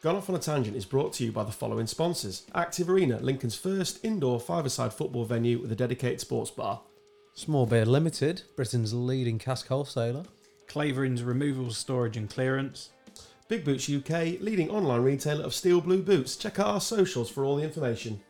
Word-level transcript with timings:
Gone 0.00 0.14
Off 0.14 0.30
on 0.30 0.36
a 0.36 0.38
Tangent 0.38 0.76
is 0.76 0.84
brought 0.84 1.12
to 1.14 1.24
you 1.24 1.32
by 1.32 1.42
the 1.42 1.50
following 1.50 1.88
sponsors 1.88 2.46
Active 2.54 2.88
Arena, 2.88 3.18
Lincoln's 3.18 3.56
first 3.56 4.04
indoor 4.04 4.38
five-a-side 4.38 4.92
football 4.92 5.24
venue 5.24 5.58
with 5.58 5.72
a 5.72 5.74
dedicated 5.74 6.20
sports 6.20 6.52
bar. 6.52 6.80
Small 7.34 7.66
Beer 7.66 7.84
Limited, 7.84 8.42
Britain's 8.54 8.94
leading 8.94 9.40
cask 9.40 9.66
wholesaler. 9.66 10.22
Clavering's 10.68 11.24
removal, 11.24 11.72
storage, 11.72 12.16
and 12.16 12.30
clearance. 12.30 12.90
Big 13.48 13.64
Boots 13.64 13.90
UK, 13.90 14.40
leading 14.40 14.70
online 14.70 15.02
retailer 15.02 15.44
of 15.44 15.52
steel 15.52 15.80
blue 15.80 16.00
boots. 16.00 16.36
Check 16.36 16.60
out 16.60 16.68
our 16.68 16.80
socials 16.80 17.28
for 17.28 17.44
all 17.44 17.56
the 17.56 17.64
information. 17.64 18.20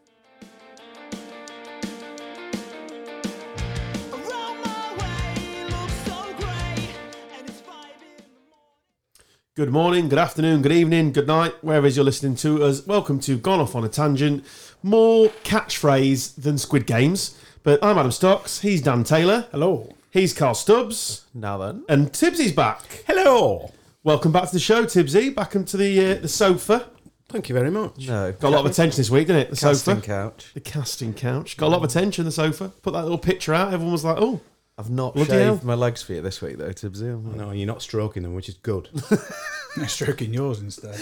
Good 9.58 9.70
morning, 9.72 10.08
good 10.08 10.20
afternoon, 10.20 10.62
good 10.62 10.70
evening, 10.70 11.10
good 11.10 11.26
night, 11.26 11.52
wherever 11.64 11.88
you're 11.88 12.04
listening 12.04 12.36
to 12.36 12.62
us. 12.62 12.86
Welcome 12.86 13.18
to 13.22 13.36
Gone 13.36 13.58
Off 13.58 13.74
on 13.74 13.82
a 13.82 13.88
Tangent. 13.88 14.44
More 14.84 15.30
catchphrase 15.42 16.36
than 16.40 16.58
Squid 16.58 16.86
Games. 16.86 17.36
But 17.64 17.82
I'm 17.82 17.98
Adam 17.98 18.12
Stocks, 18.12 18.60
he's 18.60 18.80
Dan 18.82 19.02
Taylor, 19.02 19.48
Hello. 19.50 19.92
he's 20.12 20.32
Carl 20.32 20.54
Stubbs, 20.54 21.24
Now 21.34 21.58
then. 21.58 21.82
and 21.88 22.12
Tibbsy's 22.12 22.52
back. 22.52 23.02
Hello. 23.08 23.72
Welcome 24.04 24.30
back 24.30 24.44
to 24.46 24.52
the 24.52 24.60
show, 24.60 24.84
Tibbsy. 24.84 25.34
Back 25.34 25.56
into 25.56 25.76
the 25.76 26.12
uh, 26.12 26.14
the 26.20 26.28
sofa. 26.28 26.86
Thank 27.28 27.48
you 27.48 27.54
very 27.56 27.72
much. 27.72 28.06
No. 28.06 28.30
Got 28.30 28.48
a 28.50 28.54
lot 28.54 28.64
of 28.64 28.70
attention 28.70 28.96
this 28.96 29.10
week, 29.10 29.26
didn't 29.26 29.42
it? 29.42 29.50
The 29.50 29.56
Casting 29.56 29.96
sofa. 29.96 30.06
couch. 30.06 30.52
The 30.54 30.60
casting 30.60 31.14
couch. 31.14 31.56
Got 31.56 31.66
a 31.66 31.70
lot 31.70 31.78
of 31.78 31.84
attention, 31.84 32.24
the 32.26 32.30
sofa. 32.30 32.68
Put 32.82 32.92
that 32.92 33.02
little 33.02 33.18
picture 33.18 33.52
out. 33.54 33.74
Everyone 33.74 33.90
was 33.92 34.04
like, 34.04 34.18
oh, 34.20 34.40
I've 34.78 34.90
not 34.90 35.14
Bloody 35.14 35.30
shaved 35.30 35.44
hell. 35.44 35.60
my 35.64 35.74
legs 35.74 36.02
for 36.02 36.12
you 36.14 36.20
this 36.22 36.40
week 36.40 36.56
though, 36.58 36.68
Tibbsy. 36.70 37.12
I'm 37.12 37.26
like, 37.26 37.36
No, 37.36 37.50
you're 37.50 37.66
not 37.66 37.82
stroking 37.82 38.22
them, 38.22 38.34
which 38.34 38.48
is 38.48 38.54
good. 38.56 38.88
I'm 39.76 39.86
stroking 39.88 40.32
yours 40.32 40.60
instead. 40.60 40.94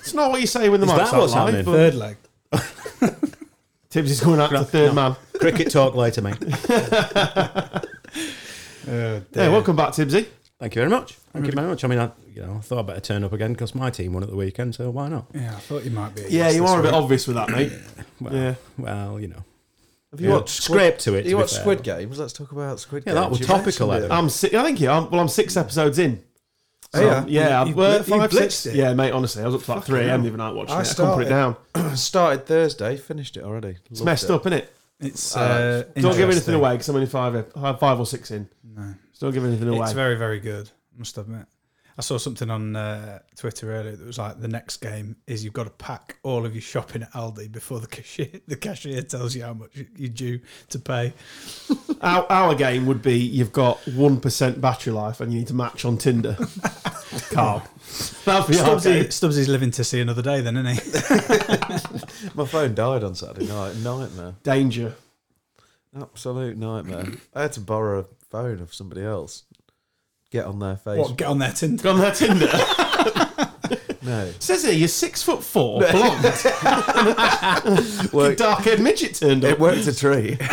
it's 0.00 0.14
not 0.14 0.30
what 0.30 0.40
you 0.40 0.46
say 0.46 0.68
when 0.70 0.80
the 0.80 0.86
Is 0.86 0.92
mic's 0.94 1.10
that 1.10 1.16
out 1.16 1.20
what's 1.20 1.32
live, 1.34 1.54
happening? 1.54 1.64
but 1.64 1.72
Third 1.72 1.94
leg. 1.94 2.16
Tibbsy's 3.90 4.20
going 4.20 4.40
out 4.40 4.50
to 4.50 4.64
third 4.64 4.94
man. 4.94 5.16
Cricket 5.38 5.70
talk 5.70 5.94
later, 5.94 6.22
mate. 6.22 6.38
Uh, 8.88 9.20
Yeah, 9.34 9.48
welcome 9.50 9.76
back, 9.76 9.90
Tibbsy. 9.92 10.26
Thank 10.58 10.74
you 10.74 10.80
very 10.80 10.90
much. 10.90 11.12
Thank 11.32 11.46
you 11.46 11.52
very 11.52 11.66
much. 11.68 11.84
I 11.84 11.88
mean, 11.88 11.98
I, 11.98 12.10
you 12.34 12.42
know, 12.42 12.54
I 12.56 12.60
thought 12.60 12.78
I'd 12.80 12.86
better 12.86 13.00
turn 13.00 13.22
up 13.24 13.32
again 13.32 13.52
because 13.52 13.74
my 13.74 13.90
team 13.90 14.14
won 14.14 14.22
at 14.22 14.30
the 14.30 14.36
weekend, 14.36 14.74
so 14.74 14.90
why 14.90 15.08
not? 15.08 15.26
Yeah, 15.34 15.54
I 15.54 15.60
thought 15.60 15.84
you 15.84 15.90
might 15.90 16.14
be. 16.14 16.22
a 16.22 16.24
Yeah, 16.24 16.30
yes 16.46 16.54
you 16.56 16.62
this 16.62 16.70
are 16.70 16.80
a 16.80 16.82
bit 16.82 16.92
week. 16.92 17.00
obvious 17.02 17.26
with 17.26 17.36
that, 17.36 17.50
mate. 17.50 17.72
Well, 18.20 18.34
Yeah. 18.34 18.54
well, 18.78 19.20
you 19.20 19.28
know, 19.28 19.44
Have 20.10 20.20
you 20.20 20.28
Yeah, 20.28 20.34
watched 20.36 20.62
Squid, 20.62 20.80
scrape 20.80 20.98
to 20.98 21.14
it. 21.14 21.24
you 21.24 21.30
to 21.32 21.36
watched. 21.36 21.54
Squid 21.54 21.82
Games? 21.82 22.18
Let's 22.18 22.32
talk 22.32 22.50
about 22.52 22.80
Squid 22.80 23.04
Yeah, 23.06 23.12
Games. 23.12 23.14
Yeah, 23.16 23.20
that 23.22 23.30
was 23.30 23.40
You 23.40 23.46
topical, 23.46 23.86
mentioned 23.88 24.04
it. 24.04 24.06
Adam. 24.06 24.24
I'm 24.24 24.30
si- 24.30 24.56
I 24.56 24.62
think 24.64 24.80
yeah. 24.80 24.96
I'm, 24.96 25.10
well, 25.10 25.20
I'm 25.20 25.28
six 25.28 25.56
episodes 25.56 25.98
in. 25.98 26.22
Oh, 26.92 26.98
So, 26.98 27.04
yeah? 27.06 27.24
yeah. 27.28 27.62
You- 27.62 27.68
you 27.70 27.74
well, 27.76 28.02
bli- 28.02 28.14
you 28.14 28.20
five, 28.20 28.30
blitzed 28.30 28.50
six. 28.52 28.66
it? 28.66 28.74
Yeah, 28.74 28.92
mate. 28.94 29.12
Honestly, 29.12 29.42
I 29.42 29.46
was 29.46 29.54
up 29.54 29.62
to 29.62 29.74
like 29.74 29.84
three 29.84 30.00
a.m. 30.00 30.08
hell. 30.08 30.18
the 30.22 30.28
other 30.28 30.36
night 30.38 30.54
watching 30.54 30.74
I 30.74 30.80
it. 30.80 30.90
I 30.90 30.94
couldn't 30.94 31.14
put 31.14 31.26
it 31.26 31.28
down. 31.28 31.56
Started 31.96 32.46
Thursday, 32.46 32.96
finished 32.96 33.36
it 33.36 33.44
already. 33.44 33.76
It's 33.90 34.00
messed 34.02 34.28
up, 34.30 34.42
isn't 34.42 34.52
it? 34.54 34.72
It's 34.98 35.36
Uh, 35.36 35.84
uh, 35.96 36.00
Don't 36.00 36.16
give 36.16 36.28
anything 36.28 36.54
away 36.56 36.72
because 36.72 36.88
I'm 36.88 36.96
only 36.96 37.06
five, 37.06 37.34
ep- 37.36 37.52
five 37.78 37.98
or 38.00 38.04
six 38.06 38.30
in. 38.32 38.48
No. 38.76 38.94
So 39.12 39.26
don't 39.26 39.34
give 39.34 39.44
anything 39.44 39.68
away. 39.68 39.80
It's 39.84 39.92
very, 39.92 40.16
very 40.16 40.40
good. 40.40 40.68
Must 40.98 41.16
admit. 41.16 41.46
I 42.00 42.02
saw 42.02 42.16
something 42.16 42.48
on 42.48 42.76
uh, 42.76 43.18
Twitter 43.36 43.74
earlier 43.74 43.94
that 43.94 44.06
was 44.06 44.16
like 44.16 44.40
the 44.40 44.48
next 44.48 44.78
game 44.78 45.16
is 45.26 45.44
you've 45.44 45.52
got 45.52 45.64
to 45.64 45.70
pack 45.70 46.16
all 46.22 46.46
of 46.46 46.54
your 46.54 46.62
shopping 46.62 47.02
at 47.02 47.12
Aldi 47.12 47.52
before 47.52 47.78
the 47.78 47.86
cashier 47.86 48.30
the 48.48 48.56
cashier 48.56 49.02
tells 49.02 49.36
you 49.36 49.42
how 49.42 49.52
much 49.52 49.68
you're 49.98 50.08
due 50.08 50.40
to 50.70 50.78
pay. 50.78 51.12
Our, 52.00 52.24
our 52.30 52.54
game 52.54 52.86
would 52.86 53.02
be 53.02 53.18
you've 53.18 53.52
got 53.52 53.82
1% 53.82 54.60
battery 54.62 54.94
life 54.94 55.20
and 55.20 55.30
you 55.30 55.40
need 55.40 55.48
to 55.48 55.54
match 55.54 55.84
on 55.84 55.98
Tinder. 55.98 56.38
Carl. 57.32 57.62
That'd 58.24 58.50
be 58.50 58.58
our 58.58 58.80
game. 58.80 59.04
Stubbsy, 59.04 59.06
Stubbsy's 59.08 59.48
living 59.50 59.70
to 59.72 59.84
see 59.84 60.00
another 60.00 60.22
day, 60.22 60.40
then, 60.40 60.56
isn't 60.56 60.82
he? 60.82 62.30
My 62.34 62.46
phone 62.46 62.74
died 62.74 63.04
on 63.04 63.14
Saturday 63.14 63.46
night. 63.46 63.76
Nightmare. 63.76 64.36
Danger. 64.42 64.94
Absolute 65.94 66.56
nightmare. 66.56 67.08
I 67.34 67.42
had 67.42 67.52
to 67.52 67.60
borrow 67.60 68.00
a 68.00 68.04
phone 68.30 68.60
of 68.60 68.72
somebody 68.72 69.02
else. 69.02 69.42
Get 70.30 70.46
on 70.46 70.58
their 70.58 70.76
face. 70.76 70.98
what? 70.98 71.16
Get 71.16 71.26
on 71.28 71.38
their 71.38 71.52
Tinder. 71.52 71.82
Get 71.82 71.92
on 71.92 71.98
their 72.00 72.12
Tinder. 72.14 72.48
No. 74.02 74.32
Says 74.38 74.64
here 74.64 74.72
you're 74.72 74.88
six 74.88 75.22
foot 75.22 75.44
four, 75.44 75.80
blonde. 75.80 76.24
Worked, 78.12 78.38
Dark 78.38 78.60
haired 78.64 78.80
midget 78.80 79.14
turned 79.14 79.44
up. 79.44 79.50
it 79.52 79.60
worked 79.60 79.86
a 79.86 79.94
treat. 79.94 80.40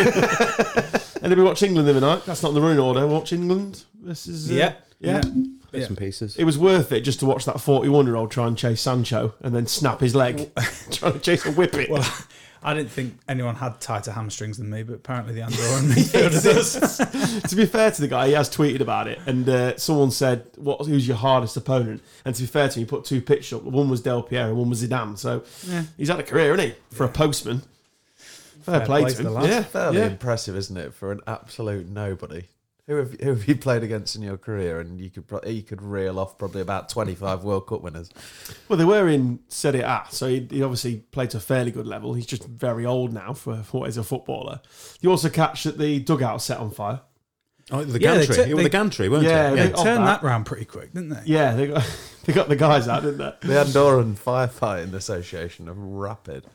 And 1.21 1.29
did 1.31 1.37
we 1.39 1.43
watch 1.43 1.63
England 1.63 1.87
the 1.87 1.91
other 1.91 2.01
night? 2.01 2.25
That's 2.25 2.43
not 2.43 2.49
in 2.49 2.55
the 2.55 2.61
running 2.61 2.77
order. 2.79 3.07
Watch 3.07 3.33
England. 3.33 3.85
This 4.03 4.27
is 4.27 4.51
uh, 4.51 4.53
Yeah. 4.53 4.73
yeah. 4.99 5.21
bits 5.21 5.57
Yeah. 5.73 5.85
and 5.87 5.97
pieces. 5.97 6.35
It 6.37 6.43
was 6.43 6.57
worth 6.59 6.91
it 6.91 7.01
just 7.01 7.19
to 7.21 7.25
watch 7.25 7.45
that 7.45 7.59
41 7.59 8.05
year 8.05 8.15
old 8.17 8.29
try 8.29 8.45
and 8.47 8.55
chase 8.57 8.81
Sancho 8.81 9.33
and 9.41 9.55
then 9.55 9.65
snap 9.65 10.01
his 10.01 10.13
leg, 10.13 10.51
trying 10.91 11.13
to 11.13 11.19
chase 11.19 11.43
a 11.45 11.51
whippet. 11.51 11.89
Well, 11.89 12.07
I 12.67 12.73
didn't 12.73 12.91
think 12.91 13.17
anyone 13.29 13.55
had 13.55 13.79
tighter 13.79 14.11
hamstrings 14.11 14.57
than 14.57 14.69
me, 14.69 14.83
but 14.83 14.93
apparently 14.95 15.33
the 15.33 15.41
Andorran 15.41 15.87
midfielder 15.91 16.43
does. 16.43 17.49
to 17.49 17.55
be 17.55 17.65
fair 17.65 17.91
to 17.91 18.01
the 18.01 18.07
guy, 18.07 18.27
he 18.27 18.33
has 18.33 18.49
tweeted 18.49 18.81
about 18.81 19.07
it, 19.07 19.19
and 19.25 19.47
uh, 19.47 19.77
someone 19.77 20.11
said, 20.11 20.45
"What? 20.57 20.85
Who's 20.85 21.07
your 21.07 21.17
hardest 21.17 21.55
opponent?" 21.57 22.01
And 22.25 22.35
to 22.35 22.41
be 22.41 22.47
fair 22.47 22.67
to 22.67 22.75
him, 22.79 22.85
he 22.85 22.89
put 22.89 23.05
two 23.05 23.21
pictures 23.21 23.53
up. 23.59 23.63
One 23.63 23.89
was 23.89 24.01
Del 24.01 24.21
Piero, 24.21 24.49
and 24.49 24.57
one 24.57 24.69
was 24.69 24.83
Zidane. 24.83 25.17
So 25.17 25.43
Yeah. 25.65 25.83
he's 25.97 26.09
had 26.09 26.19
a 26.19 26.23
career, 26.23 26.53
isn't 26.55 26.65
he, 26.71 26.75
for 26.95 27.05
a 27.05 27.09
postman? 27.09 27.61
Fair, 28.63 28.79
Fair 28.79 28.85
play, 28.85 29.01
play 29.03 29.09
to 29.11 29.15
to 29.15 29.21
him. 29.21 29.25
the 29.27 29.31
lad. 29.31 29.49
Yeah, 29.49 29.63
Fairly 29.63 29.97
yeah. 29.99 30.05
impressive, 30.07 30.57
isn't 30.57 30.75
it, 30.75 30.93
for 30.93 31.13
an 31.13 31.21
absolute 31.25 31.87
nobody? 31.87 32.47
Who 32.87 32.95
have, 32.95 33.19
who 33.19 33.29
have 33.31 33.47
you 33.49 33.55
played 33.57 33.83
against 33.83 34.15
in 34.15 34.21
your 34.21 34.37
career? 34.37 34.79
And 34.79 34.97
you 34.99 35.09
could 35.09 35.27
pro- 35.27 35.43
you 35.45 35.61
could 35.61 35.81
reel 35.81 36.17
off 36.17 36.37
probably 36.37 36.61
about 36.61 36.87
twenty 36.87 37.15
five 37.15 37.43
World 37.43 37.67
Cup 37.67 37.81
winners. 37.81 38.09
Well, 38.69 38.77
they 38.77 38.85
were 38.85 39.09
in 39.09 39.39
Serie 39.49 39.81
A, 39.81 40.05
so 40.09 40.27
he, 40.27 40.47
he 40.49 40.63
obviously 40.63 40.97
played 41.11 41.31
to 41.31 41.37
a 41.37 41.41
fairly 41.41 41.71
good 41.71 41.85
level. 41.85 42.13
He's 42.13 42.25
just 42.25 42.45
very 42.45 42.85
old 42.85 43.11
now 43.11 43.33
for 43.33 43.57
what 43.71 43.89
is 43.89 43.97
a 43.97 44.03
footballer. 44.03 44.61
You 45.01 45.11
also 45.11 45.27
catch 45.29 45.65
that 45.65 45.77
the 45.77 45.99
dugout 45.99 46.41
set 46.41 46.59
on 46.59 46.71
fire. 46.71 47.01
Oh, 47.69 47.83
the 47.83 47.99
Yeah, 47.99 48.13
they 48.13 48.19
gantry. 48.19 48.35
took- 48.37 48.47
you 48.47 48.55
were 48.55 48.61
the 48.63 48.69
they- 48.69 48.71
gantry, 48.71 49.09
weren't 49.09 49.25
Yeah, 49.25 49.49
you? 49.49 49.55
they- 49.57 49.63
They 49.67 49.73
turned 49.73 50.07
that. 50.07 50.21
that 50.21 50.23
round 50.23 50.45
pretty 50.45 50.63
quick, 50.63 50.93
didn't 50.93 51.09
they? 51.09 51.21
Yeah, 51.25 51.55
they 51.55 51.67
got 51.67 51.97
they 52.25 52.31
got 52.31 52.47
the 52.47 52.55
guys 52.55 52.87
out, 52.87 53.03
didn't 53.03 53.17
they? 53.17 53.33
The 53.49 53.53
Andorran 53.65 54.17
Firefighting 54.17 54.93
Association 54.93 55.67
of 55.67 55.77
Rapid. 55.77 56.45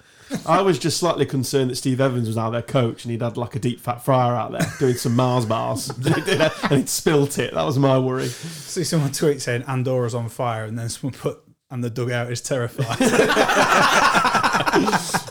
I 0.47 0.62
was 0.62 0.78
just 0.78 0.99
slightly 0.99 1.27
concerned 1.27 1.71
that 1.71 1.77
Steve 1.77 2.00
Evans 2.00 2.27
was 2.27 2.37
now 2.37 2.50
their 2.50 2.62
coach 2.62 3.05
and 3.05 3.12
he'd 3.12 3.22
had 3.22 3.37
like 3.37 3.55
a 3.55 3.59
deep 3.59 3.81
fat 3.81 4.05
fryer 4.05 4.34
out 4.34 4.53
there 4.53 4.66
doing 4.78 4.94
some 4.94 5.15
Mars 5.15 5.44
bars 5.44 5.91
and 6.05 6.72
he'd 6.72 6.88
spilt 6.88 7.38
it. 7.38 7.55
That 7.55 7.65
was 7.65 7.78
my 7.78 7.99
worry. 7.99 8.28
See 8.28 8.84
someone 8.84 9.12
tweet 9.12 9.43
saying 9.43 9.62
Andorra's 9.65 10.15
on 10.15 10.28
fire, 10.28 10.65
and 10.65 10.78
then 10.78 10.88
someone 10.88 11.19
put 11.19 11.43
and 11.71 11.83
the 11.83 11.91
dugout 11.91 12.31
is 12.31 12.41
terrified. 12.41 12.99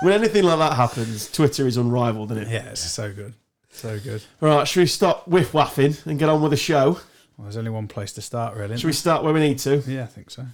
When 0.01 0.13
anything 0.13 0.43
like 0.43 0.57
that 0.57 0.73
happens, 0.73 1.29
Twitter 1.31 1.67
is 1.67 1.77
unrivaled, 1.77 2.31
isn't 2.31 2.43
it? 2.43 2.49
yeah, 2.51 2.69
it's 2.69 2.81
so 2.81 3.13
good, 3.13 3.35
so 3.69 3.99
good. 3.99 4.23
All 4.41 4.49
right, 4.49 4.67
should 4.67 4.79
we 4.79 4.85
stop 4.87 5.27
whiff 5.27 5.51
waffing 5.51 6.03
and 6.07 6.17
get 6.17 6.27
on 6.29 6.41
with 6.41 6.51
the 6.51 6.57
show? 6.57 6.93
Well, 7.37 7.43
there's 7.43 7.57
only 7.57 7.69
one 7.69 7.87
place 7.87 8.11
to 8.13 8.21
start, 8.21 8.57
really. 8.57 8.77
Should 8.77 8.87
we 8.87 8.93
start 8.93 9.23
where 9.23 9.33
we 9.33 9.39
need 9.39 9.59
to? 9.59 9.77
Yeah, 9.87 10.03
I 10.03 10.07
think 10.07 10.31
so. 10.31 10.45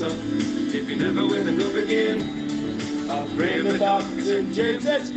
Home. 0.00 0.72
If 0.72 0.88
you 0.88 0.96
never 0.96 1.26
win 1.26 1.48
again, 1.48 3.10
I'll 3.10 3.26
the 3.26 3.78
doctors 3.78 4.28
and 4.28 4.54
James. 4.54 4.84
That's 4.84 5.12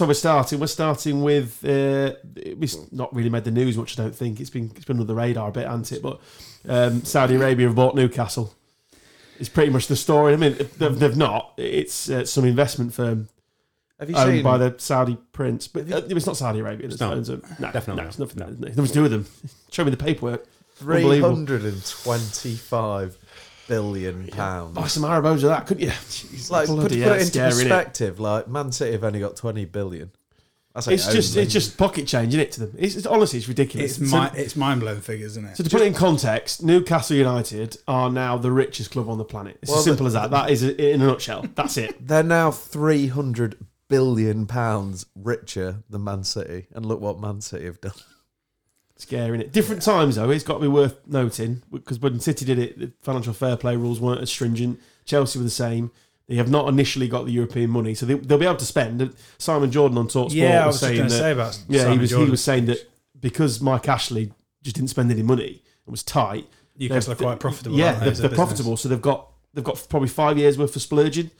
where 0.00 0.06
we're 0.06 0.14
starting. 0.14 0.60
We're 0.60 0.66
starting 0.66 1.22
with 1.22 1.64
uh, 1.64 2.16
it's 2.36 2.92
not 2.92 3.14
really 3.14 3.30
made 3.30 3.44
the 3.44 3.50
news 3.50 3.78
much. 3.78 3.98
I 3.98 4.02
don't 4.02 4.14
think 4.14 4.40
it's 4.40 4.50
been 4.50 4.72
it's 4.76 4.84
been 4.84 4.96
under 4.96 5.06
the 5.06 5.14
radar 5.14 5.48
a 5.48 5.52
bit, 5.52 5.66
hasn't 5.66 5.92
it? 5.92 6.02
But 6.02 6.20
um, 6.68 7.04
Saudi 7.04 7.36
Arabia 7.36 7.68
have 7.68 7.76
bought 7.76 7.94
Newcastle. 7.94 8.52
It's 9.40 9.48
pretty 9.48 9.70
much 9.70 9.86
the 9.86 9.96
story. 9.96 10.34
I 10.34 10.36
mean, 10.36 10.54
they've, 10.76 10.98
they've 10.98 11.16
not. 11.16 11.54
It's 11.56 12.10
uh, 12.10 12.26
some 12.26 12.44
investment 12.44 12.92
firm 12.92 13.30
Have 14.00 14.08
you 14.10 14.16
owned 14.16 14.30
seen? 14.32 14.42
by 14.44 14.58
the 14.58 14.74
Saudi 14.78 15.16
prince, 15.32 15.66
but 15.68 15.90
uh, 15.90 16.02
it's 16.08 16.26
not 16.26 16.36
Saudi 16.36 16.60
Arabia. 16.60 16.88
That 16.88 17.00
not. 17.00 17.14
owns 17.14 17.28
them. 17.28 17.42
No, 17.58 17.72
Definitely 17.72 18.02
no, 18.02 18.08
it's 18.08 18.18
not. 18.18 18.36
nothing. 18.36 18.60
Nothing 18.60 18.86
to 18.86 18.92
do 18.92 19.02
with 19.02 19.10
them. 19.10 19.26
Show 19.72 19.84
me 19.84 19.90
the 19.90 19.96
paperwork. 19.96 20.46
Three 20.76 20.98
Unbelievable. 20.98 21.34
hundred 21.34 21.64
and 21.64 21.84
twenty-five 21.84 23.16
billion 23.66 24.28
pounds. 24.28 24.74
Buy 24.76 24.86
some 24.86 25.02
Arabos 25.04 25.42
of 25.42 25.50
that, 25.50 25.66
couldn't 25.66 25.82
you? 25.82 25.92
like 26.50 26.66
put, 26.68 26.76
put 26.76 26.88
Bloody 26.88 27.02
it 27.02 27.12
into 27.12 27.24
scary, 27.26 27.50
innit? 27.52 27.56
perspective. 27.62 28.20
Like 28.20 28.48
Man 28.48 28.72
City 28.72 28.92
have 28.92 29.04
only 29.04 29.20
got 29.20 29.36
twenty 29.36 29.64
billion. 29.64 30.12
I 30.74 30.80
say 30.80 30.94
It's 30.94 31.12
just 31.12 31.32
only. 31.34 31.42
it's 31.44 31.52
just 31.52 31.76
pocket 31.76 32.06
change, 32.06 32.28
isn't 32.28 32.40
it? 32.40 32.52
To 32.52 32.60
them, 32.66 32.74
it's, 32.78 32.94
it's 32.94 33.06
honestly 33.06 33.40
it's 33.40 33.48
ridiculous. 33.48 33.98
It's 33.98 34.10
So- 34.10 34.20
mi- 34.22 34.28
it's 34.34 34.54
mind 34.54 34.80
blowing 34.80 35.00
figures, 35.00 35.32
isn't 35.32 35.44
it? 35.46 35.56
So 35.56 35.64
to 35.64 35.70
put 35.70 35.80
it 35.80 35.86
in 35.88 35.94
context, 35.94 36.62
Newcastle 36.62 37.16
United 37.16 37.78
are 37.88 38.10
now 38.10 38.36
the 38.38 38.52
richest 38.52 38.92
club 38.92 39.08
on 39.08 39.18
the 39.18 39.24
planet. 39.24 39.58
It's 39.62 39.70
Well, 39.70 39.78
as 39.80 39.84
simple 39.84 40.04
the- 40.04 40.08
as 40.08 40.12
that. 40.14 40.30
That 40.30 40.50
is 40.50 40.62
it 40.62 40.78
in 40.78 41.02
a 41.02 41.06
nutshell. 41.06 41.44
That's 41.56 41.76
it. 41.78 41.96
They're 42.06 42.22
now 42.22 42.52
three 42.52 43.08
hundred 43.08 43.56
billion 43.88 44.46
pounds 44.46 45.06
richer 45.14 45.82
than 45.88 46.04
Man 46.04 46.24
City, 46.24 46.66
and 46.74 46.86
look 46.86 47.00
what 47.00 47.18
Man 47.20 47.40
City 47.40 47.64
have 47.66 47.80
done. 47.80 47.92
Scary, 48.96 49.40
it? 49.40 49.52
Different 49.52 49.82
times 49.82 50.16
though. 50.16 50.30
It's 50.30 50.42
got 50.44 50.54
to 50.54 50.60
be 50.60 50.68
worth 50.68 51.06
noting 51.06 51.62
because 51.70 52.00
when 52.00 52.18
City 52.18 52.44
did 52.44 52.58
it, 52.58 52.78
the 52.78 52.92
financial 53.00 53.32
fair 53.32 53.56
play 53.56 53.76
rules 53.76 54.00
weren't 54.00 54.20
as 54.20 54.30
stringent. 54.30 54.80
Chelsea 55.04 55.38
were 55.38 55.44
the 55.44 55.50
same. 55.50 55.92
They 56.26 56.34
have 56.34 56.50
not 56.50 56.68
initially 56.68 57.08
got 57.08 57.24
the 57.24 57.32
European 57.32 57.70
money, 57.70 57.94
so 57.94 58.04
they, 58.04 58.14
they'll 58.14 58.38
be 58.38 58.44
able 58.44 58.56
to 58.56 58.64
spend. 58.66 59.14
Simon 59.38 59.70
Jordan 59.70 59.96
on 59.98 60.08
Talksport 60.08 60.34
Yeah, 60.34 60.66
was, 60.66 60.74
was 60.74 60.80
saying 60.80 60.96
going 60.96 61.08
that 61.08 61.14
say 61.16 61.32
about 61.32 61.58
yeah, 61.68 61.82
Simon 61.82 61.92
he 61.94 62.00
was 62.00 62.10
Jordan. 62.10 62.26
he 62.26 62.30
was 62.32 62.44
saying 62.44 62.66
that 62.66 62.90
because 63.18 63.60
Mike 63.60 63.88
Ashley 63.88 64.32
just 64.62 64.76
didn't 64.76 64.90
spend 64.90 65.10
any 65.10 65.22
money 65.22 65.62
and 65.86 65.92
was 65.92 66.02
tight. 66.02 66.46
Newcastle 66.76 67.12
are 67.12 67.16
quite 67.16 67.40
profitable. 67.40 67.76
Yeah, 67.78 67.92
they, 67.92 68.10
they're, 68.10 68.28
they're 68.28 68.36
profitable, 68.36 68.76
so 68.76 68.88
they've 68.88 69.00
got 69.00 69.30
they've 69.54 69.64
got 69.64 69.84
probably 69.88 70.08
five 70.08 70.36
years 70.36 70.58
worth 70.58 70.74
of 70.76 70.82
splurging. 70.82 71.30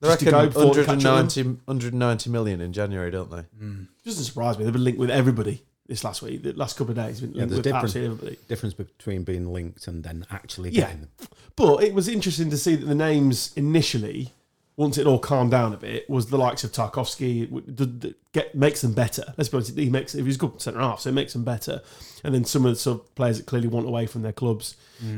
They 0.00 0.08
Just 0.08 0.20
to 0.20 0.26
reckon 0.26 0.40
go 0.40 0.46
before 0.46 0.74
they 0.74 0.84
catch 0.84 1.04
up 1.04 1.14
190, 1.26 1.42
190 1.64 2.30
million 2.30 2.60
in 2.60 2.72
January, 2.72 3.10
don't 3.10 3.30
they? 3.30 3.42
Hmm. 3.58 3.82
Doesn't 4.04 4.24
surprise 4.24 4.56
me. 4.56 4.64
They've 4.64 4.72
been 4.72 4.84
linked 4.84 5.00
with 5.00 5.10
everybody 5.10 5.62
this 5.88 6.04
last 6.04 6.22
week. 6.22 6.42
The 6.44 6.52
last 6.52 6.76
couple 6.76 6.92
of 6.92 6.96
days, 6.96 7.20
been 7.20 7.32
Yeah, 7.32 7.38
linked 7.38 7.50
there's 7.50 7.58
with 7.58 7.64
different- 7.64 7.84
absolutely 7.84 8.12
everybody. 8.14 8.38
Difference 8.48 8.74
between 8.74 9.24
being 9.24 9.52
linked 9.52 9.88
and 9.88 10.04
then 10.04 10.24
actually 10.30 10.70
Yeah. 10.70 10.82
getting 10.82 11.00
them. 11.00 11.10
But 11.56 11.82
it 11.82 11.94
was 11.94 12.06
interesting 12.08 12.48
to 12.50 12.56
see 12.56 12.76
that 12.76 12.86
the 12.86 12.94
names 12.94 13.50
initially, 13.56 14.32
once 14.78 14.96
it 14.96 15.06
all 15.06 15.18
calmed 15.18 15.50
down 15.50 15.74
a 15.74 15.76
bit, 15.76 16.08
was 16.08 16.26
the 16.28 16.38
likes 16.38 16.62
of 16.64 16.70
Tarkowski. 16.72 17.42
It 17.42 17.52
would- 17.52 17.76
the- 17.76 17.84
the- 17.86 18.14
Get 18.32 18.54
makes 18.54 18.82
them 18.82 18.92
better. 18.92 19.24
Let's 19.36 19.48
be 19.48 19.56
honest. 19.56 19.76
He 19.76 19.88
makes 19.90 20.12
he 20.12 20.22
was 20.22 20.36
good 20.36 20.60
centre 20.62 20.78
half, 20.80 21.00
so 21.00 21.08
it 21.08 21.12
makes 21.14 21.32
them 21.32 21.44
better. 21.44 21.80
And 22.22 22.34
then 22.34 22.44
some 22.44 22.64
of 22.66 22.72
the 22.72 22.76
sort 22.76 23.00
of 23.00 23.14
players 23.14 23.38
that 23.38 23.46
clearly 23.46 23.68
want 23.68 23.86
away 23.86 24.06
from 24.06 24.22
their 24.22 24.32
clubs 24.34 24.76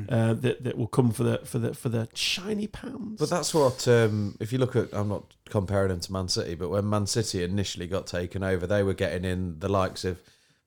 uh, 0.09 0.33
that 0.35 0.63
that 0.65 0.79
will 0.79 0.87
come 0.87 1.11
for 1.11 1.25
the 1.25 1.39
for 1.45 1.59
the 1.59 1.75
for 1.75 1.89
the 1.89 2.09
shiny 2.15 2.67
pounds. 2.69 3.19
But 3.19 3.29
that's 3.29 3.53
what, 3.53 3.87
um, 3.89 4.37
if 4.41 4.53
you 4.53 4.59
look 4.59 4.77
at, 4.77 4.89
I'm 4.93 5.09
not 5.09 5.25
comparing 5.51 5.89
them 5.89 6.01
to 6.01 6.13
Man 6.13 6.29
City, 6.29 6.55
but 6.55 6.69
when 6.71 6.89
Man 6.89 7.07
City 7.07 7.43
initially 7.43 7.87
got 7.89 8.07
taken 8.07 8.43
over, 8.45 8.67
they 8.67 8.83
were 8.85 8.95
getting 8.95 9.25
in 9.25 9.59
the 9.59 9.69
likes 9.69 10.05
of 10.05 10.21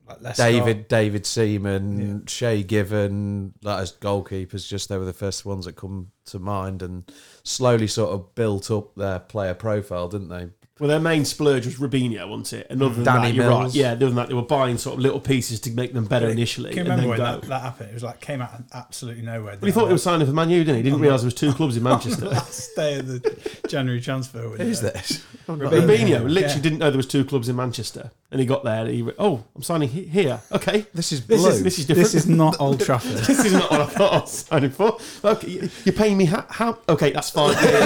Like. 0.08 0.36
David, 0.36 0.88
David 0.88 1.26
Seaman, 1.26 2.26
Shay 2.28 2.64
Given, 2.64 3.54
like 3.62 3.82
as 3.82 3.94
goalkeepers. 3.94 4.68
Just 4.68 4.90
they 4.90 4.98
were 4.98 5.06
the 5.06 5.14
first 5.14 5.46
ones 5.46 5.66
that 5.66 5.76
come 5.76 6.12
to 6.26 6.40
mind, 6.40 6.82
and 6.82 7.10
slowly 7.44 7.88
sort 7.88 8.12
of 8.12 8.36
built 8.36 8.70
up 8.70 8.96
their 8.96 9.20
player 9.20 9.54
profile, 9.54 10.10
didn't 10.10 10.30
they? 10.30 10.50
Well, 10.84 10.90
their 10.90 11.00
main 11.00 11.24
splurge 11.24 11.66
was 11.66 11.76
Robinho, 11.78 12.28
wasn't 12.28 12.52
it? 12.60 12.68
And 12.70 12.84
other 12.84 12.96
than 12.96 13.06
Danny 13.06 13.30
that, 13.30 13.36
you're 13.36 13.50
right. 13.50 13.74
Yeah, 13.74 13.94
other 13.94 14.08
than 14.08 14.16
that, 14.16 14.28
they 14.28 14.34
were 14.34 14.42
buying 14.42 14.78
sort 14.78 14.96
of 14.96 15.00
little 15.00 15.22
pieces 15.22 15.62
to 15.62 15.72
make 15.72 15.94
them 15.94 16.04
better 16.04 16.28
initially. 16.28 16.74
Can 16.74 16.86
you 16.86 16.92
and 16.92 17.02
remember 17.02 17.16
then 17.24 17.32
when 17.32 17.40
that, 17.42 17.48
that 17.48 17.62
happened? 17.62 17.92
It 17.92 17.94
was 17.94 18.04
like 18.04 18.20
came 18.20 18.42
out 18.42 18.54
of 18.54 18.66
absolutely 18.74 19.24
nowhere. 19.24 19.54
Well, 19.62 19.66
he 19.66 19.72
thought 19.72 19.88
he 19.88 19.94
was 19.94 20.04
signing 20.04 20.28
for 20.28 20.34
Man 20.34 20.50
U, 20.50 20.60
didn't 20.62 20.76
he? 20.76 20.80
He 20.80 20.84
didn't 20.90 21.00
realise 21.00 21.22
there 21.22 21.28
was 21.28 21.36
two 21.36 21.54
clubs 21.58 21.78
in 21.78 21.84
Manchester. 21.84 22.26
last 22.26 22.76
day 22.76 23.00
of 23.00 23.08
the 23.08 23.60
January 23.70 24.02
transfer 24.02 24.50
window. 24.50 24.66
Who's 24.66 24.82
this? 24.82 25.24
Robinho 25.48 26.24
literally 26.28 26.42
Yeah. 26.42 26.60
didn't 26.60 26.80
know 26.80 26.90
there 26.90 26.98
was 26.98 27.08
two 27.08 27.24
clubs 27.24 27.48
in 27.48 27.56
Manchester, 27.56 28.12
and 28.32 28.42
he 28.42 28.46
got 28.46 28.66
there. 28.66 28.82
And 28.86 28.90
he 28.94 29.04
went, 29.04 29.16
"Oh, 29.20 29.46
I'm 29.56 29.62
signing 29.64 29.88
he- 29.88 30.04
here. 30.06 30.42
Okay, 30.52 30.86
This 30.94 31.14
is 31.14 31.26
this 31.26 31.42
blue. 31.42 31.50
is 31.50 31.64
this 31.64 31.80
is 31.80 31.86
different. 31.86 32.12
This 32.12 32.16
is 32.16 32.28
not 32.28 32.60
Old 32.60 32.80
Trafford. 32.86 33.12
this 33.24 33.46
is 33.46 33.54
not 33.54 33.72
what 33.72 33.80
I 33.82 33.86
thought 33.86 34.14
I 34.14 34.20
was 34.20 34.32
signing 34.32 34.72
for. 34.72 34.98
Okay, 35.24 35.48
you- 35.50 35.70
you're 35.86 35.94
paying 35.96 36.18
me 36.18 36.26
how? 36.26 36.46
how? 36.50 36.78
Okay, 36.90 37.12
that's 37.12 37.30
fine. 37.30 37.54
Yeah, 37.64 37.70
yeah, 37.72 37.80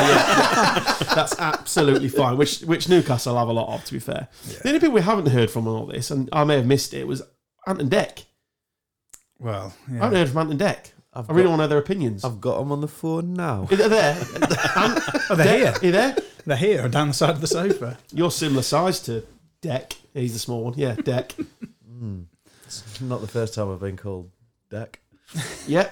yeah. 1.01 1.13
that's 1.15 1.37
absolutely 1.39 2.09
fine. 2.09 2.37
Which 2.37 2.61
which 2.61 2.86
Newcastle 2.89 3.37
have 3.37 3.47
a 3.47 3.53
lot 3.53 3.73
of, 3.73 3.83
to 3.85 3.93
be 3.93 3.99
fair. 3.99 4.27
The 4.63 4.67
only 4.69 4.79
people 4.79 4.93
we 4.95 5.01
haven't 5.01 5.27
heard 5.27 5.49
from 5.51 5.67
on 5.67 5.75
all 5.75 5.85
this, 5.85 6.11
and 6.11 6.29
I 6.31 6.43
may 6.43 6.55
have 6.55 6.65
missed 6.65 6.93
it, 6.93 7.07
was 7.07 7.21
Ant 7.65 7.81
and 7.81 7.91
Dec. 7.91 8.25
well, 9.39 9.73
I 9.89 9.93
haven't 9.93 10.17
heard 10.17 10.29
from 10.29 10.37
Ant 10.39 10.51
and 10.51 10.59
Dec. 10.59 10.91
I've 11.13 11.29
I 11.29 11.33
really 11.33 11.43
got- 11.45 11.49
want 11.49 11.59
to 11.59 11.63
know 11.63 11.67
their 11.69 11.77
opinions. 11.79 12.23
I've 12.23 12.39
got 12.41 12.59
them 12.59 12.71
on 12.71 12.81
the 12.81 12.87
phone 12.87 13.33
now. 13.33 13.67
Are 13.71 13.75
they 13.75 13.87
there? 13.87 14.13
Ant, 14.75 14.99
Oh, 15.29 15.35
they're 15.35 15.45
Dec, 15.45 15.57
here. 15.57 15.73
Are 15.81 15.85
you 15.85 15.91
there? 15.91 16.15
They're 16.45 16.57
here 16.57 16.87
down 16.89 17.09
the 17.09 17.13
side 17.13 17.31
of 17.31 17.41
the 17.41 17.47
sofa. 17.47 17.97
You're 18.13 18.31
similar 18.31 18.61
size 18.61 18.99
to 19.01 19.25
Dec. 19.61 19.93
He's 20.13 20.33
the 20.33 20.39
small 20.39 20.63
one. 20.63 20.73
Yeah, 20.77 20.95
Dec. 20.95 21.33
Hmm. 21.97 22.23
It's 22.65 23.01
not 23.01 23.21
the 23.21 23.27
first 23.27 23.55
time 23.55 23.71
I've 23.71 23.79
been 23.79 23.97
called 23.97 24.29
Dec. 24.69 24.95
Yeah. 25.65 25.89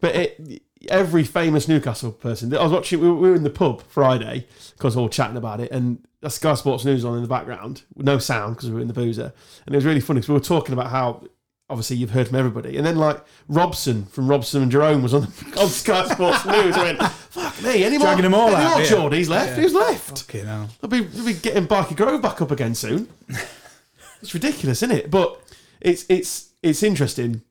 But 0.00 0.16
it, 0.16 0.62
every 0.88 1.24
famous 1.24 1.68
Newcastle 1.68 2.12
person, 2.12 2.54
I 2.54 2.62
was 2.62 2.72
watching, 2.72 3.00
we 3.00 3.10
were, 3.10 3.34
in 3.34 3.42
the 3.42 3.50
pub 3.50 3.82
Friday 3.88 4.46
because 4.76 4.96
we 4.96 5.00
were 5.00 5.04
all 5.04 5.08
chatting 5.08 5.36
about 5.36 5.60
it, 5.60 5.70
and 5.70 6.06
Sky 6.28 6.54
Sports 6.54 6.84
News 6.84 7.04
on 7.04 7.16
in 7.16 7.22
the 7.22 7.28
background, 7.28 7.82
no 7.96 8.18
sound 8.18 8.56
because 8.56 8.68
we 8.68 8.76
were 8.76 8.80
in 8.80 8.88
the 8.88 8.94
boozer. 8.94 9.32
And 9.66 9.74
it 9.74 9.78
was 9.78 9.84
really 9.84 10.00
funny 10.00 10.20
because 10.20 10.28
we 10.28 10.34
were 10.34 10.40
talking 10.40 10.72
about 10.72 10.90
how 10.90 11.24
obviously 11.68 11.96
you've 11.96 12.10
heard 12.10 12.28
from 12.28 12.36
everybody. 12.36 12.76
And 12.76 12.86
then 12.86 12.96
like 12.96 13.24
Robson 13.48 14.04
from 14.06 14.28
Robson 14.28 14.62
and 14.62 14.70
Jerome 14.70 15.02
was 15.02 15.14
on, 15.14 15.22
on 15.58 15.68
Sky 15.68 16.06
Sports 16.08 16.44
News. 16.44 16.76
I 16.76 16.84
went, 16.84 17.02
fuck 17.02 17.62
me, 17.62 17.84
any 17.84 17.98
more, 17.98 18.08
Dragging 18.08 18.22
them 18.22 18.34
all 18.34 18.48
any 18.48 18.56
out, 18.56 18.70
more 18.70 18.80
yeah. 18.80 18.88
Geordies 18.88 19.28
left? 19.28 19.56
Yeah. 19.56 19.62
Who's 19.62 19.74
left? 19.74 20.18
Fucking 20.20 20.46
hell. 20.46 20.68
They'll 20.80 20.90
be, 20.90 21.00
they'll 21.00 21.26
be 21.26 21.34
getting 21.34 21.64
Barky 21.64 21.94
Grove 21.94 22.22
back 22.22 22.40
up 22.40 22.50
again 22.50 22.74
soon. 22.74 23.08
it's 24.22 24.34
ridiculous, 24.34 24.82
isn't 24.82 24.96
it? 24.96 25.10
But 25.10 25.40
it's 25.80 26.06
it's 26.08 26.50
it's 26.62 26.82
interesting 26.82 27.42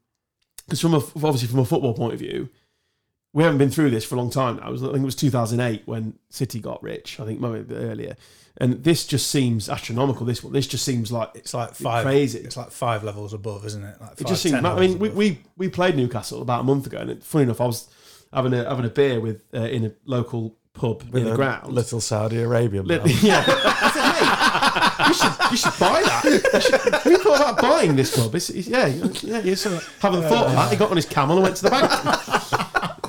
because 0.66 0.80
from 0.80 0.94
a, 0.94 0.98
obviously 0.98 1.48
from 1.48 1.60
a 1.60 1.66
football 1.66 1.94
point 1.94 2.14
of 2.14 2.20
view, 2.20 2.50
we 3.34 3.44
haven't 3.44 3.58
been 3.60 3.70
through 3.72 3.90
this 3.92 4.04
for 4.06 4.16
a 4.16 4.18
long 4.18 4.30
time 4.30 4.58
now. 4.58 4.68
It 4.68 4.72
was, 4.72 4.84
I 4.84 4.88
think 4.88 5.00
it 5.00 5.06
was 5.06 5.16
2008 5.16 5.84
when 5.86 6.18
City 6.30 6.60
got 6.60 6.82
rich. 6.84 7.20
I 7.20 7.26
think 7.26 7.40
maybe 7.40 7.60
a 7.60 7.64
bit 7.64 7.76
earlier, 7.76 8.16
and 8.58 8.84
this 8.84 9.06
just 9.06 9.28
seems 9.32 9.70
astronomical. 9.70 10.26
This 10.26 10.44
one, 10.44 10.54
this 10.54 10.68
just 10.68 10.84
seems 10.84 11.12
like 11.12 11.30
It's 11.36 11.54
like 11.54 11.74
five. 11.74 12.04
crazy. 12.04 12.40
It's 12.40 12.58
like 12.58 12.72
five 12.72 13.04
levels 13.04 13.34
above, 13.34 13.66
isn't 13.66 13.84
it? 13.84 14.02
Like 14.02 14.20
It 14.20 14.28
just 14.28 14.42
seems. 14.44 14.56
I 14.56 14.80
mean, 14.80 15.00
we, 15.00 15.10
we 15.10 15.40
we 15.58 15.70
played 15.70 15.96
Newcastle 15.96 16.42
about 16.42 16.62
a 16.62 16.64
month 16.64 16.88
ago, 16.88 16.98
and 16.98 17.10
it, 17.10 17.24
funny 17.24 17.44
enough, 17.44 17.62
I 17.62 17.66
was 17.66 17.88
having 18.34 18.54
a 18.54 18.68
having 18.68 18.86
a 18.86 18.90
beer 18.90 19.20
with 19.20 19.44
uh, 19.54 19.60
in 19.60 19.86
a 19.86 19.92
local 20.06 20.58
pub 20.74 21.04
With 21.12 21.24
in 21.24 21.30
the 21.30 21.36
ground. 21.36 21.72
Little 21.72 22.02
Saudi 22.02 22.42
Arabian. 22.42 22.86
Lit- 22.86 23.06
man. 23.06 23.16
yeah. 23.22 23.44
I 23.48 23.92
said, 23.94 24.12
hey, 24.12 25.08
you 25.08 25.14
should, 25.14 25.52
you 25.52 25.58
should 25.58 25.80
buy 25.80 26.02
that. 26.02 26.62
Should, 26.64 26.94
have 26.94 27.06
you 27.06 27.18
thought 27.18 27.42
about 27.42 27.62
buying 27.62 27.96
this 27.96 28.14
club? 28.14 28.34
It's, 28.36 28.50
it's, 28.50 28.68
yeah, 28.68 28.88
yeah, 28.88 29.38
of 29.40 29.98
haven't 30.00 30.24
thought 30.24 30.48
of 30.48 30.54
that. 30.54 30.72
He 30.72 30.78
got 30.78 30.90
on 30.90 30.96
his 30.96 31.06
camel 31.06 31.38
and 31.38 31.44
went 31.44 31.58
to 31.58 31.64
the 31.64 31.70
bank. 31.70 32.41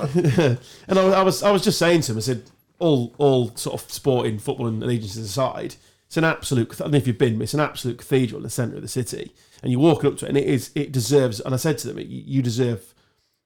and 0.87 0.99
I, 0.99 1.03
was- 1.03 1.13
I 1.13 1.23
was, 1.23 1.43
I 1.43 1.51
was 1.51 1.63
just 1.63 1.79
saying 1.79 2.01
to 2.01 2.11
him, 2.13 2.17
I 2.17 2.21
said, 2.21 2.43
all, 2.79 3.13
all 3.17 3.55
sort 3.55 3.81
of 3.81 3.89
sporting, 3.91 4.39
football 4.39 4.67
and 4.67 4.81
allegiances 4.83 5.25
aside, 5.25 5.75
it's 6.07 6.17
an 6.17 6.23
absolute. 6.23 6.73
I 6.73 6.83
don't 6.83 6.91
know 6.91 6.97
if 6.97 7.07
you've 7.07 7.17
been, 7.17 7.37
but 7.37 7.43
it's 7.43 7.53
an 7.53 7.59
absolute 7.59 7.97
cathedral 7.97 8.37
in 8.39 8.43
the 8.43 8.49
centre 8.49 8.75
of 8.75 8.81
the 8.81 8.87
city. 8.87 9.33
And 9.61 9.71
you're 9.71 9.81
walking 9.81 10.11
up 10.11 10.17
to 10.17 10.25
it, 10.25 10.29
and 10.29 10.37
it 10.37 10.45
is, 10.47 10.69
it 10.75 10.91
deserves. 10.91 11.39
And 11.39 11.53
I 11.53 11.57
said 11.57 11.77
to 11.79 11.87
them, 11.87 11.97
you, 12.05 12.41
deserve 12.41 12.93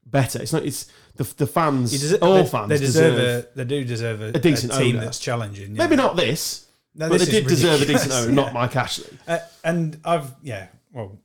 better. 0.05 0.41
It's 0.41 0.51
not. 0.51 0.65
It's 0.65 0.91
the 1.15 1.23
the 1.37 1.47
fans. 1.47 1.91
Deserve, 1.91 2.23
all 2.23 2.35
they, 2.43 2.45
fans 2.45 2.69
they 2.69 2.77
deserve, 2.79 3.15
deserve. 3.15 3.43
a, 3.45 3.47
they 3.57 3.63
do 3.65 3.83
deserve 3.85 4.21
a, 4.21 4.25
a 4.29 4.39
decent 4.39 4.73
team 4.73 4.95
owner. 4.95 5.05
that's 5.05 5.19
challenging. 5.19 5.75
yeah. 5.75 5.83
maybe 5.83 5.95
not 5.95 6.15
this, 6.15 6.67
No, 6.95 7.07
but 7.09 7.19
this 7.19 7.27
they 7.27 7.39
did 7.39 7.47
deserve 7.47 7.81
a 7.83 7.85
decent 7.85 8.11
owner, 8.11 8.27
yeah. 8.29 8.33
not 8.35 8.53
Mike 8.53 8.75
Ashley. 8.75 9.17
Uh, 9.27 9.39
and 9.63 9.99
I've 10.03 10.31
yeah, 10.41 10.67
well, 10.91 11.19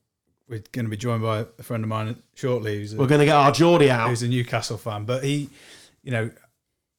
we're 0.52 0.62
going 0.70 0.84
to 0.84 0.90
be 0.90 0.98
joined 0.98 1.22
by 1.22 1.46
a 1.58 1.62
friend 1.62 1.82
of 1.82 1.88
mine 1.88 2.22
shortly 2.34 2.76
who's 2.76 2.92
a, 2.92 2.98
We're 2.98 3.06
going 3.06 3.20
to 3.20 3.24
get 3.24 3.34
our 3.34 3.50
Geordie 3.50 3.90
out. 3.90 4.10
who's 4.10 4.22
a 4.22 4.28
Newcastle 4.28 4.76
fan, 4.76 5.06
but 5.06 5.24
he, 5.24 5.48
you 6.02 6.12
know, 6.12 6.30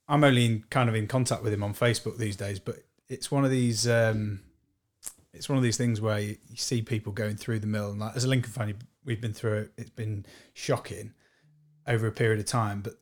I'm 0.07 0.23
only 0.23 0.45
in, 0.45 0.63
kind 0.71 0.89
of 0.89 0.95
in 0.95 1.05
contact 1.05 1.43
with 1.43 1.53
him 1.53 1.61
on 1.61 1.75
Facebook 1.75 2.17
these 2.17 2.35
days. 2.35 2.57
But 2.57 2.77
it's 3.07 3.29
one 3.29 3.45
of 3.45 3.51
these, 3.51 3.87
um, 3.87 4.39
it's 5.35 5.47
one 5.47 5.57
of 5.57 5.63
these 5.63 5.77
things 5.77 6.01
where 6.01 6.17
you, 6.17 6.37
you 6.49 6.55
see 6.55 6.81
people 6.81 7.13
going 7.13 7.35
through 7.35 7.59
the 7.59 7.67
mill, 7.67 7.91
and 7.91 7.99
like 7.99 8.15
as 8.15 8.23
a 8.23 8.27
Lincoln 8.27 8.51
fan, 8.51 8.73
we've 9.05 9.21
been 9.21 9.33
through 9.33 9.59
it. 9.59 9.71
It's 9.77 9.91
been 9.91 10.25
shocking 10.55 11.13
over 11.87 12.07
a 12.07 12.11
period 12.11 12.39
of 12.39 12.45
time, 12.45 12.81
but. 12.81 12.95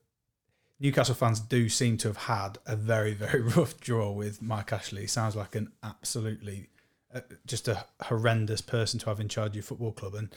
Newcastle 0.82 1.14
fans 1.14 1.40
do 1.40 1.70
seem 1.70 1.96
to 1.98 2.08
have 2.08 2.18
had 2.18 2.58
a 2.66 2.76
very, 2.76 3.14
very 3.14 3.40
rough 3.40 3.80
draw 3.80 4.10
with 4.10 4.42
Mike 4.42 4.74
Ashley. 4.74 5.06
Sounds 5.06 5.36
like 5.36 5.54
an 5.54 5.72
absolutely, 5.84 6.70
Uh, 7.14 7.20
just 7.46 7.68
a 7.68 7.84
horrendous 8.04 8.62
person 8.62 9.00
to 9.00 9.06
have 9.08 9.20
in 9.20 9.28
charge 9.28 9.50
of 9.50 9.56
your 9.56 9.64
football 9.64 9.92
club. 9.92 10.16
And 10.16 10.30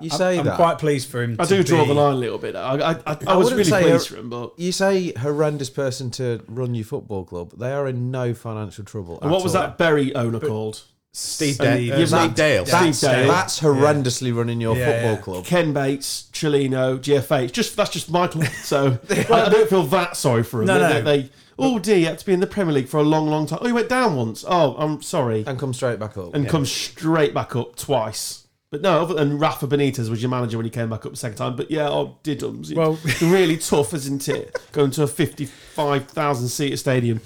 You 0.00 0.10
I'm- 0.10 0.18
say 0.18 0.38
I'm, 0.38 0.44
that. 0.44 0.56
quite 0.56 0.78
pleased 0.78 1.08
for 1.08 1.22
him. 1.22 1.36
I 1.38 1.44
to 1.46 1.56
do 1.56 1.62
draw 1.62 1.82
be- 1.84 1.88
the 1.88 1.94
line 1.94 2.12
a 2.12 2.16
little 2.16 2.36
bit. 2.38 2.54
I, 2.54 2.74
I, 2.76 2.90
I, 2.92 2.94
I 3.06 3.16
I 3.28 3.36
was 3.36 3.44
wouldn't 3.50 3.52
really 3.58 3.64
say 3.70 3.82
pleased 3.82 4.06
a- 4.06 4.10
for 4.14 4.16
him, 4.20 4.28
but 4.30 4.52
You 4.58 4.70
say 4.72 5.12
horrendous 5.12 5.70
person 5.70 6.10
to 6.12 6.42
run 6.46 6.74
your 6.74 6.84
football 6.84 7.24
club. 7.24 7.58
They 7.58 7.72
are 7.72 7.88
in 7.88 8.10
no 8.10 8.34
financial 8.34 8.84
trouble. 8.84 9.18
and 9.22 9.30
what 9.30 9.42
was 9.42 9.54
all. 9.56 9.62
that 9.62 9.78
Bury 9.78 10.14
owner 10.14 10.38
called? 10.40 10.82
Steve 11.12 11.60
Uh, 11.60 11.64
Dave. 11.64 11.92
uh, 11.92 12.06
Steve 12.06 12.34
Dale. 12.34 12.66
Steve 12.66 12.94
Steve 12.94 13.10
Dale. 13.10 13.18
Dale. 13.22 13.28
That's 13.32 13.60
horrendously 13.60 14.34
running 14.36 14.60
your 14.60 14.76
Yeah, 14.76 14.86
football 14.92 15.12
yeah. 15.12 15.20
club. 15.20 15.44
Ken 15.46 15.72
Bates, 15.72 16.28
Cellino, 16.32 16.98
GFH. 17.00 17.52
Just 17.52 17.76
that's 17.76 17.90
just 17.90 18.10
Michael. 18.10 18.42
So 18.62 18.98
I, 19.10 19.26
I 19.32 19.48
don't 19.48 19.68
feel 19.68 19.82
that 19.84 20.16
sorry 20.16 20.42
for 20.44 20.60
him. 20.60 20.66
No, 20.66 20.78
they, 20.78 20.94
no. 20.94 21.02
they 21.02 21.30
oh 21.58 21.78
dear, 21.78 21.96
you 21.96 22.06
had 22.06 22.18
to 22.18 22.26
be 22.26 22.32
in 22.34 22.40
the 22.40 22.46
Premier 22.46 22.74
League 22.74 22.88
for 22.88 22.98
a 22.98 23.02
long, 23.02 23.26
long 23.28 23.46
time. 23.46 23.58
Oh, 23.62 23.66
you 23.66 23.74
went 23.74 23.88
down 23.88 24.14
once. 24.16 24.44
Oh, 24.46 24.76
I'm 24.78 25.02
sorry, 25.02 25.44
And 25.46 25.58
come 25.58 25.72
straight 25.74 25.98
back 25.98 26.16
up. 26.16 26.34
and 26.34 26.46
come 26.48 26.64
straight 26.66 27.34
back 27.34 27.56
up 27.56 27.74
twice. 27.76 28.44
But 28.70 28.82
no, 28.82 29.00
other 29.00 29.14
than 29.14 29.38
Rafa 29.38 29.66
Benitez 29.66 30.10
was 30.10 30.20
your 30.22 30.30
manager 30.30 30.58
when 30.58 30.64
he 30.66 30.70
came 30.70 30.90
back 30.90 31.06
up 31.06 31.12
the 31.12 31.16
second 31.16 31.38
time. 31.38 31.56
But 31.56 31.70
yeah, 31.70 31.88
oh, 31.88 32.18
diddums. 32.22 32.74
Well- 32.76 32.98
really 33.32 33.56
tough, 33.56 33.94
isn't 33.94 34.28
it? 34.28 34.56
Going 34.72 34.90
to 34.92 35.04
a 35.04 35.06
fifty-five 35.06 36.06
thousand 36.08 36.48
seater 36.48 36.76
stadium. 36.76 37.22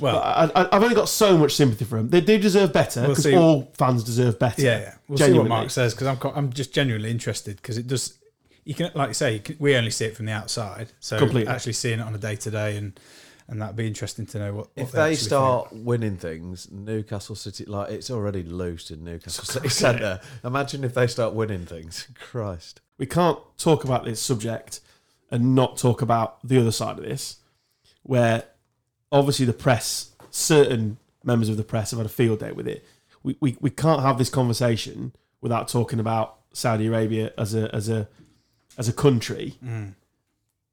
Well, 0.00 0.18
I, 0.18 0.50
I, 0.54 0.68
I've 0.76 0.82
only 0.82 0.94
got 0.94 1.08
so 1.08 1.36
much 1.38 1.54
sympathy 1.54 1.84
for 1.84 1.96
them. 1.96 2.08
They 2.08 2.20
do 2.20 2.38
deserve 2.38 2.72
better 2.72 3.00
We'll 3.02 3.10
because 3.10 3.24
see. 3.24 3.36
all 3.36 3.70
fans 3.74 4.04
deserve 4.04 4.38
better. 4.38 4.62
yeah, 4.62 4.78
yeah. 4.80 4.94
We'll 5.08 5.18
see 5.18 5.32
what 5.32 5.48
Mark 5.48 5.70
says 5.70 5.94
because 5.94 6.06
I'm 6.06 6.18
I'm 6.36 6.52
just 6.52 6.72
genuinely 6.74 7.10
interested 7.10 7.56
because 7.56 7.78
it 7.78 7.86
does. 7.86 8.18
You 8.64 8.74
can, 8.74 8.90
like 8.94 9.08
you 9.08 9.14
say, 9.14 9.34
you 9.34 9.40
can, 9.40 9.56
we 9.58 9.74
only 9.76 9.90
see 9.90 10.04
it 10.04 10.16
from 10.16 10.26
the 10.26 10.32
outside, 10.32 10.92
so 11.00 11.18
Completely. 11.18 11.52
actually 11.52 11.72
seeing 11.72 11.98
it 11.98 12.02
on 12.02 12.14
a 12.14 12.18
day 12.18 12.36
to 12.36 12.50
day 12.50 12.76
and 12.76 12.98
and 13.48 13.60
that'd 13.60 13.74
be 13.74 13.86
interesting 13.86 14.26
to 14.26 14.38
know 14.38 14.52
what. 14.54 14.68
what 14.74 14.84
If 14.84 14.92
they 14.92 15.00
actually 15.00 15.16
start 15.16 15.72
winning 15.72 16.16
things, 16.16 16.70
Newcastle 16.70 17.34
City, 17.34 17.64
like 17.64 17.90
it's 17.90 18.08
already 18.10 18.44
loose 18.44 18.90
in 18.92 19.02
Newcastle 19.02 19.44
City 19.44 19.68
Centre. 19.68 20.20
Imagine 20.44 20.84
if 20.84 20.94
they 20.94 21.08
start 21.08 21.34
winning 21.34 21.66
things. 21.66 22.06
Christ. 22.14 22.80
we 22.98 23.06
can't 23.06 23.38
talk 23.58 23.82
about 23.82 24.04
this 24.04 24.20
subject 24.20 24.80
and 25.32 25.54
not 25.56 25.78
talk 25.78 26.00
about 26.00 26.38
the 26.46 26.58
other 26.60 26.70
side 26.70 26.98
of 26.98 27.04
this, 27.04 27.38
where 28.04 28.44
obviously 29.12 29.46
the 29.46 29.52
press, 29.52 30.12
certain 30.30 30.98
members 31.24 31.48
of 31.48 31.56
the 31.56 31.64
press 31.64 31.90
have 31.90 31.98
had 31.98 32.06
a 32.06 32.10
field 32.10 32.40
day 32.40 32.52
with 32.52 32.68
it. 32.68 32.84
We, 33.22 33.36
we, 33.40 33.56
we 33.60 33.70
can't 33.70 34.02
have 34.02 34.18
this 34.18 34.30
conversation 34.30 35.12
without 35.40 35.68
talking 35.68 36.00
about 36.00 36.38
Saudi 36.52 36.86
Arabia 36.86 37.32
as 37.38 37.54
a 37.54 37.74
as 37.74 37.88
a 37.88 38.08
as 38.78 38.88
a 38.88 38.92
country. 38.92 39.54
Mm. 39.64 39.94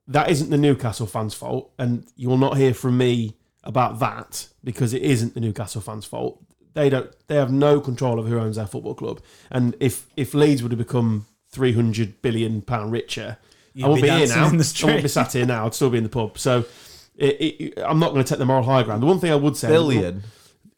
That 0.08 0.30
isn't 0.30 0.50
the 0.50 0.58
Newcastle 0.58 1.08
fans' 1.08 1.34
fault, 1.34 1.72
and 1.78 2.06
you 2.16 2.30
will 2.30 2.38
not 2.38 2.58
hear 2.58 2.74
from 2.74 2.98
me 2.98 3.36
about 3.64 4.00
that 4.00 4.48
because 4.64 4.94
it 4.94 5.02
isn't 5.02 5.34
the 5.34 5.42
Newcastle 5.42 5.82
fans' 5.82 6.06
fault. 6.06 6.42
They 6.74 6.90
don't. 6.90 7.12
They 7.28 7.36
have 7.36 7.52
no 7.52 7.82
control 7.82 8.20
of 8.20 8.28
who 8.28 8.40
owns 8.40 8.56
their 8.56 8.68
football 8.68 8.96
club. 8.96 9.22
And 9.52 9.76
if 9.80 10.08
if 10.16 10.34
Leeds 10.34 10.64
would 10.64 10.72
have 10.72 10.80
become 10.80 11.26
three 11.50 11.74
hundred 11.74 12.22
billion 12.22 12.62
pound 12.62 12.92
richer, 12.92 13.38
You'd 13.74 13.86
I 13.86 13.90
won't 13.90 14.02
be 14.02 14.10
be, 14.10 14.16
here 14.16 14.28
now. 14.28 14.48
I 14.48 14.52
won't 14.86 15.04
be 15.04 15.08
sat 15.08 15.34
here 15.34 15.46
now. 15.46 15.66
I'd 15.66 15.76
still 15.76 15.90
be 15.90 15.98
in 15.98 16.04
the 16.04 16.10
pub. 16.10 16.40
So 16.40 16.66
it, 17.18 17.26
it, 17.26 17.74
I'm 17.86 18.00
not 18.00 18.12
going 18.14 18.24
to 18.24 18.30
take 18.30 18.40
the 18.40 18.46
moral 18.46 18.64
high 18.64 18.84
ground. 18.84 19.02
The 19.02 19.08
one 19.08 19.20
thing 19.20 19.32
I 19.32 19.36
would 19.36 19.58
say, 19.58 19.68
Billion. 19.70 20.24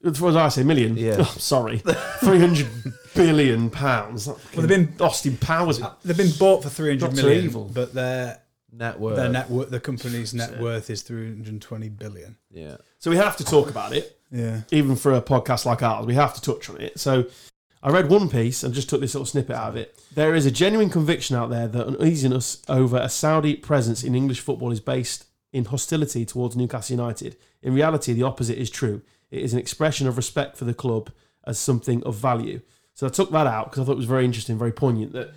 as 0.06 0.18
far 0.18 0.30
as 0.30 0.36
I 0.36 0.50
say, 0.50 0.64
million. 0.64 0.98
Yeah. 0.98 1.18
Oh, 1.20 1.24
sorry, 1.38 1.80
three 2.20 2.40
hundred 2.40 2.68
billion 3.14 3.70
pounds. 3.70 4.28
Well, 4.28 4.38
they've 4.56 4.68
been 4.68 4.94
Austin 5.00 5.38
Powers. 5.38 5.82
Uh, 5.82 5.94
they've 6.04 6.18
been 6.18 6.32
bought 6.40 6.64
for 6.64 6.70
three 6.70 6.90
hundred 6.98 7.16
million. 7.16 7.38
Not 7.38 7.44
evil. 7.46 7.72
but 7.74 7.94
their 7.94 8.42
Net 8.72 9.00
worth. 9.00 9.16
their 9.16 9.30
net 9.30 9.50
worth, 9.50 9.72
the 9.72 9.80
company's 9.80 10.34
net 10.34 10.60
worth 10.60 10.90
is 10.92 11.02
three 11.02 11.26
hundred 11.28 11.60
twenty 11.62 11.90
billion. 11.90 12.38
Yeah. 12.52 12.78
So 13.00 13.10
we 13.10 13.18
have 13.18 13.36
to 13.38 13.44
talk 13.44 13.70
about 13.70 13.94
it. 13.94 14.16
Yeah, 14.32 14.62
even 14.72 14.96
for 14.96 15.14
a 15.14 15.22
podcast 15.24 15.66
like 15.66 15.82
ours, 15.82 16.06
we 16.06 16.14
have 16.14 16.36
to 16.36 16.42
touch 16.42 16.70
on 16.70 16.80
it. 16.80 17.00
So 17.00 17.26
I 17.82 17.90
read 17.90 18.10
one 18.12 18.30
piece 18.30 18.62
and 18.64 18.74
just 18.76 18.88
took 18.88 19.02
this 19.02 19.16
little 19.16 19.26
snippet 19.26 19.56
out 19.56 19.70
of 19.70 19.76
it. 19.76 20.00
There 20.14 20.36
is 20.36 20.46
a 20.46 20.52
genuine 20.52 20.92
conviction 20.92 21.36
out 21.36 21.50
there 21.50 21.68
that 21.68 21.88
uneasiness 21.88 22.62
over 22.70 22.98
a 22.98 23.10
Saudi 23.10 23.56
presence 23.56 24.04
in 24.04 24.14
English 24.14 24.40
football 24.42 24.72
is 24.72 24.80
based 24.80 25.26
in 25.52 25.66
hostility 25.66 26.26
towards 26.26 26.56
Newcastle 26.56 26.96
United. 26.96 27.36
In 27.62 27.74
reality, 27.74 28.14
the 28.14 28.24
opposite 28.24 28.58
is 28.58 28.70
true. 28.70 29.02
It 29.32 29.42
is 29.42 29.54
an 29.54 29.60
expression 29.60 30.08
of 30.08 30.18
respect 30.18 30.58
for 30.58 30.66
the 30.66 30.74
club 30.74 31.12
as 31.46 31.60
something 31.60 32.04
of 32.04 32.16
value. 32.16 32.62
So 32.94 33.08
I 33.08 33.10
took 33.10 33.32
that 33.32 33.48
out 33.48 33.66
because 33.66 33.82
I 33.82 33.86
thought 33.86 33.94
it 33.94 33.98
was 33.98 34.06
very 34.06 34.26
interesting, 34.26 34.58
very 34.58 34.72
poignant 34.72 35.14
that 35.14 35.34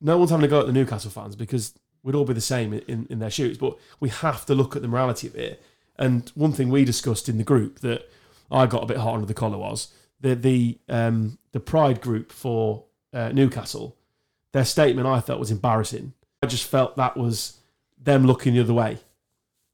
no 0.00 0.18
one's 0.18 0.30
having 0.30 0.44
a 0.44 0.48
go 0.48 0.60
at 0.60 0.66
the 0.66 0.72
Newcastle 0.72 1.10
fans 1.10 1.36
because 1.36 1.74
we'd 2.02 2.14
all 2.14 2.24
be 2.24 2.34
the 2.34 2.40
same 2.40 2.72
in, 2.72 3.06
in, 3.08 3.18
their 3.18 3.30
shoes. 3.30 3.58
But 3.58 3.76
we 4.00 4.08
have 4.08 4.46
to 4.46 4.54
look 4.54 4.76
at 4.76 4.82
the 4.82 4.88
morality 4.88 5.26
of 5.26 5.34
it. 5.34 5.62
And 5.96 6.30
one 6.34 6.52
thing 6.52 6.70
we 6.70 6.84
discussed 6.84 7.28
in 7.28 7.38
the 7.38 7.44
group 7.44 7.80
that 7.80 8.08
I 8.50 8.66
got 8.66 8.82
a 8.82 8.86
bit 8.86 8.98
hot 8.98 9.14
under 9.14 9.26
the 9.26 9.34
collar 9.34 9.58
was 9.58 9.92
the 10.20 10.34
the 10.34 10.78
um, 10.88 11.38
the 11.52 11.60
Pride 11.60 12.00
group 12.00 12.32
for 12.32 12.84
uh, 13.12 13.30
Newcastle. 13.30 13.96
Their 14.52 14.64
statement 14.64 15.06
I 15.06 15.20
thought 15.20 15.38
was 15.38 15.50
embarrassing. 15.50 16.14
I 16.42 16.46
just 16.46 16.64
felt 16.66 16.96
that 16.96 17.16
was 17.16 17.58
them 18.00 18.26
looking 18.26 18.54
the 18.54 18.60
other 18.60 18.74
way. 18.74 18.98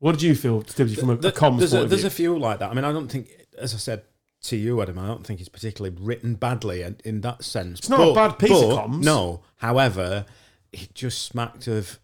What 0.05 0.13
did 0.13 0.21
you 0.21 0.35
feel, 0.35 0.63
Tibbsy, 0.63 1.01
from 1.01 1.09
a, 1.09 1.15
a 1.15 1.33
comms 1.33 1.61
there's 1.61 1.71
point 1.71 1.81
a, 1.81 1.85
of 1.85 1.89
there's 1.89 2.03
view? 2.03 2.09
a 2.09 2.11
few 2.11 2.39
like 2.39 2.59
that. 2.59 2.71
I 2.71 2.75
mean, 2.75 2.85
I 2.85 2.93
don't 2.93 3.09
think, 3.09 3.31
as 3.57 3.73
I 3.73 3.79
said 3.79 4.03
to 4.43 4.55
you, 4.55 4.83
Adam, 4.83 4.99
I 4.99 5.07
don't 5.07 5.27
think 5.27 5.41
it's 5.41 5.49
particularly 5.49 5.97
written 5.99 6.35
badly 6.35 6.83
in, 6.83 6.99
in 7.07 7.23
that 7.23 7.43
sense. 7.43 7.79
It's 7.79 7.89
not 7.89 8.09
a 8.09 8.13
bad 8.13 8.39
piece 8.39 8.51
of 8.51 8.69
but, 8.69 8.87
comms. 8.87 9.03
No, 9.03 9.41
however, 9.57 10.27
it 10.75 10.95
just 10.95 11.23
smacked 11.23 11.69
of 11.69 11.99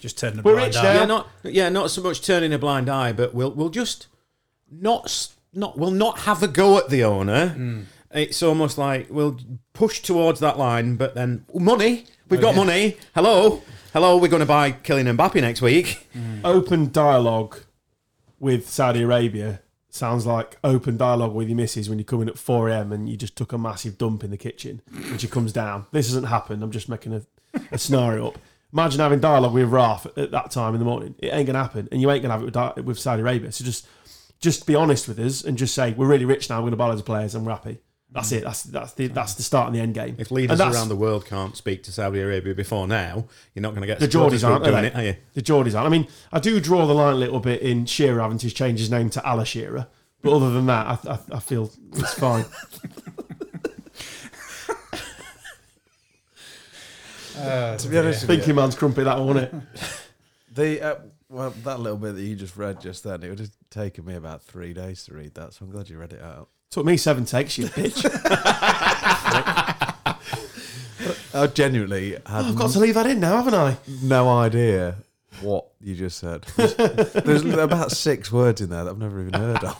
just 0.00 0.18
turning 0.18 0.40
a 0.40 0.42
We're 0.42 0.52
blind 0.52 0.74
rich 0.74 0.84
eye. 0.84 0.94
yeah, 0.96 1.04
not 1.06 1.28
yeah, 1.44 1.68
not 1.70 1.90
so 1.90 2.02
much 2.02 2.20
turning 2.20 2.52
a 2.52 2.58
blind 2.58 2.90
eye, 2.90 3.14
but 3.14 3.32
we'll 3.32 3.52
we'll 3.52 3.70
just 3.70 4.08
not 4.70 5.30
not 5.54 5.78
we'll 5.78 5.90
not 5.90 6.18
have 6.20 6.42
a 6.42 6.48
go 6.48 6.76
at 6.76 6.90
the 6.90 7.04
owner. 7.04 7.48
Hmm. 7.48 7.80
It's 8.10 8.42
almost 8.42 8.76
like 8.76 9.06
we'll 9.08 9.40
push 9.72 10.02
towards 10.02 10.40
that 10.40 10.58
line, 10.58 10.96
but 10.96 11.14
then 11.14 11.46
money. 11.54 12.04
We've 12.28 12.38
got 12.38 12.54
yeah. 12.54 12.64
money. 12.64 12.96
Hello, 13.14 13.62
hello. 13.96 14.18
We're 14.18 14.28
going 14.28 14.40
to 14.40 14.46
buy 14.46 14.72
Kylian 14.72 15.16
Mbappe 15.16 15.40
next 15.40 15.62
week. 15.62 16.06
Mm. 16.14 16.42
Open 16.44 16.92
dialogue 16.92 17.60
with 18.38 18.68
Saudi 18.68 19.00
Arabia 19.00 19.62
sounds 19.88 20.26
like 20.26 20.58
open 20.62 20.98
dialogue 20.98 21.34
with 21.34 21.48
your 21.48 21.56
missus 21.56 21.88
when 21.88 21.98
you 21.98 22.04
come 22.04 22.20
in 22.20 22.28
at 22.28 22.36
4 22.36 22.68
a.m. 22.68 22.92
and 22.92 23.08
you 23.08 23.16
just 23.16 23.36
took 23.36 23.54
a 23.54 23.58
massive 23.58 23.96
dump 23.96 24.22
in 24.22 24.30
the 24.30 24.36
kitchen 24.36 24.82
and 24.92 25.18
she 25.18 25.26
comes 25.26 25.50
down. 25.50 25.86
This 25.92 26.08
hasn't 26.08 26.26
happened. 26.26 26.62
I'm 26.62 26.72
just 26.72 26.90
making 26.90 27.14
a, 27.14 27.22
a 27.72 27.78
scenario 27.78 28.28
up. 28.28 28.38
Imagine 28.70 29.00
having 29.00 29.20
dialogue 29.20 29.54
with 29.54 29.70
Raf 29.70 30.04
at, 30.04 30.18
at 30.18 30.30
that 30.30 30.50
time 30.50 30.74
in 30.74 30.78
the 30.78 30.84
morning. 30.84 31.14
It 31.18 31.32
ain't 31.32 31.46
gonna 31.46 31.62
happen, 31.62 31.88
and 31.90 32.02
you 32.02 32.10
ain't 32.10 32.20
gonna 32.20 32.34
have 32.34 32.42
it 32.42 32.76
with, 32.76 32.84
with 32.84 32.98
Saudi 32.98 33.22
Arabia. 33.22 33.50
So 33.50 33.64
just, 33.64 33.86
just 34.40 34.66
be 34.66 34.74
honest 34.74 35.08
with 35.08 35.18
us 35.18 35.42
and 35.42 35.56
just 35.56 35.74
say 35.74 35.94
we're 35.94 36.06
really 36.06 36.26
rich 36.26 36.50
now. 36.50 36.58
We're 36.58 36.66
gonna 36.66 36.76
buy 36.76 36.88
loads 36.88 37.00
of 37.00 37.06
players 37.06 37.34
and 37.34 37.46
we're 37.46 37.52
happy. 37.52 37.78
That's 38.16 38.32
it. 38.32 38.44
That's 38.44 38.62
that's 38.62 38.92
the 38.94 39.08
that's 39.08 39.34
the 39.34 39.42
start 39.42 39.66
and 39.66 39.76
the 39.76 39.80
end 39.80 39.94
game. 39.94 40.16
If 40.18 40.30
And 40.30 40.32
leaders 40.32 40.60
around 40.60 40.88
the 40.88 40.96
world 40.96 41.26
can't 41.26 41.54
speak 41.54 41.82
to 41.82 41.92
Saudi 41.92 42.20
Arabia 42.20 42.54
before 42.54 42.88
now, 42.88 43.26
you're 43.54 43.62
not 43.62 43.70
going 43.70 43.82
to 43.82 43.86
get 43.86 43.98
the 43.98 44.10
supporters 44.10 44.42
Geordies 44.42 44.48
aren't 44.48 44.64
doing 44.64 44.76
are 44.76 44.84
it, 44.84 44.94
are 44.94 45.04
you? 45.04 45.16
The 45.34 45.42
Geordies 45.42 45.74
aren't. 45.74 45.86
I 45.86 45.90
mean, 45.90 46.08
I 46.32 46.40
do 46.40 46.58
draw 46.58 46.86
the 46.86 46.94
line 46.94 47.12
a 47.12 47.18
little 47.18 47.40
bit 47.40 47.60
in 47.60 47.84
Shearer 47.84 48.20
having 48.22 48.38
to 48.38 48.50
change 48.50 48.78
his 48.80 48.90
name 48.90 49.10
to 49.10 49.22
Ala 49.26 49.44
Shearer, 49.44 49.86
but 50.22 50.32
other 50.32 50.50
than 50.50 50.66
that, 50.66 50.86
I, 50.86 51.12
I, 51.12 51.18
I 51.32 51.40
feel 51.40 51.70
it's 51.92 52.14
fine. 52.14 52.46
To 57.36 57.88
be 57.90 57.98
honest 57.98 58.22
with 58.22 58.30
you, 58.30 58.36
Thinking 58.36 58.54
man's 58.54 58.74
crumpet 58.74 59.04
that 59.04 59.18
one, 59.18 59.26
wasn't 59.26 59.52
it? 59.52 60.00
the 60.54 60.82
uh, 60.82 60.96
well, 61.28 61.50
that 61.50 61.80
little 61.80 61.98
bit 61.98 62.14
that 62.14 62.22
you 62.22 62.34
just 62.34 62.56
read 62.56 62.80
just 62.80 63.04
then, 63.04 63.22
it 63.22 63.28
would 63.28 63.40
have 63.40 63.50
taken 63.70 64.04
me 64.04 64.14
about 64.14 64.42
three 64.42 64.72
days 64.72 65.04
to 65.04 65.14
read 65.14 65.34
that. 65.34 65.52
So 65.52 65.64
I'm 65.64 65.70
glad 65.70 65.88
you 65.88 65.98
read 65.98 66.12
it 66.12 66.22
out. 66.22 66.48
Took 66.70 66.84
me 66.84 66.96
seven 66.96 67.24
takes, 67.24 67.58
you 67.58 67.66
bitch. 67.66 68.04
I 71.34 71.46
genuinely 71.48 72.12
had 72.12 72.22
oh, 72.26 72.48
I've 72.48 72.56
got 72.56 72.70
to 72.70 72.78
leave 72.78 72.94
that 72.94 73.06
in 73.06 73.20
now, 73.20 73.36
haven't 73.36 73.54
I? 73.54 73.76
no 74.02 74.28
idea 74.28 74.96
what 75.42 75.66
you 75.80 75.94
just 75.94 76.18
said. 76.18 76.42
There's, 76.56 76.74
there's 77.12 77.44
about 77.44 77.92
six 77.92 78.32
words 78.32 78.60
in 78.60 78.70
there 78.70 78.84
that 78.84 78.90
I've 78.90 78.98
never 78.98 79.20
even 79.20 79.34
heard 79.34 79.62
of. 79.62 79.78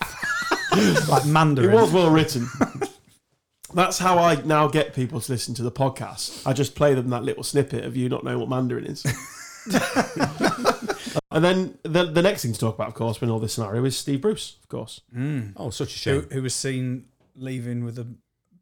like 1.09 1.25
Mandarin. 1.25 1.71
It 1.71 1.73
Mandarin. 1.73 1.73
was 1.73 1.93
well 1.93 2.11
written. 2.11 2.47
That's 3.75 3.99
how 3.99 4.19
I 4.19 4.37
now 4.43 4.69
get 4.69 4.95
people 4.95 5.21
to 5.21 5.33
listen 5.33 5.55
to 5.55 5.63
the 5.63 5.73
podcast. 5.73 6.47
I 6.47 6.53
just 6.53 6.75
play 6.75 6.95
them 6.95 7.11
that 7.11 7.25
little 7.25 7.43
snippet 7.43 7.85
of 7.85 7.97
you 7.97 8.09
not 8.09 8.25
knowing 8.25 8.39
what 8.39 8.49
Mandarin 8.49 8.85
is. 8.87 9.03
and 11.37 11.45
then 11.45 11.79
the, 11.83 12.05
the 12.05 12.23
next 12.23 12.43
thing 12.43 12.53
to 12.53 12.59
talk 12.59 12.75
about, 12.75 12.89
of 12.89 12.95
course, 12.95 13.21
in 13.23 13.31
all 13.31 13.39
this 13.39 13.55
scenario 13.55 13.85
is 13.85 13.97
Steve 13.97 14.21
Bruce, 14.23 14.57
of 14.63 14.69
course. 14.69 15.01
Mm. 15.17 15.53
Oh, 15.57 15.71
such 15.71 16.07
a 16.07 16.11
who, 16.11 16.21
shame. 16.23 16.31
who 16.31 16.43
was 16.43 16.55
seen 16.55 17.07
leaving 17.35 17.85
with 17.85 17.99
a 17.99 18.07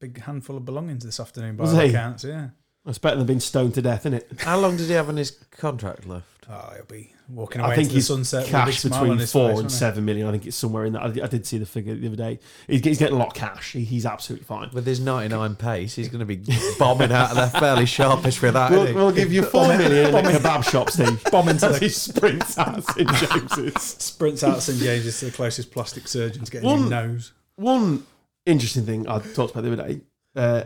big 0.00 0.20
handful 0.20 0.56
of 0.56 0.64
belongings 0.64 1.04
this 1.04 1.20
afternoon 1.20 1.56
by 1.56 1.62
Was 1.64 1.74
all 1.74 1.80
he? 1.80 1.88
accounts. 1.90 2.24
Yeah. 2.24 2.48
It's 2.86 2.98
better 2.98 3.16
than 3.16 3.26
being 3.26 3.40
stoned 3.40 3.74
to 3.74 3.82
death, 3.82 4.00
isn't 4.02 4.14
it? 4.14 4.30
How 4.40 4.58
long 4.58 4.76
did 4.76 4.88
he 4.88 4.92
have 4.92 5.08
on 5.08 5.16
his 5.16 5.30
contract 5.30 6.06
left? 6.06 6.33
Oh, 6.48 6.72
he'll 6.74 6.84
be 6.84 7.10
walking 7.28 7.60
away 7.62 7.70
I 7.72 7.74
think 7.74 7.84
into 7.84 7.94
the 7.94 7.98
he's 7.98 8.06
sunset 8.06 8.40
with 8.42 8.48
a 8.48 8.50
cash 8.52 8.82
between 8.82 9.18
his 9.18 9.32
four 9.32 9.50
face, 9.50 9.60
and 9.60 9.72
seven 9.72 10.04
million. 10.04 10.26
I 10.26 10.32
think 10.32 10.46
it's 10.46 10.56
somewhere 10.56 10.84
in 10.84 10.92
that. 10.92 11.02
I, 11.02 11.24
I 11.24 11.26
did 11.26 11.46
see 11.46 11.58
the 11.58 11.66
figure 11.66 11.94
the 11.94 12.06
other 12.06 12.16
day. 12.16 12.38
He's, 12.66 12.84
he's 12.84 12.98
getting 12.98 13.14
a 13.16 13.18
lot 13.18 13.28
of 13.28 13.34
cash. 13.34 13.72
He, 13.72 13.84
he's 13.84 14.04
absolutely 14.04 14.44
fine. 14.44 14.70
With 14.72 14.86
his 14.86 15.00
99 15.00 15.56
pace, 15.56 15.94
he's 15.94 16.08
going 16.08 16.20
to 16.20 16.26
be 16.26 16.42
bombing 16.78 17.12
out 17.12 17.30
of 17.30 17.36
there 17.36 17.60
fairly 17.60 17.86
sharpish 17.86 18.36
for 18.38 18.50
that. 18.50 18.70
We'll, 18.70 18.92
we'll 18.94 19.12
give 19.12 19.32
you 19.32 19.42
four 19.42 19.68
million 19.76 19.92
in 20.08 20.14
a 20.14 20.28
kebab 20.28 20.68
shop, 20.70 20.90
Steve. 20.90 21.22
Bomb 21.30 21.48
into 21.48 21.66
As 21.66 21.78
he 21.78 21.86
the 21.86 21.92
sprints 21.92 22.58
out 22.58 22.84
St 22.84 23.08
James's. 23.14 23.82
sprints 23.82 24.44
out 24.44 24.60
St 24.62 24.78
James's 24.78 25.18
to 25.20 25.24
the 25.26 25.30
closest 25.32 25.70
plastic 25.70 26.06
surgeon 26.08 26.44
to 26.44 26.50
get 26.52 26.62
a 26.62 26.66
One- 26.66 26.82
new 26.84 26.90
nose. 26.90 27.32
One 27.56 28.06
interesting 28.44 28.84
thing 28.84 29.08
I 29.08 29.20
talked 29.20 29.52
about 29.54 29.62
the 29.64 29.72
other 29.72 29.88
day 29.88 30.00
uh, 30.36 30.64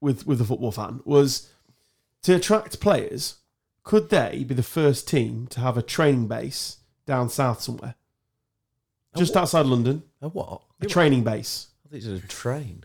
with 0.00 0.26
with 0.26 0.38
the 0.38 0.44
football 0.44 0.72
fan 0.72 1.00
was 1.04 1.48
to 2.22 2.34
attract 2.34 2.80
players. 2.80 3.36
Could 3.84 4.10
they 4.10 4.44
be 4.46 4.54
the 4.54 4.62
first 4.62 5.08
team 5.08 5.46
to 5.48 5.60
have 5.60 5.76
a 5.76 5.82
training 5.82 6.28
base 6.28 6.78
down 7.06 7.28
south 7.28 7.60
somewhere, 7.62 7.94
just 9.16 9.36
outside 9.36 9.66
London? 9.66 10.04
A 10.20 10.28
what? 10.28 10.62
A 10.80 10.86
training 10.86 11.24
base. 11.24 11.68
I 11.86 11.88
think 11.90 12.04
it's 12.04 12.24
a 12.24 12.28
train. 12.28 12.84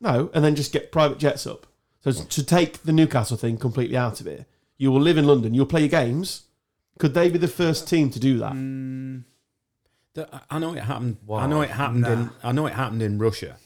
No, 0.00 0.30
and 0.32 0.44
then 0.44 0.54
just 0.54 0.72
get 0.72 0.90
private 0.92 1.18
jets 1.18 1.46
up. 1.46 1.66
So 2.00 2.12
to 2.12 2.42
take 2.44 2.82
the 2.84 2.92
Newcastle 2.92 3.36
thing 3.36 3.58
completely 3.58 3.96
out 3.96 4.20
of 4.20 4.26
it, 4.26 4.46
you 4.78 4.90
will 4.92 5.00
live 5.00 5.18
in 5.18 5.26
London. 5.26 5.54
You'll 5.54 5.66
play 5.66 5.80
your 5.80 5.88
games. 5.88 6.44
Could 6.98 7.14
they 7.14 7.28
be 7.28 7.38
the 7.38 7.48
first 7.48 7.88
team 7.88 8.10
to 8.10 8.18
do 8.20 8.38
that? 8.38 8.52
Mm, 8.52 9.24
The- 10.14 10.42
I 10.50 10.58
know 10.58 10.72
it 10.74 10.82
happened. 10.84 11.18
Wow. 11.26 11.38
I 11.38 11.46
know 11.46 11.60
it 11.62 11.70
happened 11.70 12.06
in. 12.06 12.30
I 12.42 12.52
know 12.52 12.66
it 12.66 12.72
happened 12.74 13.02
in 13.02 13.18
Russia. 13.18 13.56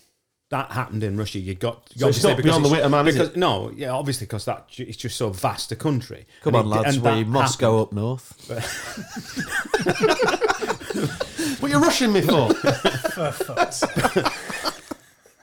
That 0.53 0.71
happened 0.71 1.03
in 1.03 1.17
Russia. 1.17 1.39
You 1.39 1.55
got 1.55 1.89
So 1.97 2.09
it's 2.09 2.23
not 2.23 2.37
beyond 2.37 2.63
the 2.63 2.69
wit 2.69 2.83
of 2.83 2.91
man, 2.91 3.09
is 3.09 3.15
because, 3.15 3.31
it? 3.31 3.37
No, 3.39 3.73
yeah, 3.75 3.89
obviously 3.91 4.27
because 4.27 4.45
that 4.45 4.67
it's 4.77 4.99
just 4.99 5.17
so 5.17 5.31
vast 5.31 5.73
a 5.73 5.77
country. 5.77 6.27
Come 6.43 6.55
And 6.55 6.71
on, 6.71 6.79
it- 6.79 6.83
lads. 6.83 6.97
and 6.97 7.03
We 7.05 7.23
that 7.23 7.27
must 7.31 7.59
go 7.59 7.81
up 7.81 7.91
north. 7.95 8.35
What 11.61 11.71
are 11.71 11.75
you 11.75 11.79
rushing 11.83 12.13
me 12.13 12.21
for? 12.21 12.49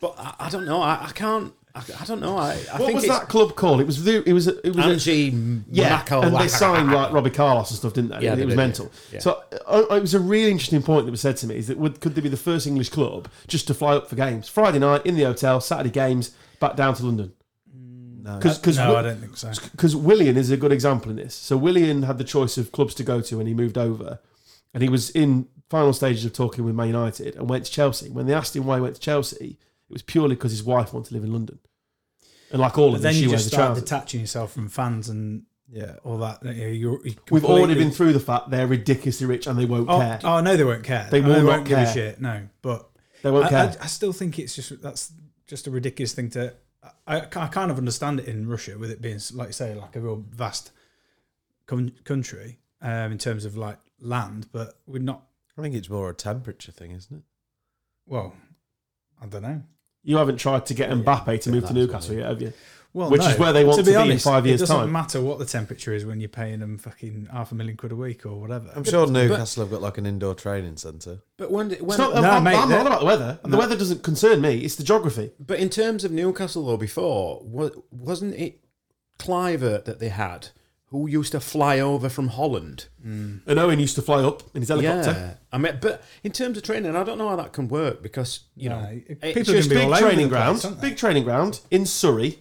But 0.02 0.16
I, 0.18 0.34
I 0.40 0.50
don't 0.50 0.66
know. 0.66 0.82
I, 0.82 1.08
I 1.08 1.12
can't. 1.14 1.54
I, 1.80 2.02
I 2.02 2.06
don't 2.06 2.20
know. 2.20 2.38
I, 2.38 2.52
I 2.52 2.54
what 2.54 2.78
think 2.78 2.94
was 2.96 3.04
it's 3.06 3.14
that 3.20 3.30
club 3.30 3.56
called? 3.56 3.82
It 3.82 3.86
was 3.88 4.04
the, 4.04 4.28
it 4.28 4.34
was 4.34 4.48
a- 4.48 4.68
it 4.68 4.76
was 4.76 4.86
a, 4.86 4.90
Angie 4.90 5.64
yeah, 5.72 5.90
Monaco. 5.90 6.22
and 6.22 6.36
they 6.36 6.48
signed 6.48 6.92
like 6.92 7.12
Robbie 7.14 7.30
Carlos 7.30 7.70
and 7.72 7.78
stuff, 7.80 7.94
didn't 7.94 8.12
they? 8.12 8.22
Yeah, 8.26 8.34
it 8.34 8.38
they 8.38 8.46
was 8.46 8.54
did, 8.54 8.58
mental. 8.58 8.92
yeah. 9.12 9.20
So 9.20 9.42
uh, 9.68 9.86
it 9.92 10.02
was 10.02 10.14
a 10.14 10.20
really 10.20 10.52
interesting 10.52 10.82
point 10.84 11.06
that 11.06 11.12
was 11.12 11.22
said 11.22 11.38
to 11.38 11.48
me: 11.48 11.56
is 11.58 11.68
that 11.68 11.78
would, 11.78 12.02
could 12.02 12.16
they 12.16 12.22
be 12.22 12.30
the 12.30 12.38
first 12.38 12.68
English 12.68 12.90
club 12.90 13.28
just 13.48 13.68
to 13.68 13.74
fly 13.74 13.96
up 13.96 14.08
for 14.10 14.16
games 14.16 14.48
Friday 14.50 14.80
night 14.80 15.06
in 15.06 15.16
the 15.16 15.24
hotel, 15.24 15.62
Saturday 15.62 15.90
games, 15.92 16.32
back 16.60 16.76
down 16.76 16.94
to 16.96 17.06
London? 17.06 17.34
No. 18.22 18.38
Because 18.38 18.78
no, 18.78 18.96
I 18.98 19.02
don't 19.02 19.18
think 19.20 19.38
so. 19.38 19.52
because 19.72 19.96
Willian 19.96 20.38
is 20.38 20.52
a 20.52 20.58
good 20.58 20.72
example 20.74 21.10
in 21.10 21.18
this. 21.18 21.34
So 21.34 21.56
Willian 21.58 22.04
had 22.04 22.18
the 22.18 22.24
choice 22.24 22.58
of 22.58 22.72
clubs 22.72 22.94
to 22.96 23.04
go 23.04 23.22
to, 23.22 23.40
and 23.40 23.48
he 23.48 23.54
moved 23.54 23.78
over, 23.78 24.20
and 24.74 24.84
he 24.84 24.90
was 24.90 25.10
in 25.12 25.48
final 25.70 25.94
stages 25.94 26.26
of 26.26 26.34
talking 26.34 26.66
with 26.66 26.76
Man 26.76 26.88
United 26.88 27.36
and 27.36 27.50
went 27.50 27.66
to 27.66 27.72
Chelsea. 27.72 28.10
When 28.10 28.26
they 28.28 28.34
asked 28.34 28.56
him 28.56 28.66
why 28.66 28.76
he 28.76 28.82
went 28.82 28.96
to 28.96 29.02
Chelsea, 29.02 29.58
it 29.90 29.94
was 29.94 30.02
purely 30.02 30.36
because 30.36 30.52
his 30.52 30.64
wife 30.64 30.94
wanted 30.94 31.10
to 31.10 31.14
live 31.16 31.24
in 31.24 31.32
London. 31.32 31.60
And 32.52 32.60
like 32.62 32.78
all 32.78 32.90
But 32.92 32.96
of 32.98 33.02
them, 33.04 33.12
then 33.12 33.14
she 33.14 33.22
you 33.24 33.30
wears 33.30 33.42
just 33.42 33.52
the 33.52 33.56
start 33.56 33.68
trousers. 33.70 33.84
detaching 33.84 34.20
yourself 34.22 34.52
from 34.54 34.70
fans 34.70 35.10
and 35.10 35.44
Yeah. 35.72 35.96
all 36.04 36.18
that. 36.20 36.44
You 36.44 36.54
know, 36.54 36.68
you're, 36.68 37.08
you 37.08 37.16
We've 37.30 37.46
already 37.46 37.76
been 37.76 37.92
through 37.92 38.14
the 38.14 38.20
fact 38.20 38.50
they're 38.50 38.66
ridiculously 38.68 39.28
rich 39.28 39.46
and 39.48 39.58
they 39.60 39.66
won't 39.66 39.88
Oh, 39.90 40.00
care. 40.00 40.20
oh 40.24 40.42
no, 40.42 40.58
they 40.58 40.64
won't 40.64 40.84
care. 40.84 41.08
They 41.12 41.20
I 41.20 41.22
know 41.22 41.28
will 41.28 41.36
they 41.36 41.42
not 41.44 41.48
won't 41.50 41.68
give 41.68 41.78
a 41.78 41.84
care. 41.86 41.94
shit. 41.94 42.22
No, 42.22 42.48
but 42.62 42.90
They 43.22 43.32
won't 43.32 43.46
I, 43.46 43.50
care. 43.50 43.78
I, 43.80 43.84
I 43.84 43.88
still 43.88 44.14
think 44.14 44.40
it's 44.40 44.56
just 44.56 44.82
that's 44.82 45.12
just 45.48 45.68
a 45.68 45.72
ridiculous 45.72 46.14
thing 46.14 46.30
to. 46.32 46.54
I, 47.06 47.18
I 47.22 47.48
kind 47.48 47.70
of 47.72 47.78
understand 47.78 48.20
it 48.22 48.28
in 48.28 48.48
Russia 48.48 48.78
with 48.80 48.90
it 48.90 49.02
being 49.02 49.20
like 49.34 49.50
you 49.50 49.54
say 49.54 49.76
like 49.76 49.96
a 49.96 50.00
real 50.00 50.24
vast 50.32 50.72
con- 51.68 51.92
country 52.04 52.60
um, 52.82 53.12
in 53.12 53.18
terms 53.18 53.46
of 53.46 53.58
like 53.58 53.78
land, 54.00 54.48
but 54.52 54.80
we're 54.88 55.02
not. 55.02 55.24
I 55.58 55.62
think 55.62 55.76
it's 55.76 55.90
more 55.90 56.10
a 56.10 56.14
temperature 56.16 56.72
thing, 56.72 56.92
isn't 56.92 57.18
it? 57.18 57.24
Well, 58.08 58.34
I 59.22 59.26
don't 59.28 59.42
know. 59.42 59.62
You 60.04 60.18
haven't 60.18 60.38
tried 60.38 60.66
to 60.68 60.74
get 60.74 60.90
Mbappe 60.90 61.42
to 61.42 61.52
move 61.52 61.68
to 61.68 61.74
Newcastle 61.74 62.16
what 62.16 62.22
yet, 62.22 62.30
have 62.30 62.42
you? 62.42 62.54
Well, 62.92 63.12
Which 63.12 63.22
no. 63.22 63.28
is 63.28 63.38
where 63.38 63.54
they 63.54 63.64
want 63.64 63.86
to 63.86 63.92
be 63.92 63.94
in 64.12 64.18
five 64.18 64.48
years' 64.48 64.62
It 64.62 64.64
doesn't 64.66 64.76
time. 64.78 64.92
matter 64.92 65.22
what 65.22 65.38
the 65.38 65.46
temperature 65.46 65.94
is 65.94 66.06
when 66.06 66.20
you're 66.20 66.28
paying 66.28 66.60
them 66.60 66.80
fucking 66.80 67.28
half 67.32 67.52
a 67.52 67.56
million 67.56 67.78
quid 67.78 67.92
a 67.92 67.96
week 67.96 68.26
or 68.26 68.40
whatever. 68.42 68.72
I'm 68.76 68.84
sure 68.84 69.06
Newcastle 69.06 69.64
have 69.64 69.70
got 69.72 69.82
like 69.84 70.00
an 70.00 70.08
indoor 70.08 70.34
training 70.34 70.78
centre. 70.78 71.20
But 71.38 71.52
when, 71.52 71.70
when 71.70 71.80
It's 71.82 71.98
not, 72.00 72.16
No, 72.16 72.22
I'm, 72.32 72.44
mate, 72.44 72.56
I'm 72.56 72.68
not 72.70 72.88
about 72.88 73.02
the 73.02 73.06
weather. 73.06 73.40
The 73.44 73.58
weather 73.58 73.78
doesn't 73.78 74.02
concern 74.02 74.42
me. 74.42 74.58
It's 74.60 74.76
the 74.76 74.84
geography. 74.84 75.32
But 75.40 75.60
in 75.60 75.70
terms 75.70 76.04
of 76.04 76.12
Newcastle, 76.12 76.66
though, 76.66 76.78
before 76.78 77.42
wa- 77.44 77.70
wasn't 77.92 78.34
it 78.36 78.60
Kluivert 79.20 79.86
that 79.86 80.00
they 80.00 80.10
had, 80.10 80.50
who 80.92 81.08
used 81.08 81.32
to 81.34 81.40
fly 81.40 81.80
over 81.80 82.10
from 82.10 82.30
Holland? 82.30 82.86
Mm. 83.06 83.42
And 83.46 83.60
Owen 83.60 83.80
used 83.80 83.96
to 83.96 84.02
fly 84.02 84.24
up 84.24 84.44
in 84.56 84.62
his 84.62 84.70
helicopter. 84.70 85.12
Yeah, 85.12 85.34
I 85.52 85.58
mean, 85.58 85.78
but 85.82 86.04
in 86.24 86.32
terms 86.32 86.58
of 86.58 86.64
training, 86.64 86.96
I 86.96 87.04
don't 87.04 87.18
know 87.18 87.30
how 87.30 87.36
that 87.36 87.54
can 87.54 87.68
work 87.68 88.02
because 88.02 88.42
you 88.56 88.70
No, 88.70 88.82
know 88.82 88.88
it- 88.90 89.06
it's 89.22 89.34
people 89.38 89.54
just 89.54 89.70
can 89.70 89.78
be 89.78 89.86
big 89.86 89.98
training 90.00 90.30
the 90.30 90.36
place, 90.36 90.62
ground, 90.62 90.82
big 90.82 90.98
training 90.98 91.24
ground 91.24 91.60
in 91.70 91.86
Surrey, 91.86 92.40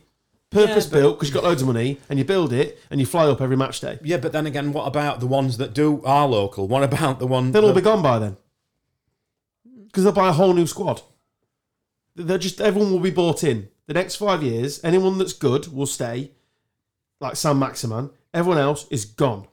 purpose 0.50 0.86
Yeah, 0.86 0.90
but- 0.92 0.98
built 0.98 1.16
because 1.18 1.28
you've 1.28 1.34
got 1.34 1.44
loads 1.44 1.60
of 1.62 1.66
money 1.68 1.98
and 2.08 2.18
you 2.18 2.24
build 2.24 2.52
it 2.54 2.78
and 2.90 3.00
you 3.00 3.06
fly 3.06 3.26
up 3.28 3.40
every 3.42 3.56
match 3.56 3.80
day. 3.80 3.98
yeah. 4.02 4.16
But 4.16 4.32
then 4.32 4.46
again, 4.46 4.72
what 4.72 4.86
about 4.86 5.20
the 5.20 5.26
ones 5.26 5.58
that 5.58 5.74
do 5.74 6.02
are 6.04 6.26
local? 6.26 6.66
What 6.68 6.82
about 6.82 7.18
the 7.18 7.26
one? 7.26 7.52
They'll 7.52 7.66
all 7.66 7.74
be 7.74 7.80
gone 7.82 8.02
by 8.02 8.18
then 8.18 8.36
because 9.86 10.04
they'll 10.04 10.12
buy 10.12 10.28
a 10.30 10.32
whole 10.32 10.54
new 10.54 10.66
squad. 10.66 11.02
They're 12.16 12.38
just 12.38 12.60
everyone 12.60 12.92
will 12.92 12.98
be 12.98 13.10
bought 13.10 13.44
in. 13.44 13.68
The 13.86 13.94
next 13.94 14.16
five 14.16 14.42
years, 14.42 14.80
anyone 14.82 15.18
that's 15.18 15.32
good 15.32 15.72
will 15.72 15.86
stay, 15.86 16.32
like 17.20 17.36
Saint-Maximin. 17.36 18.10
Everyone 18.34 18.58
else 18.60 18.86
is 18.90 19.04
gone. 19.04 19.46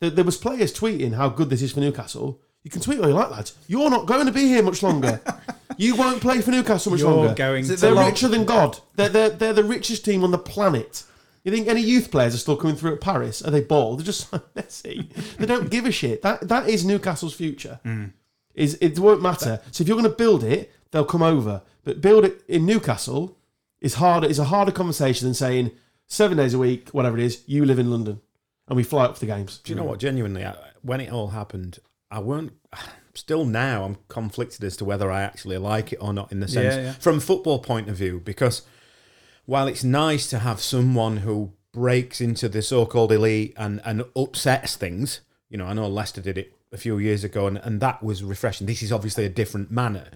There, 0.00 0.10
there 0.10 0.24
was 0.24 0.36
players 0.36 0.74
tweeting 0.74 1.14
how 1.14 1.28
good 1.28 1.50
this 1.50 1.62
is 1.62 1.72
for 1.72 1.80
Newcastle. 1.80 2.40
You 2.62 2.70
can 2.70 2.80
tweet 2.82 2.98
all 3.00 3.08
you 3.08 3.14
like, 3.14 3.30
lads. 3.30 3.54
You're 3.68 3.90
not 3.90 4.06
going 4.06 4.26
to 4.26 4.32
be 4.32 4.48
here 4.48 4.62
much 4.62 4.82
longer. 4.82 5.20
you 5.76 5.94
won't 5.94 6.20
play 6.20 6.40
for 6.40 6.50
Newcastle 6.50 6.90
much 6.90 7.00
You're 7.00 7.12
longer. 7.12 7.34
going 7.34 7.60
Is 7.62 7.70
it 7.70 7.76
to 7.76 7.80
They're 7.82 7.94
long- 7.94 8.10
richer 8.10 8.28
than 8.28 8.44
God. 8.44 8.78
They're, 8.96 9.08
they're, 9.08 9.30
they're 9.30 9.52
the 9.52 9.62
richest 9.64 10.04
team 10.04 10.24
on 10.24 10.32
the 10.32 10.38
planet. 10.38 11.04
You 11.44 11.52
think 11.52 11.68
any 11.68 11.80
youth 11.80 12.10
players 12.10 12.34
are 12.34 12.38
still 12.38 12.56
coming 12.56 12.74
through 12.74 12.94
at 12.94 13.00
Paris? 13.00 13.40
Are 13.40 13.52
they 13.52 13.60
bald? 13.60 14.00
They're 14.00 14.06
just 14.06 14.28
so 14.30 14.42
messy. 14.56 15.08
They 15.38 15.46
don't 15.46 15.70
give 15.70 15.86
a 15.86 15.92
shit. 15.92 16.22
That 16.22 16.48
that 16.48 16.68
is 16.68 16.84
Newcastle's 16.84 17.34
future. 17.34 17.78
Hmm. 17.84 18.06
Is 18.54 18.76
it 18.80 18.98
won't 18.98 19.22
matter. 19.22 19.60
So 19.70 19.82
if 19.82 19.88
you're 19.88 19.96
going 19.98 20.10
to 20.10 20.16
build 20.16 20.42
it, 20.42 20.72
they'll 20.90 21.04
come 21.04 21.22
over. 21.22 21.62
But 21.84 22.00
build 22.00 22.24
it 22.24 22.42
in 22.48 22.66
Newcastle 22.66 23.36
is 23.80 23.94
harder. 23.94 24.26
Is 24.26 24.40
a 24.40 24.44
harder 24.46 24.72
conversation 24.72 25.28
than 25.28 25.34
saying 25.34 25.70
seven 26.06 26.36
days 26.36 26.54
a 26.54 26.58
week, 26.58 26.90
whatever 26.90 27.16
it 27.18 27.24
is. 27.24 27.42
You 27.46 27.64
live 27.64 27.78
in 27.78 27.90
London, 27.90 28.20
and 28.68 28.76
we 28.76 28.82
fly 28.82 29.04
up 29.04 29.14
for 29.14 29.20
the 29.20 29.26
games. 29.26 29.58
Do 29.58 29.72
you 29.72 29.76
know 29.76 29.84
what? 29.84 29.98
Genuinely, 30.00 30.44
I, 30.44 30.54
when 30.82 31.00
it 31.00 31.12
all 31.12 31.28
happened, 31.28 31.78
I 32.10 32.20
weren't. 32.20 32.52
Still 33.14 33.46
now, 33.46 33.84
I'm 33.84 33.96
conflicted 34.08 34.62
as 34.62 34.76
to 34.76 34.84
whether 34.84 35.10
I 35.10 35.22
actually 35.22 35.56
like 35.56 35.90
it 35.90 35.96
or 36.02 36.12
not. 36.12 36.30
In 36.30 36.40
the 36.40 36.48
sense, 36.48 36.74
Yeah, 36.76 36.82
yeah. 36.82 36.92
from 36.92 37.18
football 37.18 37.58
point 37.60 37.88
of 37.88 37.96
view, 37.96 38.20
because 38.22 38.60
while 39.46 39.68
it's 39.68 39.82
nice 39.82 40.28
to 40.28 40.40
have 40.40 40.60
someone 40.60 41.18
who 41.18 41.52
breaks 41.72 42.20
into 42.20 42.46
the 42.46 42.60
so-called 42.60 43.12
elite 43.12 43.54
and 43.56 43.80
and 43.86 44.04
upsets 44.14 44.76
things, 44.76 45.22
you 45.48 45.56
know, 45.56 45.64
I 45.64 45.72
know 45.72 45.88
Leicester 45.88 46.20
did 46.20 46.36
it 46.36 46.52
a 46.72 46.76
few 46.76 46.98
years 46.98 47.24
ago, 47.24 47.46
and, 47.46 47.56
and 47.56 47.80
that 47.80 48.02
was 48.02 48.22
refreshing. 48.22 48.66
This 48.66 48.82
is 48.82 48.92
obviously 48.92 49.24
a 49.24 49.30
different 49.30 49.70
manner, 49.70 50.08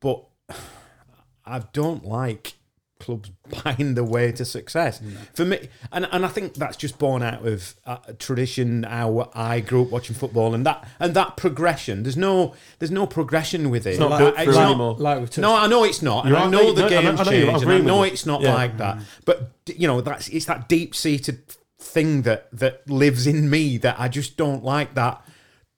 but 0.00 0.24
I 1.44 1.58
don't 1.74 2.06
like 2.06 2.54
clubs 3.00 3.30
buying 3.64 3.94
the 3.94 4.04
way 4.04 4.30
to 4.32 4.44
success. 4.44 5.00
For 5.34 5.44
me, 5.44 5.68
and, 5.90 6.06
and 6.12 6.24
I 6.24 6.28
think 6.28 6.54
that's 6.54 6.76
just 6.76 6.98
born 6.98 7.22
out 7.22 7.44
of 7.46 7.74
uh, 7.86 7.96
tradition. 8.18 8.84
How 8.84 9.30
I 9.34 9.60
grew 9.60 9.82
up 9.82 9.90
watching 9.90 10.14
football, 10.14 10.54
and 10.54 10.64
that 10.66 10.86
and 11.00 11.14
that 11.14 11.36
progression. 11.36 12.04
There's 12.04 12.16
no 12.16 12.54
there's 12.78 12.90
no 12.92 13.06
progression 13.06 13.70
with 13.70 13.86
it. 13.86 13.98
not 13.98 14.10
Like, 14.10 14.18
built 14.20 14.34
for 14.36 14.42
it's 14.42 14.54
not- 14.56 14.66
anymore. 14.68 14.94
Like 14.98 15.38
no, 15.38 15.56
I 15.56 15.66
know 15.66 15.84
it's 15.84 16.02
not, 16.02 16.26
and 16.26 16.36
I 16.36 16.48
know 16.48 16.62
mate. 16.72 16.76
the 16.76 16.80
No, 16.82 16.86
I 16.86 16.90
know- 16.90 17.02
game's 17.02 17.20
I 17.20 17.24
know 17.24 17.30
you're- 17.32 17.48
I 17.48 17.52
changed, 17.52 17.64
and 17.64 17.72
I 17.72 17.78
know 17.80 18.02
it's 18.04 18.26
not 18.26 18.40
Yeah. 18.42 18.54
like 18.54 18.76
that. 18.78 18.98
But 19.24 19.50
you 19.66 19.88
know, 19.88 20.00
that's 20.00 20.28
it's 20.28 20.44
that 20.46 20.68
deep 20.68 20.94
seated 20.94 21.40
thing 21.78 22.22
that 22.22 22.48
that 22.52 22.88
lives 22.90 23.26
in 23.26 23.48
me 23.48 23.78
that 23.78 23.98
I 23.98 24.08
just 24.08 24.36
don't 24.36 24.62
like 24.62 24.94
that 24.94 25.24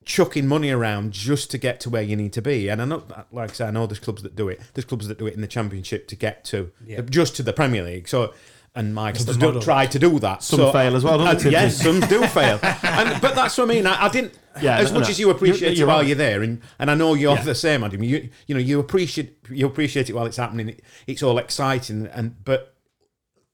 chucking 0.04 0.46
money 0.46 0.70
around 0.70 1.12
just 1.12 1.50
to 1.52 1.58
get 1.58 1.80
to 1.80 1.90
where 1.90 2.02
you 2.02 2.16
need 2.16 2.32
to 2.34 2.42
be. 2.42 2.68
And 2.68 2.80
I 2.82 2.84
know, 2.84 3.04
like 3.30 3.50
I 3.50 3.52
said, 3.52 3.68
I 3.68 3.70
know 3.70 3.86
there's 3.86 3.98
clubs 3.98 4.22
that 4.22 4.34
do 4.36 4.48
it. 4.48 4.60
There's 4.74 4.84
clubs 4.84 5.08
that 5.08 5.18
do 5.18 5.26
it 5.26 5.34
in 5.34 5.40
the 5.40 5.46
Championship 5.46 6.08
to 6.08 6.16
get 6.16 6.44
to 6.46 6.70
uh, 6.96 7.02
just 7.02 7.36
to 7.36 7.42
the 7.42 7.52
Premier 7.52 7.82
League. 7.82 8.08
So. 8.08 8.34
And 8.74 8.94
my 8.94 9.12
clubs 9.12 9.26
the 9.26 9.34
don't 9.34 9.62
try 9.62 9.84
to 9.84 9.98
do 9.98 10.18
that. 10.20 10.42
Some 10.42 10.56
So- 10.56 10.72
fail 10.72 10.96
as 10.96 11.04
well, 11.04 11.18
don't 11.18 11.26
uh, 11.28 11.34
they, 11.34 11.50
Yes, 11.50 11.76
some 11.82 12.00
do 12.00 12.26
fail. 12.26 12.58
And, 12.62 13.20
but 13.20 13.34
that's 13.34 13.58
what 13.58 13.64
I 13.64 13.74
mean. 13.74 13.86
I, 13.86 14.04
I 14.04 14.08
didn't. 14.08 14.32
Yeah, 14.62 14.78
as 14.78 14.90
no, 14.90 15.00
much 15.00 15.08
no. 15.08 15.10
as 15.10 15.20
you 15.20 15.28
appreciate 15.28 15.60
You're- 15.60 15.72
it 15.72 15.78
you're 15.78 15.86
while 15.86 15.98
right. 15.98 16.06
you're 16.06 16.16
there, 16.16 16.40
and 16.40 16.62
and 16.78 16.90
I 16.90 16.94
know 16.94 17.12
you're 17.12 17.34
Yeah. 17.36 17.42
the 17.42 17.54
same, 17.54 17.84
Adam. 17.84 18.02
You 18.02 18.30
you 18.46 18.54
know 18.54 18.60
you 18.62 18.80
appreciate 18.80 19.36
you 19.50 19.66
appreciate 19.66 20.08
it 20.08 20.14
while 20.14 20.24
it's 20.24 20.38
happening. 20.38 20.70
It, 20.70 20.82
it's 21.06 21.22
all 21.22 21.36
exciting, 21.36 22.06
and 22.06 22.42
but 22.46 22.74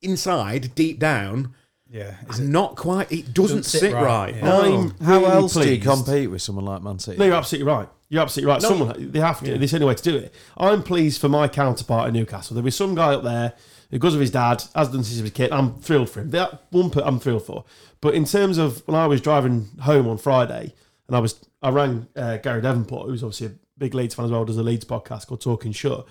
inside, 0.03 0.75
deep 0.77 1.01
down, 1.01 1.53
yeah. 1.91 2.15
Is 2.29 2.39
I'm 2.41 2.53
not 2.53 2.77
quite. 2.77 3.11
It 3.13 3.33
doesn't 3.35 3.59
Doesn't 3.59 3.63
sit 3.65 3.81
sit 3.81 3.95
right, 3.95 4.05
right. 4.05 4.35
yeah. 4.35 4.41
No. 4.45 4.81
I'm 4.81 4.91
How 5.07 5.19
really 5.21 5.31
else 5.33 5.55
do 5.55 5.61
you 5.61 5.67
pleased. 5.81 5.83
compete 5.85 6.31
with 6.31 6.43
someone 6.43 6.65
like 6.65 6.83
Man 6.83 6.99
City? 6.99 7.19
No, 7.19 7.25
you're 7.27 7.35
absolutely 7.35 7.73
right. 7.73 7.89
You're 8.11 8.23
absolutely 8.23 8.53
right. 8.53 8.63
No. 8.63 8.69
Someone 8.69 9.11
they 9.13 9.21
have 9.21 9.41
to. 9.41 9.59
There's 9.59 9.71
the 9.71 9.77
only 9.77 9.87
way 9.87 9.95
to 9.95 10.03
do 10.03 10.17
it. 10.17 10.35
I'm 10.57 10.83
pleased 10.83 11.21
for 11.21 11.29
my 11.29 11.49
counterpart 11.49 12.09
in 12.09 12.15
Newcastle. 12.15 12.55
There 12.55 12.65
was 12.65 12.77
some 12.77 12.95
guy 12.95 13.15
up 13.15 13.23
there 13.23 13.55
who, 13.91 13.97
because 13.99 14.15
of 14.15 14.21
his 14.21 14.31
dad, 14.31 14.63
has 14.75 14.89
done 14.89 15.03
since 15.05 15.17
he 15.17 15.23
was 15.23 15.31
a 15.31 15.35
kid. 15.35 15.51
I'm 15.53 15.75
thrilled 15.81 16.09
for 16.11 16.21
him. 16.21 16.31
That 16.31 16.63
one, 16.71 16.91
per- 16.91 17.03
I'm 17.03 17.21
thrilled 17.21 17.45
for. 17.45 17.65
But 18.01 18.15
in 18.15 18.25
terms 18.25 18.59
of 18.59 18.83
when 18.87 18.95
I 18.97 19.07
was 19.07 19.21
driving 19.21 19.69
home 19.83 20.07
on 20.09 20.19
Friday, 20.19 20.73
and 21.07 21.17
I 21.17 21.21
was, 21.21 21.45
I 21.63 21.71
rang 21.71 22.07
uh, 22.17 22.37
Gary 22.39 22.61
Devonport, 22.63 23.09
who's 23.09 23.23
obviously 23.23 23.49
a 23.49 23.53
big 23.77 23.95
Leeds 23.95 24.15
fan 24.15 24.25
as 24.27 24.31
well, 24.31 24.45
does 24.45 24.57
a 24.57 24.63
Leeds 24.63 24.85
podcast 24.85 25.27
called 25.27 25.41
Talking 25.41 25.73
Shut, 25.73 26.07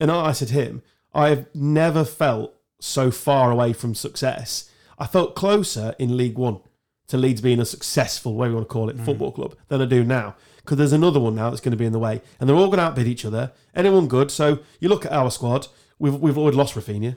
and 0.00 0.10
I 0.10 0.32
said 0.32 0.48
to 0.48 0.54
him, 0.54 0.82
I 1.14 1.28
have 1.30 1.46
never 1.54 2.04
felt 2.04 2.54
so 2.80 3.10
far 3.10 3.50
away 3.50 3.72
from 3.72 3.94
success. 3.94 4.67
I 4.98 5.06
felt 5.06 5.34
closer 5.34 5.94
in 5.98 6.16
League 6.16 6.36
One 6.36 6.60
to 7.08 7.16
Leeds 7.16 7.40
being 7.40 7.60
a 7.60 7.64
successful, 7.64 8.34
whatever 8.34 8.52
you 8.52 8.56
want 8.56 8.68
to 8.68 8.72
call 8.72 8.88
it, 8.90 8.98
mm. 8.98 9.04
football 9.04 9.32
club 9.32 9.56
than 9.68 9.80
I 9.80 9.86
do 9.86 10.04
now. 10.04 10.36
Because 10.56 10.76
there's 10.76 10.92
another 10.92 11.20
one 11.20 11.34
now 11.34 11.48
that's 11.48 11.62
going 11.62 11.72
to 11.72 11.78
be 11.78 11.86
in 11.86 11.92
the 11.92 11.98
way, 11.98 12.20
and 12.38 12.48
they're 12.48 12.56
all 12.56 12.66
going 12.66 12.78
to 12.78 12.84
outbid 12.84 13.06
each 13.06 13.24
other. 13.24 13.52
Anyone 13.74 14.06
good? 14.06 14.30
So 14.30 14.58
you 14.80 14.88
look 14.88 15.06
at 15.06 15.12
our 15.12 15.30
squad. 15.30 15.68
We've 15.98 16.14
we've 16.14 16.36
already 16.36 16.58
lost 16.58 16.74
Raphinha. 16.74 17.16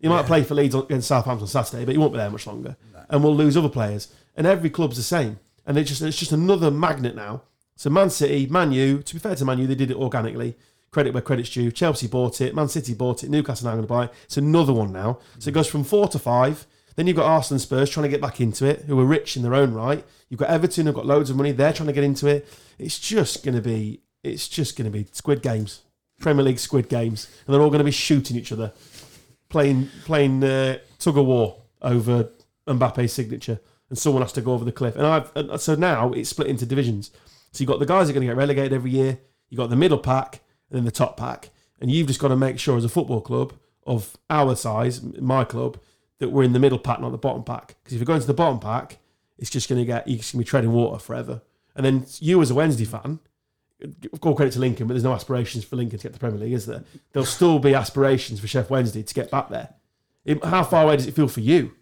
He 0.00 0.08
might 0.08 0.26
play 0.26 0.42
for 0.42 0.54
Leeds 0.54 0.74
against 0.74 1.08
Southampton 1.08 1.44
on 1.44 1.48
Saturday, 1.48 1.84
but 1.84 1.92
he 1.92 1.98
won't 1.98 2.12
be 2.12 2.18
there 2.18 2.30
much 2.30 2.46
longer. 2.46 2.76
And 3.08 3.22
we'll 3.22 3.34
lose 3.34 3.56
other 3.56 3.68
players. 3.68 4.08
And 4.36 4.46
every 4.46 4.70
club's 4.70 4.96
the 4.96 5.02
same. 5.02 5.38
And 5.66 5.76
it's 5.76 5.90
just 5.90 6.02
it's 6.02 6.18
just 6.18 6.32
another 6.32 6.70
magnet 6.70 7.14
now. 7.14 7.42
So 7.76 7.90
Man 7.90 8.10
City, 8.10 8.46
Man 8.46 8.72
U. 8.72 9.02
To 9.02 9.14
be 9.14 9.18
fair 9.18 9.34
to 9.34 9.44
Man 9.44 9.58
U, 9.58 9.66
they 9.66 9.74
did 9.74 9.90
it 9.90 9.96
organically. 9.96 10.56
Credit 10.90 11.12
where 11.12 11.22
credit's 11.22 11.50
due. 11.50 11.70
Chelsea 11.70 12.06
bought 12.06 12.40
it. 12.40 12.54
Man 12.54 12.68
City 12.68 12.94
bought 12.94 13.22
it. 13.22 13.30
Newcastle 13.30 13.66
now 13.66 13.72
going 13.72 13.82
to 13.82 13.88
buy 13.88 14.04
it. 14.04 14.12
It's 14.24 14.36
another 14.36 14.72
one 14.72 14.92
now. 14.92 15.18
So 15.38 15.48
it 15.48 15.54
goes 15.54 15.68
from 15.68 15.84
four 15.84 16.08
to 16.08 16.18
five. 16.18 16.66
Then 16.96 17.06
you've 17.06 17.16
got 17.16 17.26
Arsenal 17.26 17.56
and 17.56 17.62
Spurs 17.62 17.90
trying 17.90 18.04
to 18.04 18.08
get 18.08 18.22
back 18.22 18.40
into 18.40 18.66
it, 18.66 18.86
who 18.86 18.98
are 18.98 19.04
rich 19.04 19.36
in 19.36 19.42
their 19.42 19.54
own 19.54 19.72
right. 19.72 20.04
You've 20.28 20.40
got 20.40 20.48
Everton 20.48 20.86
who've 20.86 20.94
got 20.94 21.06
loads 21.06 21.30
of 21.30 21.36
money. 21.36 21.52
They're 21.52 21.72
trying 21.72 21.88
to 21.88 21.92
get 21.92 22.04
into 22.04 22.26
it. 22.26 22.48
It's 22.78 22.98
just 22.98 23.44
going 23.44 23.54
to 23.54 23.62
be. 23.62 24.00
It's 24.24 24.48
just 24.48 24.76
going 24.76 24.90
to 24.90 24.98
be 24.98 25.06
Squid 25.12 25.40
Games, 25.40 25.82
Premier 26.20 26.42
League 26.42 26.58
Squid 26.58 26.88
Games, 26.88 27.28
and 27.46 27.54
they're 27.54 27.60
all 27.60 27.70
going 27.70 27.78
to 27.78 27.84
be 27.84 27.92
shooting 27.92 28.36
each 28.36 28.50
other, 28.50 28.72
playing 29.48 29.88
playing 30.04 30.42
uh, 30.42 30.78
tug 30.98 31.16
of 31.16 31.26
war 31.26 31.62
over 31.82 32.30
Mbappe's 32.66 33.12
signature, 33.12 33.60
and 33.88 33.96
someone 33.96 34.22
has 34.22 34.32
to 34.32 34.40
go 34.40 34.54
over 34.54 34.64
the 34.64 34.72
cliff. 34.72 34.96
And 34.96 35.06
I've 35.06 35.30
and 35.36 35.60
so 35.60 35.74
now 35.74 36.12
it's 36.12 36.30
split 36.30 36.48
into 36.48 36.66
divisions. 36.66 37.10
So 37.52 37.62
you've 37.62 37.68
got 37.68 37.78
the 37.78 37.86
guys 37.86 38.06
that 38.06 38.12
are 38.12 38.14
going 38.14 38.26
to 38.26 38.32
get 38.32 38.38
relegated 38.38 38.72
every 38.72 38.90
year. 38.90 39.18
You've 39.48 39.58
got 39.58 39.70
the 39.70 39.76
middle 39.76 39.98
pack 39.98 40.40
and 40.70 40.78
then 40.78 40.84
the 40.84 40.90
top 40.90 41.16
pack, 41.16 41.50
and 41.80 41.90
you've 41.90 42.08
just 42.08 42.20
got 42.20 42.28
to 42.28 42.36
make 42.36 42.58
sure 42.58 42.76
as 42.76 42.84
a 42.84 42.88
football 42.88 43.20
club 43.20 43.52
of 43.86 44.16
our 44.28 44.56
size, 44.56 45.02
my 45.02 45.44
club, 45.44 45.78
that 46.18 46.30
we're 46.30 46.42
in 46.44 46.52
the 46.52 46.58
middle 46.58 46.78
pack, 46.78 47.00
not 47.00 47.10
the 47.10 47.18
bottom 47.18 47.44
pack. 47.44 47.76
Because 47.82 47.94
if 47.94 48.00
you're 48.00 48.06
going 48.06 48.20
to 48.20 48.26
the 48.26 48.34
bottom 48.34 48.58
pack, 48.58 48.98
it's 49.38 49.50
just 49.50 49.68
going 49.68 49.80
to 49.80 49.84
get 49.84 50.06
you're 50.08 50.18
just 50.18 50.32
going 50.32 50.42
to 50.42 50.46
be 50.46 50.48
treading 50.48 50.72
water 50.72 50.98
forever. 50.98 51.42
And 51.74 51.84
then 51.84 52.06
you 52.20 52.40
as 52.40 52.50
a 52.50 52.54
Wednesday 52.54 52.86
fan, 52.86 53.18
all 54.22 54.34
credit 54.34 54.52
to 54.52 54.60
Lincoln, 54.60 54.86
but 54.86 54.94
there's 54.94 55.04
no 55.04 55.12
aspirations 55.12 55.64
for 55.64 55.76
Lincoln 55.76 55.98
to 55.98 56.04
get 56.04 56.08
to 56.08 56.12
the 56.14 56.18
Premier 56.18 56.38
League, 56.38 56.54
is 56.54 56.66
there? 56.66 56.84
There'll 57.12 57.26
still 57.26 57.58
be 57.58 57.74
aspirations 57.74 58.40
for 58.40 58.46
Sheff 58.46 58.70
Wednesday 58.70 59.02
to 59.02 59.14
get 59.14 59.30
back 59.30 59.50
there. 59.50 59.74
How 60.42 60.64
far 60.64 60.84
away 60.84 60.96
does 60.96 61.06
it 61.06 61.14
feel 61.14 61.28
for 61.28 61.40
you? 61.40 61.72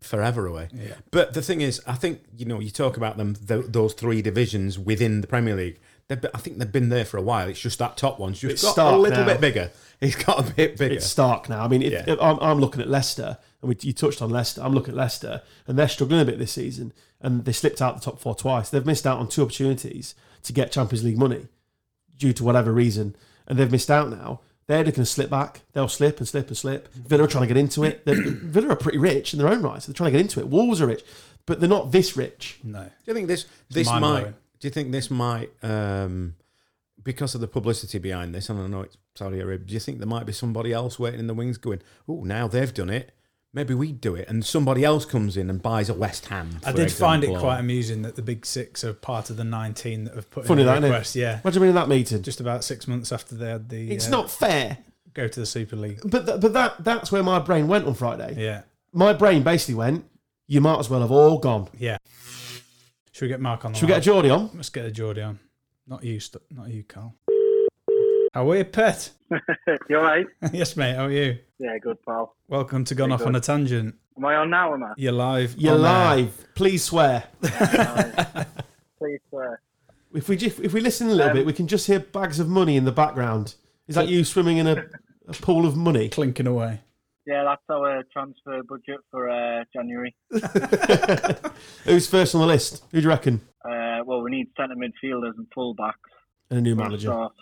forever 0.00 0.46
away. 0.46 0.68
Yeah. 0.72 0.94
But 1.10 1.34
the 1.34 1.42
thing 1.42 1.60
is, 1.60 1.82
I 1.86 1.94
think 1.94 2.22
you 2.36 2.46
know 2.46 2.60
you 2.60 2.70
talk 2.70 2.96
about 2.96 3.16
them 3.16 3.34
th- 3.34 3.66
those 3.68 3.94
three 3.94 4.22
divisions 4.22 4.78
within 4.78 5.20
the 5.20 5.26
Premier 5.26 5.54
League. 5.54 5.78
They've 6.08 6.20
been, 6.20 6.30
I 6.34 6.38
think 6.38 6.58
they've 6.58 6.72
been 6.72 6.88
there 6.88 7.04
for 7.04 7.18
a 7.18 7.22
while. 7.22 7.48
It's 7.48 7.60
just 7.60 7.78
that 7.80 7.96
top 7.98 8.18
one's 8.18 8.40
just 8.40 8.52
It's 8.64 8.74
got 8.74 8.94
a 8.94 8.96
little 8.96 9.20
now. 9.20 9.26
bit 9.26 9.40
bigger. 9.40 9.70
It's 10.00 10.16
got 10.16 10.38
a 10.40 10.54
bit 10.54 10.78
bigger. 10.78 10.94
It's 10.94 11.06
stark 11.06 11.48
now. 11.48 11.62
I 11.64 11.68
mean, 11.68 11.82
if, 11.82 11.92
Yeah. 11.92 12.16
I'm, 12.20 12.38
I'm 12.40 12.58
looking 12.60 12.80
at 12.80 12.88
Leicester, 12.88 13.36
and 13.60 13.68
we, 13.68 13.76
you 13.82 13.92
touched 13.92 14.22
on 14.22 14.30
Leicester. 14.30 14.62
I'm 14.62 14.72
looking 14.72 14.94
at 14.94 14.98
Leicester, 14.98 15.42
and 15.66 15.78
they're 15.78 15.88
struggling 15.88 16.20
a 16.20 16.24
bit 16.24 16.38
this 16.38 16.52
season, 16.52 16.92
and 17.20 17.44
they 17.44 17.52
slipped 17.52 17.82
out 17.82 17.94
the 17.96 18.00
top 18.00 18.20
four 18.20 18.34
twice. 18.34 18.70
They've 18.70 18.86
missed 18.86 19.06
out 19.06 19.18
on 19.18 19.28
two 19.28 19.42
opportunities 19.42 20.14
to 20.44 20.52
get 20.52 20.72
Champions 20.72 21.04
League 21.04 21.18
money 21.18 21.46
due 22.16 22.32
to 22.32 22.44
whatever 22.44 22.72
reason, 22.72 23.14
and 23.46 23.58
they've 23.58 23.70
missed 23.70 23.90
out 23.90 24.08
now. 24.08 24.40
They're 24.66 24.82
going 24.84 24.94
to 24.94 25.06
slip 25.06 25.30
back. 25.30 25.62
They'll 25.72 25.88
slip 25.88 26.18
and 26.18 26.28
slip 26.28 26.48
and 26.48 26.56
slip. 26.56 26.92
Mm-hmm. 26.92 27.08
Villa 27.08 27.24
are 27.24 27.26
trying 27.26 27.42
to 27.48 27.48
get 27.48 27.56
into 27.56 27.84
it. 27.84 28.02
Villa 28.06 28.68
are 28.68 28.76
pretty 28.76 28.98
rich 28.98 29.32
in 29.32 29.38
their 29.40 29.48
own 29.48 29.62
right, 29.62 29.82
so 29.82 29.90
they're 29.90 29.96
trying 29.96 30.08
to 30.12 30.18
get 30.18 30.20
into 30.20 30.40
it. 30.40 30.48
Wolves 30.48 30.80
are 30.80 30.86
rich, 30.86 31.02
but 31.46 31.58
they're 31.60 31.68
not 31.68 31.90
this 31.90 32.16
rich. 32.16 32.58
No. 32.62 32.82
Do 32.84 32.90
you 33.06 33.14
think 33.14 33.28
this 33.28 33.46
this 33.70 33.88
might? 33.88 34.34
Do 34.60 34.66
you 34.68 34.70
think 34.72 34.90
this 34.92 35.10
might 35.10 35.50
um, 35.62 36.34
because 37.02 37.34
of 37.34 37.40
the 37.40 37.48
publicity 37.48 37.98
behind 37.98 38.34
this? 38.34 38.48
And 38.48 38.60
I 38.60 38.66
know 38.66 38.82
it's 38.82 38.96
Saudi 39.14 39.40
Arabia. 39.40 39.66
Do 39.66 39.74
you 39.74 39.80
think 39.80 39.98
there 39.98 40.06
might 40.06 40.26
be 40.26 40.32
somebody 40.32 40.72
else 40.72 40.98
waiting 40.98 41.20
in 41.20 41.26
the 41.26 41.34
wings, 41.34 41.58
going, 41.58 41.80
"Oh, 42.08 42.24
now 42.24 42.48
they've 42.48 42.72
done 42.72 42.90
it. 42.90 43.12
Maybe 43.52 43.72
we'd 43.74 44.00
do 44.00 44.14
it." 44.14 44.28
And 44.28 44.44
somebody 44.44 44.84
else 44.84 45.04
comes 45.04 45.36
in 45.36 45.48
and 45.48 45.62
buys 45.62 45.88
a 45.88 45.94
West 45.94 46.26
Ham. 46.26 46.58
I 46.64 46.72
for 46.72 46.76
did 46.78 46.92
find 46.92 47.22
it 47.24 47.38
quite 47.38 47.58
amusing 47.60 48.02
that 48.02 48.16
the 48.16 48.22
big 48.22 48.44
six 48.44 48.82
are 48.84 48.92
part 48.92 49.30
of 49.30 49.36
the 49.36 49.44
19 49.44 50.04
that 50.04 50.14
have 50.14 50.30
put 50.30 50.46
Funny 50.46 50.62
in 50.62 50.66
that, 50.66 50.72
a 50.72 50.76
isn't 50.76 50.84
it? 50.84 50.88
request. 50.88 51.16
Yeah. 51.16 51.40
Imagine 51.44 51.62
being 51.62 51.70
in 51.70 51.76
that 51.76 51.88
meeting. 51.88 52.22
Just 52.22 52.40
about 52.40 52.64
six 52.64 52.88
months 52.88 53.12
after 53.12 53.34
they 53.34 53.48
had 53.50 53.68
the. 53.68 53.90
It's 53.90 54.08
uh, 54.08 54.10
not 54.10 54.30
fair. 54.30 54.78
Go 55.14 55.26
to 55.28 55.40
the 55.40 55.46
Super 55.46 55.76
League. 55.76 56.00
But 56.04 56.26
th- 56.26 56.40
but 56.40 56.52
that 56.52 56.84
that's 56.84 57.10
where 57.10 57.22
my 57.22 57.38
brain 57.38 57.68
went 57.68 57.86
on 57.86 57.94
Friday. 57.94 58.34
Yeah. 58.38 58.62
My 58.92 59.12
brain 59.12 59.42
basically 59.42 59.74
went, 59.74 60.04
you 60.46 60.60
might 60.60 60.78
as 60.78 60.88
well 60.88 61.00
have 61.00 61.10
all 61.10 61.38
gone. 61.38 61.68
Yeah. 61.78 61.98
Should 63.18 63.24
we 63.24 63.30
get 63.30 63.40
Mark 63.40 63.64
on 63.64 63.72
the 63.72 63.78
Should 63.78 63.86
we 63.86 63.88
get 63.88 63.94
a 63.94 63.96
line? 63.96 64.02
Geordie 64.04 64.30
on? 64.30 64.50
Let's 64.54 64.70
get 64.70 64.84
a 64.86 64.92
Geordie 64.92 65.22
on. 65.22 65.40
Not 65.88 66.04
you, 66.04 66.20
St- 66.20 66.40
not 66.52 66.68
you, 66.68 66.84
Carl. 66.84 67.16
How 68.32 68.48
are 68.48 68.56
you, 68.56 68.64
pet? 68.64 69.10
you 69.88 69.96
alright? 69.96 70.24
yes, 70.52 70.76
mate. 70.76 70.94
How 70.94 71.06
are 71.06 71.10
you? 71.10 71.36
Yeah, 71.58 71.76
good 71.78 72.00
pal. 72.04 72.36
Welcome 72.46 72.84
to 72.84 72.94
Gone 72.94 73.08
Very 73.08 73.14
Off 73.14 73.18
good. 73.18 73.26
on 73.26 73.34
a 73.34 73.40
Tangent. 73.40 73.96
Am 74.16 74.24
I 74.24 74.36
on 74.36 74.50
now, 74.50 74.72
am 74.72 74.84
I? 74.84 74.92
You're 74.96 75.10
live. 75.10 75.56
You're 75.58 75.72
on 75.74 75.78
air. 75.80 75.84
live. 75.84 76.46
Please 76.54 76.84
swear. 76.84 77.24
Please 77.42 79.18
swear. 79.30 79.62
If 80.14 80.28
we 80.28 80.36
just, 80.36 80.60
if 80.60 80.72
we 80.72 80.80
listen 80.80 81.08
a 81.08 81.12
little 81.12 81.30
Um, 81.30 81.36
bit, 81.38 81.44
we 81.44 81.52
can 81.52 81.66
just 81.66 81.88
hear 81.88 81.98
bags 81.98 82.38
of 82.38 82.48
money 82.48 82.76
in 82.76 82.84
the 82.84 82.92
background. 82.92 83.56
Is 83.88 83.96
that 83.96 84.06
you 84.06 84.22
swimming 84.22 84.58
in 84.58 84.68
a, 84.68 84.84
a 85.26 85.32
pool 85.32 85.66
of 85.66 85.74
money? 85.76 86.08
Clinking 86.08 86.46
away. 86.46 86.82
Yeah, 87.28 87.44
that's 87.44 87.62
our 87.70 88.02
transfer 88.10 88.62
budget 88.62 89.00
for 89.10 89.28
uh, 89.28 89.62
January. 89.70 90.16
Who's 91.84 92.08
first 92.08 92.34
on 92.34 92.40
the 92.40 92.46
list? 92.46 92.82
Who 92.90 93.00
do 93.00 93.02
you 93.02 93.08
reckon? 93.10 93.42
Uh, 93.62 93.98
well, 94.06 94.22
we 94.22 94.30
need 94.30 94.46
centre 94.56 94.74
midfielders 94.76 95.32
and 95.36 95.46
fullbacks 95.54 95.92
And 96.48 96.60
a 96.60 96.62
new 96.62 96.74
manager. 96.74 97.08
start. 97.08 97.34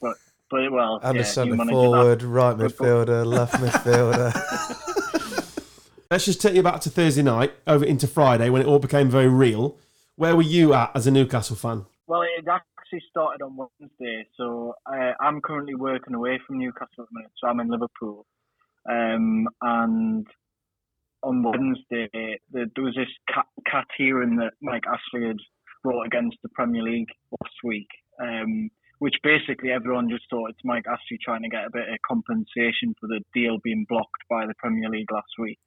But, 0.00 0.14
but 0.48 0.70
well, 0.70 1.00
And 1.02 1.16
yeah, 1.16 1.22
a 1.22 1.24
centre 1.24 1.50
new 1.50 1.56
manager, 1.56 1.72
forward, 1.74 2.22
right 2.22 2.56
midfielder, 2.56 3.26
left 3.26 3.54
midfielder. 3.64 4.32
Let's 6.12 6.24
just 6.24 6.40
take 6.40 6.54
you 6.54 6.62
back 6.62 6.80
to 6.82 6.90
Thursday 6.90 7.22
night, 7.22 7.52
over 7.66 7.84
into 7.84 8.06
Friday 8.06 8.48
when 8.48 8.62
it 8.62 8.68
all 8.68 8.78
became 8.78 9.10
very 9.10 9.26
real. 9.28 9.76
Where 10.14 10.36
were 10.36 10.42
you 10.42 10.72
at 10.72 10.92
as 10.94 11.08
a 11.08 11.10
Newcastle 11.10 11.56
fan? 11.56 11.86
Well, 12.06 12.22
it 12.22 12.46
actually 12.46 13.02
started 13.10 13.42
on 13.42 13.56
Wednesday, 13.56 14.24
so 14.36 14.74
uh, 14.86 15.14
I'm 15.20 15.40
currently 15.40 15.74
working 15.74 16.14
away 16.14 16.38
from 16.46 16.58
Newcastle 16.58 16.86
at 17.00 17.06
the 17.10 17.14
minute, 17.18 17.32
so 17.40 17.48
I'm 17.48 17.58
in 17.58 17.68
Liverpool. 17.68 18.24
Um, 18.90 19.48
and 19.60 20.26
on 21.22 21.42
Wednesday, 21.42 22.08
there, 22.12 22.66
there 22.74 22.84
was 22.84 22.94
this 22.96 23.08
CAT, 23.32 23.46
CAT 23.70 23.86
hearing 23.96 24.36
that 24.36 24.54
Mike 24.60 24.84
Ashley 24.86 25.26
had 25.26 25.36
brought 25.82 26.06
against 26.06 26.36
the 26.42 26.48
Premier 26.50 26.82
League 26.82 27.08
last 27.40 27.54
week, 27.64 27.88
um, 28.20 28.70
which 28.98 29.14
basically 29.22 29.70
everyone 29.70 30.10
just 30.10 30.24
thought 30.30 30.50
it's 30.50 30.64
Mike 30.64 30.84
Ashley 30.88 31.18
trying 31.22 31.42
to 31.42 31.48
get 31.48 31.66
a 31.66 31.72
bit 31.72 31.88
of 31.88 31.98
compensation 32.06 32.94
for 33.00 33.06
the 33.08 33.20
deal 33.34 33.58
being 33.62 33.86
blocked 33.88 34.22
by 34.28 34.46
the 34.46 34.54
Premier 34.58 34.88
League 34.88 35.10
last 35.12 35.32
week. 35.38 35.58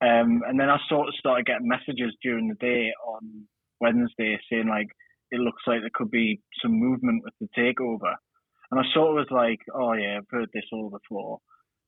Um, 0.00 0.42
and 0.46 0.58
then 0.58 0.68
I 0.68 0.78
sort 0.88 1.08
of 1.08 1.14
started 1.14 1.46
getting 1.46 1.68
messages 1.68 2.14
during 2.22 2.48
the 2.48 2.54
day 2.56 2.92
on 3.06 3.46
Wednesday 3.80 4.38
saying 4.50 4.68
like 4.68 4.88
it 5.30 5.40
looks 5.40 5.62
like 5.66 5.80
there 5.80 5.90
could 5.94 6.10
be 6.10 6.40
some 6.62 6.72
movement 6.72 7.22
with 7.24 7.34
the 7.40 7.48
takeover. 7.60 8.14
And 8.70 8.80
I 8.80 8.84
sort 8.92 9.10
of 9.10 9.14
was 9.14 9.30
like, 9.30 9.60
oh 9.74 9.92
yeah, 9.94 10.18
I've 10.18 10.30
heard 10.30 10.48
this 10.52 10.64
all 10.72 10.90
before. 10.90 11.38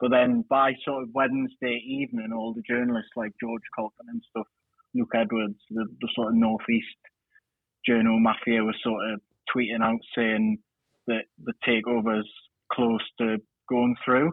But 0.00 0.10
then 0.10 0.44
by 0.48 0.72
sort 0.84 1.02
of 1.02 1.08
Wednesday 1.14 1.80
evening, 1.86 2.30
all 2.34 2.52
the 2.54 2.62
journalists 2.68 3.12
like 3.16 3.32
George 3.40 3.62
Caulkin 3.74 4.06
and 4.08 4.22
stuff, 4.30 4.46
Luke 4.94 5.12
Edwards, 5.14 5.58
the, 5.70 5.86
the 6.00 6.08
sort 6.14 6.28
of 6.28 6.34
northeast 6.34 6.86
journal 7.86 8.18
mafia 8.18 8.62
was 8.62 8.76
sort 8.82 9.10
of 9.10 9.20
tweeting 9.54 9.82
out 9.82 10.00
saying 10.14 10.58
that 11.06 11.24
the 11.44 11.52
takeover's 11.64 12.30
close 12.72 13.00
to 13.18 13.38
going 13.68 13.94
through. 14.04 14.32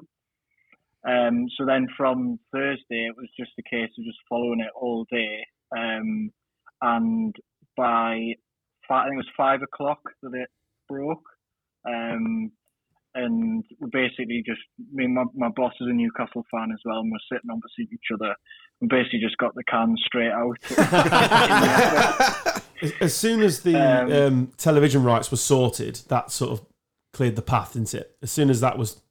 Um, 1.08 1.48
so 1.58 1.66
then 1.66 1.88
from 1.98 2.40
Thursday, 2.52 3.08
it 3.08 3.16
was 3.18 3.30
just 3.38 3.52
a 3.60 3.70
case 3.70 3.90
of 3.98 4.06
just 4.06 4.18
following 4.30 4.62
it 4.62 4.72
all 4.76 5.06
day. 5.12 5.46
Um, 5.76 6.32
and 6.82 7.36
by 7.76 8.34
five, 8.88 9.06
I 9.06 9.10
think 9.10 9.16
it 9.16 9.18
was 9.18 9.38
five 9.38 9.62
o'clock 9.62 10.00
that 10.22 10.34
it 10.34 10.50
broke. 10.88 11.26
Um, 11.88 12.52
and 13.16 13.64
basically 13.94 14.44
just 14.46 14.60
me 14.92 15.06
and 15.06 15.14
my, 15.14 15.24
my 15.36 15.50
boss 15.56 15.74
is 15.80 15.88
a 15.88 15.94
Newcastle 15.94 16.44
fan 16.52 16.72
as 16.74 16.80
well, 16.84 17.00
and 17.00 17.12
we're 17.12 17.20
sitting 17.38 17.50
opposite 17.52 17.94
each 17.94 18.10
other. 18.14 18.36
and 18.82 18.90
basically 18.90 19.20
just 19.20 19.38
got 19.38 19.54
the 19.56 19.64
can 19.64 19.96
straight 20.06 20.32
out. 20.32 20.58
As, 22.82 22.92
as 23.00 23.16
soon 23.16 23.42
as 23.42 23.62
the 23.62 23.76
Um, 23.78 24.12
um, 24.12 24.52
television 24.58 25.04
rights 25.04 25.32
were 25.32 25.38
sorted, 25.38 25.96
that 26.10 26.32
sort 26.32 26.52
of 26.52 26.66
cleared 27.14 27.38
the 27.38 27.42
path, 27.42 27.74
didn't 27.74 27.94
it? 27.94 28.18
As 28.22 28.30
soon 28.30 28.50
as 28.50 28.60
that 28.60 28.78
was 28.78 29.02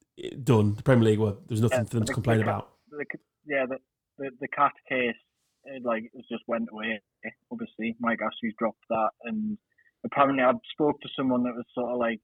done, 0.44 0.74
the 0.74 0.82
Premier 0.82 1.04
League 1.04 1.18
were 1.18 1.30
there 1.32 1.46
was 1.56 1.62
nothing 1.62 1.78
Yeah, 1.78 1.84
for 1.84 1.94
them 1.94 2.04
to 2.04 2.12
complain 2.12 2.38
the- 2.38 2.42
about. 2.44 2.68
the, 2.90 3.04
yeah, 3.46 3.64
the, 3.66 3.78
the 4.18 4.30
the 4.40 4.48
CAT 4.48 4.72
case, 4.88 5.16
it, 5.64 5.82
like 5.84 6.04
it 6.12 6.24
just 6.30 6.42
went 6.46 6.68
away. 6.70 7.00
Obviously, 7.50 7.96
Mike 7.98 8.18
Ashley's 8.20 8.52
dropped 8.58 8.84
that, 8.90 9.10
and 9.24 9.56
apparently, 10.04 10.42
I 10.44 10.52
spoke 10.72 11.00
to 11.00 11.08
someone 11.16 11.44
that 11.44 11.54
was 11.54 11.64
sort 11.74 11.92
of 11.92 11.98
like 11.98 12.20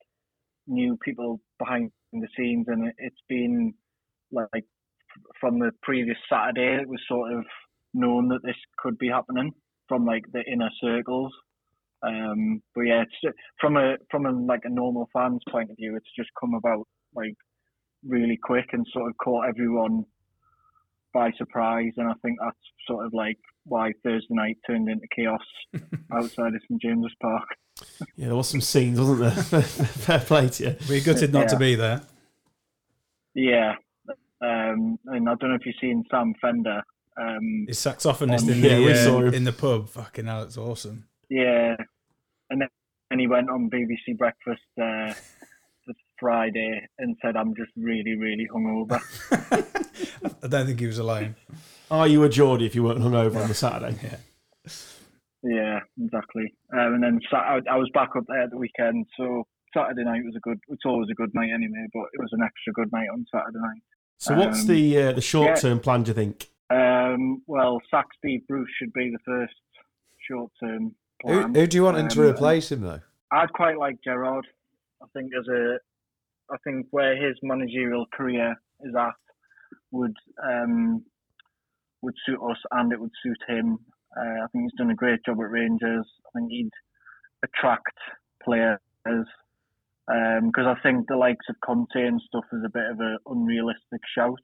knew 0.68 0.96
people 1.02 1.40
behind 1.58 1.90
the 2.12 2.28
scenes, 2.36 2.66
and 2.68 2.88
it, 2.88 2.94
it's 2.98 3.22
been 3.28 3.74
like 4.30 4.64
from 5.40 5.58
the 5.58 5.70
previous 5.82 6.18
Saturday, 6.30 6.80
it 6.80 6.88
was 6.88 7.00
sort 7.08 7.32
of 7.32 7.44
known 7.94 8.28
that 8.28 8.42
this 8.44 8.56
could 8.78 8.98
be 8.98 9.08
happening 9.08 9.52
from 9.88 10.04
like 10.04 10.24
the 10.32 10.42
inner 10.50 10.70
circles. 10.80 11.32
Um, 12.06 12.62
but 12.74 12.82
yeah, 12.82 13.02
it's 13.02 13.36
from 13.60 13.76
a 13.76 13.96
from 14.10 14.26
a 14.26 14.30
like 14.30 14.62
a 14.64 14.70
normal 14.70 15.08
fan's 15.12 15.42
point 15.50 15.70
of 15.70 15.76
view, 15.76 15.96
it's 15.96 16.10
just 16.16 16.30
come 16.38 16.54
about 16.54 16.86
like 17.14 17.34
really 18.04 18.38
quick 18.42 18.66
and 18.72 18.86
sort 18.92 19.10
of 19.10 19.16
caught 19.16 19.48
everyone 19.48 20.04
by 21.12 21.30
surprise. 21.36 21.92
And 21.96 22.08
I 22.08 22.14
think 22.22 22.38
that's 22.40 22.56
sort 22.86 23.06
of 23.06 23.12
like 23.12 23.38
why 23.64 23.92
Thursday 24.04 24.26
night 24.30 24.58
turned 24.66 24.88
into 24.88 25.06
chaos 25.14 25.40
outside 26.12 26.54
of 26.54 26.62
St 26.68 26.80
James's 26.80 27.14
Park. 27.20 27.48
Yeah, 28.16 28.26
there 28.26 28.36
was 28.36 28.48
some 28.48 28.60
scenes, 28.60 28.98
wasn't 29.00 29.20
there? 29.20 29.62
Fair 29.62 30.18
play 30.20 30.48
to 30.48 30.64
you. 30.64 30.76
We're 30.88 31.02
gutted 31.04 31.32
not 31.32 31.48
to 31.48 31.56
be 31.56 31.74
there. 31.74 32.02
Yeah. 33.34 33.74
Um, 34.40 34.98
and 35.06 35.28
I 35.28 35.34
don't 35.34 35.50
know 35.50 35.54
if 35.56 35.66
you've 35.66 35.74
seen 35.80 36.04
Sam 36.10 36.34
Fender. 36.40 36.82
Um, 37.20 37.64
His 37.68 37.78
saxophonist 37.78 38.44
On- 38.44 38.50
in 38.50 38.62
Yeah, 38.62 38.78
we 38.78 38.86
the 38.92 38.94
saw 38.96 39.18
uh, 39.18 39.22
him. 39.22 39.34
in 39.34 39.44
the 39.44 39.52
pub. 39.52 39.88
Fucking 39.88 40.26
hell, 40.26 40.42
it's 40.44 40.56
awesome. 40.56 41.04
yeah. 41.28 41.76
And 42.50 42.62
then 42.62 42.68
and 43.10 43.20
he 43.20 43.26
went 43.26 43.50
on 43.50 43.68
BBC 43.70 44.16
Breakfast 44.16 44.60
uh, 44.80 45.12
this 45.86 45.96
Friday 46.20 46.80
and 46.98 47.16
said, 47.22 47.36
I'm 47.36 47.54
just 47.54 47.70
really, 47.76 48.16
really 48.16 48.46
hungover. 48.52 49.00
I 50.42 50.46
don't 50.46 50.66
think 50.66 50.78
he 50.80 50.86
was 50.86 50.98
alone. 50.98 51.34
Are 51.90 52.06
you 52.06 52.22
a 52.24 52.28
Geordie 52.28 52.66
if 52.66 52.74
you 52.74 52.82
weren't 52.84 53.00
hungover 53.00 53.36
on 53.42 53.48
the 53.48 53.54
Saturday? 53.54 53.96
Yeah. 54.02 54.16
Yeah, 55.42 55.80
exactly. 56.02 56.54
Um, 56.72 56.94
and 56.94 57.02
then 57.02 57.20
Sat- 57.30 57.38
I, 57.46 57.60
I 57.70 57.76
was 57.76 57.90
back 57.94 58.10
up 58.16 58.24
there 58.28 58.42
at 58.42 58.50
the 58.50 58.56
weekend, 58.58 59.06
so 59.16 59.46
Saturday 59.76 60.04
night 60.04 60.22
was 60.24 60.34
a 60.36 60.40
good. 60.40 60.58
It's 60.68 60.84
always 60.84 61.08
a 61.10 61.14
good 61.14 61.30
night 61.34 61.50
anyway, 61.54 61.86
but 61.92 62.06
it 62.12 62.20
was 62.20 62.30
an 62.32 62.42
extra 62.42 62.72
good 62.72 62.90
night 62.92 63.08
on 63.12 63.24
Saturday 63.32 63.58
night. 63.58 63.82
So 64.18 64.34
what's 64.34 64.62
Um, 64.62 64.66
the 64.66 64.98
uh, 65.02 65.12
the 65.12 65.20
short 65.20 65.60
term 65.60 65.78
plan? 65.78 66.02
Do 66.02 66.10
you 66.10 66.14
think? 66.14 66.48
Um, 66.70 67.42
well, 67.46 67.80
Saxby 67.90 68.42
Bruce 68.48 68.68
should 68.78 68.92
be 68.92 69.10
the 69.10 69.18
first 69.24 69.54
short-term 70.28 70.94
who, 71.24 71.40
plan. 71.40 71.54
who 71.54 71.66
do 71.66 71.76
you 71.78 71.84
want 71.84 71.96
him 71.96 72.08
to 72.08 72.20
Um, 72.22 72.28
replace 72.34 72.70
him 72.70 72.82
though? 72.82 73.00
I'd 73.30 73.52
quite 73.54 73.78
like 73.78 73.96
Gerrard. 74.04 74.46
I 75.02 75.06
think 75.14 75.30
as 75.38 75.46
a, 75.48 75.78
I 76.52 76.56
think 76.64 76.86
where 76.90 77.16
his 77.16 77.36
managerial 77.42 78.04
career 78.12 78.54
is 78.80 78.94
at 78.94 79.14
would 79.92 80.14
um, 80.46 81.04
would 82.02 82.14
suit 82.26 82.38
us, 82.50 82.58
and 82.72 82.92
it 82.92 83.00
would 83.00 83.12
suit 83.22 83.38
him. 83.48 83.78
Uh, 84.18 84.44
I 84.44 84.46
think 84.50 84.64
he's 84.64 84.78
done 84.78 84.90
a 84.90 84.94
great 84.96 85.20
job 85.24 85.38
at 85.40 85.50
Rangers. 85.50 86.06
I 86.26 86.38
think 86.38 86.50
he'd 86.50 86.70
attract 87.44 87.96
players 88.42 88.78
because 89.06 90.66
I 90.66 90.74
think 90.82 91.06
the 91.06 91.16
likes 91.16 91.46
of 91.48 91.56
Conte 91.64 91.94
and 91.94 92.20
stuff 92.26 92.44
is 92.52 92.62
a 92.64 92.72
bit 92.72 92.90
of 92.90 92.98
an 93.00 93.18
unrealistic 93.26 94.00
shout. 94.14 94.40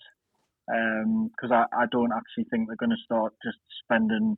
Because 0.66 1.50
I, 1.50 1.64
I 1.76 1.86
don't 1.90 2.12
actually 2.12 2.44
think 2.50 2.68
they're 2.68 2.76
going 2.76 2.96
to 2.96 3.04
start 3.04 3.34
just 3.44 3.58
spending 3.82 4.36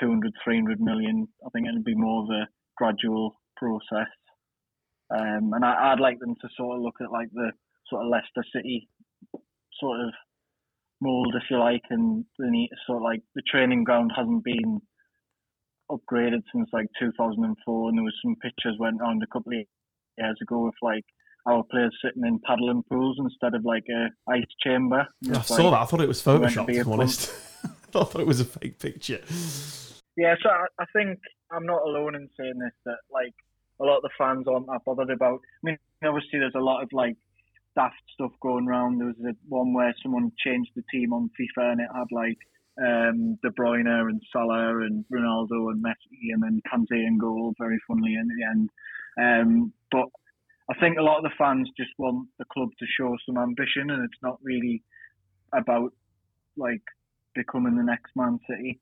200, 0.00 0.32
300 0.42 0.80
million. 0.80 1.28
I 1.46 1.50
think 1.50 1.68
it'll 1.68 1.82
be 1.82 1.94
more 1.94 2.24
of 2.24 2.30
a 2.30 2.48
gradual 2.76 3.40
process. 3.56 4.10
Um, 5.10 5.52
and 5.54 5.64
I, 5.64 5.92
I'd 5.92 6.00
like 6.00 6.18
them 6.18 6.34
to 6.40 6.48
sort 6.56 6.76
of 6.76 6.82
look 6.82 6.96
at 7.00 7.12
like 7.12 7.28
the 7.32 7.52
sort 7.88 8.04
of 8.04 8.10
Leicester 8.10 8.44
City 8.52 8.88
sort 9.78 10.00
of 10.00 10.12
mould, 11.00 11.34
if 11.36 11.42
you 11.50 11.58
like, 11.58 11.82
and 11.90 12.24
they 12.38 12.48
need 12.48 12.68
to 12.68 12.76
sort 12.86 12.96
of 12.98 13.02
like 13.02 13.20
the 13.34 13.42
training 13.50 13.84
ground 13.84 14.12
hasn't 14.16 14.44
been 14.44 14.80
upgraded 15.90 16.42
since 16.52 16.68
like 16.72 16.86
2004, 16.98 17.88
and 17.88 17.98
there 17.98 18.02
was 18.04 18.14
some 18.22 18.36
pictures 18.36 18.76
went 18.78 19.00
around 19.00 19.22
a 19.22 19.26
couple 19.26 19.52
of 19.52 19.64
years 20.18 20.38
ago 20.42 20.64
with 20.64 20.74
like 20.82 21.04
our 21.46 21.62
players 21.70 21.94
sitting 22.02 22.24
in 22.26 22.40
paddling 22.46 22.82
pools 22.90 23.16
instead 23.18 23.54
of 23.54 23.64
like 23.64 23.84
a 23.90 24.08
ice 24.32 24.42
chamber. 24.62 25.06
I 25.30 25.38
it's 25.38 25.48
saw 25.48 25.56
like- 25.56 25.72
that. 25.72 25.80
I 25.80 25.84
thought 25.84 26.00
it 26.00 26.08
was 26.08 26.26
meant 26.26 26.52
to 26.54 26.64
be 26.64 26.76
a 26.78 26.80
If 26.80 26.86
I'm 26.86 26.92
fun- 26.92 27.00
honest, 27.00 27.32
I 27.64 27.68
thought 28.04 28.20
it 28.20 28.26
was 28.26 28.40
a 28.40 28.44
fake 28.44 28.78
picture. 28.78 29.20
Yeah, 30.16 30.34
so 30.42 30.48
I, 30.48 30.66
I 30.78 30.84
think 30.94 31.18
I'm 31.50 31.66
not 31.66 31.82
alone 31.82 32.14
in 32.14 32.28
saying 32.38 32.58
this. 32.58 32.72
That 32.86 32.98
like 33.12 33.34
a 33.80 33.84
lot 33.84 33.96
of 33.98 34.02
the 34.02 34.10
fans 34.16 34.46
aren't 34.48 34.66
that 34.68 34.80
bothered 34.86 35.10
about. 35.10 35.40
I 35.42 35.60
mean, 35.64 35.78
obviously 36.04 36.38
there's 36.38 36.54
a 36.56 36.60
lot 36.60 36.82
of 36.82 36.88
like 36.92 37.16
daft 37.74 38.02
stuff 38.12 38.32
going 38.40 38.68
around. 38.68 38.98
There 38.98 39.08
was 39.08 39.16
a 39.24 39.34
one 39.48 39.72
where 39.74 39.94
someone 40.02 40.32
changed 40.44 40.70
the 40.74 40.84
team 40.90 41.12
on 41.12 41.30
FIFA 41.38 41.72
and 41.72 41.80
it 41.80 41.88
had 41.94 42.06
like 42.10 42.38
um, 42.78 43.38
De 43.42 43.50
Bruyne 43.50 43.86
and 43.86 44.20
Salah 44.32 44.78
and 44.80 45.04
Ronaldo 45.12 45.70
and 45.70 45.84
Messi 45.84 46.32
and 46.32 46.42
then 46.42 46.62
Kante 46.72 47.06
in 47.06 47.18
goal. 47.18 47.54
Very 47.58 47.78
funnily 47.86 48.14
in 48.14 48.28
the 48.28 48.44
end. 48.44 48.70
Um, 49.20 49.72
but 49.90 50.06
I 50.70 50.74
think 50.80 50.98
a 50.98 51.02
lot 51.02 51.18
of 51.18 51.24
the 51.24 51.36
fans 51.36 51.68
just 51.76 51.90
want 51.98 52.28
the 52.38 52.44
club 52.52 52.70
to 52.78 52.86
show 52.98 53.16
some 53.26 53.36
ambition, 53.36 53.90
and 53.90 54.04
it's 54.04 54.22
not 54.22 54.38
really 54.42 54.82
about 55.52 55.92
like 56.56 56.82
becoming 57.34 57.76
the 57.76 57.84
next 57.84 58.12
Man 58.16 58.38
City. 58.48 58.80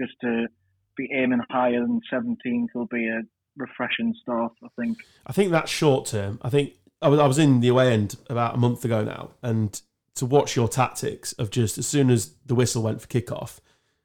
Just 0.00 0.14
to 0.22 0.46
be 0.96 1.08
aiming 1.12 1.40
higher 1.50 1.80
than 1.80 2.00
17th 2.12 2.68
will 2.74 2.86
be 2.86 3.08
a 3.08 3.22
refreshing 3.56 4.14
start. 4.22 4.52
I 4.62 4.68
think. 4.80 4.98
I 5.26 5.32
think 5.32 5.50
that's 5.50 5.70
short 5.70 6.06
term. 6.06 6.38
I 6.42 6.50
think 6.50 6.74
I 7.04 7.08
was, 7.08 7.20
I 7.20 7.26
was 7.26 7.38
in 7.38 7.60
the 7.60 7.68
away 7.68 7.92
end 7.92 8.16
about 8.30 8.54
a 8.54 8.58
month 8.58 8.84
ago 8.84 9.04
now, 9.04 9.32
and 9.42 9.80
to 10.14 10.24
watch 10.24 10.56
your 10.56 10.68
tactics 10.68 11.34
of 11.34 11.50
just 11.50 11.76
as 11.76 11.86
soon 11.86 12.08
as 12.10 12.34
the 12.46 12.54
whistle 12.54 12.82
went 12.82 13.02
for 13.02 13.08
kickoff, 13.08 13.58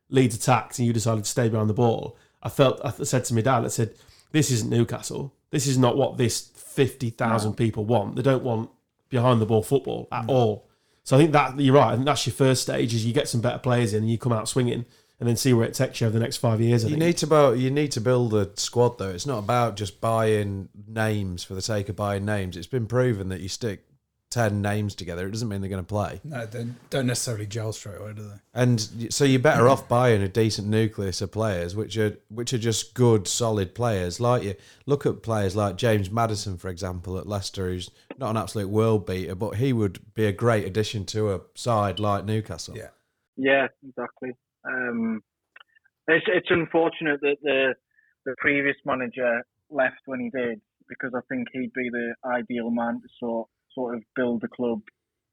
Leeds 0.10 0.36
attacked 0.36 0.80
and 0.80 0.86
you 0.86 0.92
decided 0.92 1.24
to 1.24 1.30
stay 1.30 1.48
behind 1.48 1.70
the 1.70 1.74
ball. 1.74 2.18
I 2.44 2.50
felt 2.50 2.82
I 2.84 2.92
said 3.04 3.24
to 3.26 3.34
my 3.34 3.42
dad, 3.42 3.64
I 3.64 3.70
said, 3.70 3.96
"This 4.32 4.52
isn't 4.52 4.70
Newcastle. 4.70 5.34
This 5.50 5.66
is 5.66 5.78
not 5.78 5.96
what 5.96 6.18
this 6.18 6.50
fifty 6.56 7.10
thousand 7.10 7.54
people 7.54 7.86
want. 7.86 8.18
They 8.18 8.22
don't 8.22 8.44
want 8.44 8.70
behind 9.08 9.42
the 9.42 9.46
ball 9.46 9.64
football 9.64 10.10
at 10.12 10.26
mm. 10.26 10.30
all." 10.30 10.68
So 11.04 11.16
I 11.16 11.20
think 11.20 11.32
that 11.32 11.58
you're 11.60 11.76
right. 11.76 11.94
I 11.94 11.96
think 11.96 12.06
that's 12.06 12.28
your 12.28 12.34
first 12.34 12.62
stage 12.62 12.94
is 12.94 13.06
you 13.06 13.14
get 13.14 13.30
some 13.30 13.42
better 13.42 13.60
players 13.60 13.94
in 13.94 14.04
and 14.04 14.12
you 14.12 14.18
come 14.18 14.34
out 14.34 14.50
swinging, 14.50 14.86
and 15.20 15.28
then 15.28 15.36
see 15.36 15.54
where 15.54 15.68
it 15.68 15.74
takes 15.74 16.00
you 16.02 16.08
over 16.08 16.14
the 16.18 16.24
next 16.24 16.38
five 16.38 16.62
years. 16.62 16.84
I 16.84 16.88
You 16.88 16.94
think. 16.96 17.04
need 17.06 17.18
to 17.18 17.28
build. 17.28 17.60
You 17.60 17.72
need 17.72 17.92
to 17.94 18.02
build 18.02 18.34
a 18.34 18.50
squad, 18.56 18.98
though. 18.98 19.10
It's 19.10 19.26
not 19.26 19.40
about 19.40 19.76
just 19.76 20.00
buying 20.02 20.70
names 20.88 21.44
for 21.44 21.56
the 21.56 21.62
sake 21.62 21.90
of 21.90 21.96
buying 21.96 22.26
names. 22.26 22.56
It's 22.58 22.68
been 22.68 22.88
proven 22.88 23.30
that 23.30 23.42
you 23.42 23.50
stick 23.50 23.86
ten 24.30 24.62
names 24.62 24.94
together, 24.94 25.26
it 25.28 25.32
doesn't 25.32 25.50
mean 25.50 25.60
they're 25.60 25.70
going 25.72 25.84
to 25.84 25.88
play. 25.88 26.22
No, 26.24 26.46
they 26.46 26.68
don't 26.92 27.08
necessarily 27.08 27.48
gel 27.48 27.74
straight 27.74 27.98
away, 28.00 28.14
do 28.14 28.22
they? 28.22 28.36
And 28.54 28.80
so 29.12 29.26
you're 29.26 29.40
better 29.40 29.68
off 29.68 29.88
buying 29.88 30.22
a 30.22 30.28
decent 30.28 30.68
nucleus 30.68 31.22
of 31.22 31.32
players, 31.32 31.76
which 31.76 31.98
are 31.98 32.16
which 32.30 32.54
are 32.54 32.60
just 32.60 32.94
good, 32.94 33.28
solid 33.28 33.74
players. 33.74 34.20
Like 34.20 34.44
you 34.44 34.54
look 34.86 35.06
at 35.08 35.24
players 35.24 35.56
like 35.56 35.78
James 35.78 36.12
Maddison, 36.12 36.58
for 36.58 36.70
example, 36.70 37.18
at 37.18 37.26
Leicester, 37.28 37.70
who's 37.70 37.90
not 38.20 38.30
an 38.30 38.38
absolute 38.38 38.70
world 38.70 39.08
beater, 39.08 39.34
but 39.34 39.56
he 39.56 39.74
would 39.74 40.14
be 40.14 40.26
a 40.26 40.32
great 40.32 40.66
addition 40.66 41.06
to 41.06 41.34
a 41.34 41.42
side 41.56 42.00
like 42.00 42.24
Newcastle. 42.26 42.78
Yeah. 42.78 42.90
Yeah, 43.36 43.68
exactly. 43.88 44.34
Um, 44.70 45.22
it's 46.08 46.26
it's 46.28 46.48
unfortunate 46.50 47.20
that 47.22 47.38
the 47.42 47.74
the 48.26 48.36
previous 48.38 48.76
manager 48.86 49.42
left 49.70 50.02
when 50.06 50.20
he 50.20 50.30
did 50.30 50.60
because 50.88 51.12
I 51.16 51.22
think 51.30 51.48
he'd 51.54 51.74
be 51.74 51.90
the 51.92 52.16
ideal 52.26 52.70
man 52.72 53.02
to 53.02 53.08
sort 53.20 53.48
sort 53.74 53.96
of 53.96 54.02
build 54.16 54.42
the 54.42 54.48
club 54.48 54.82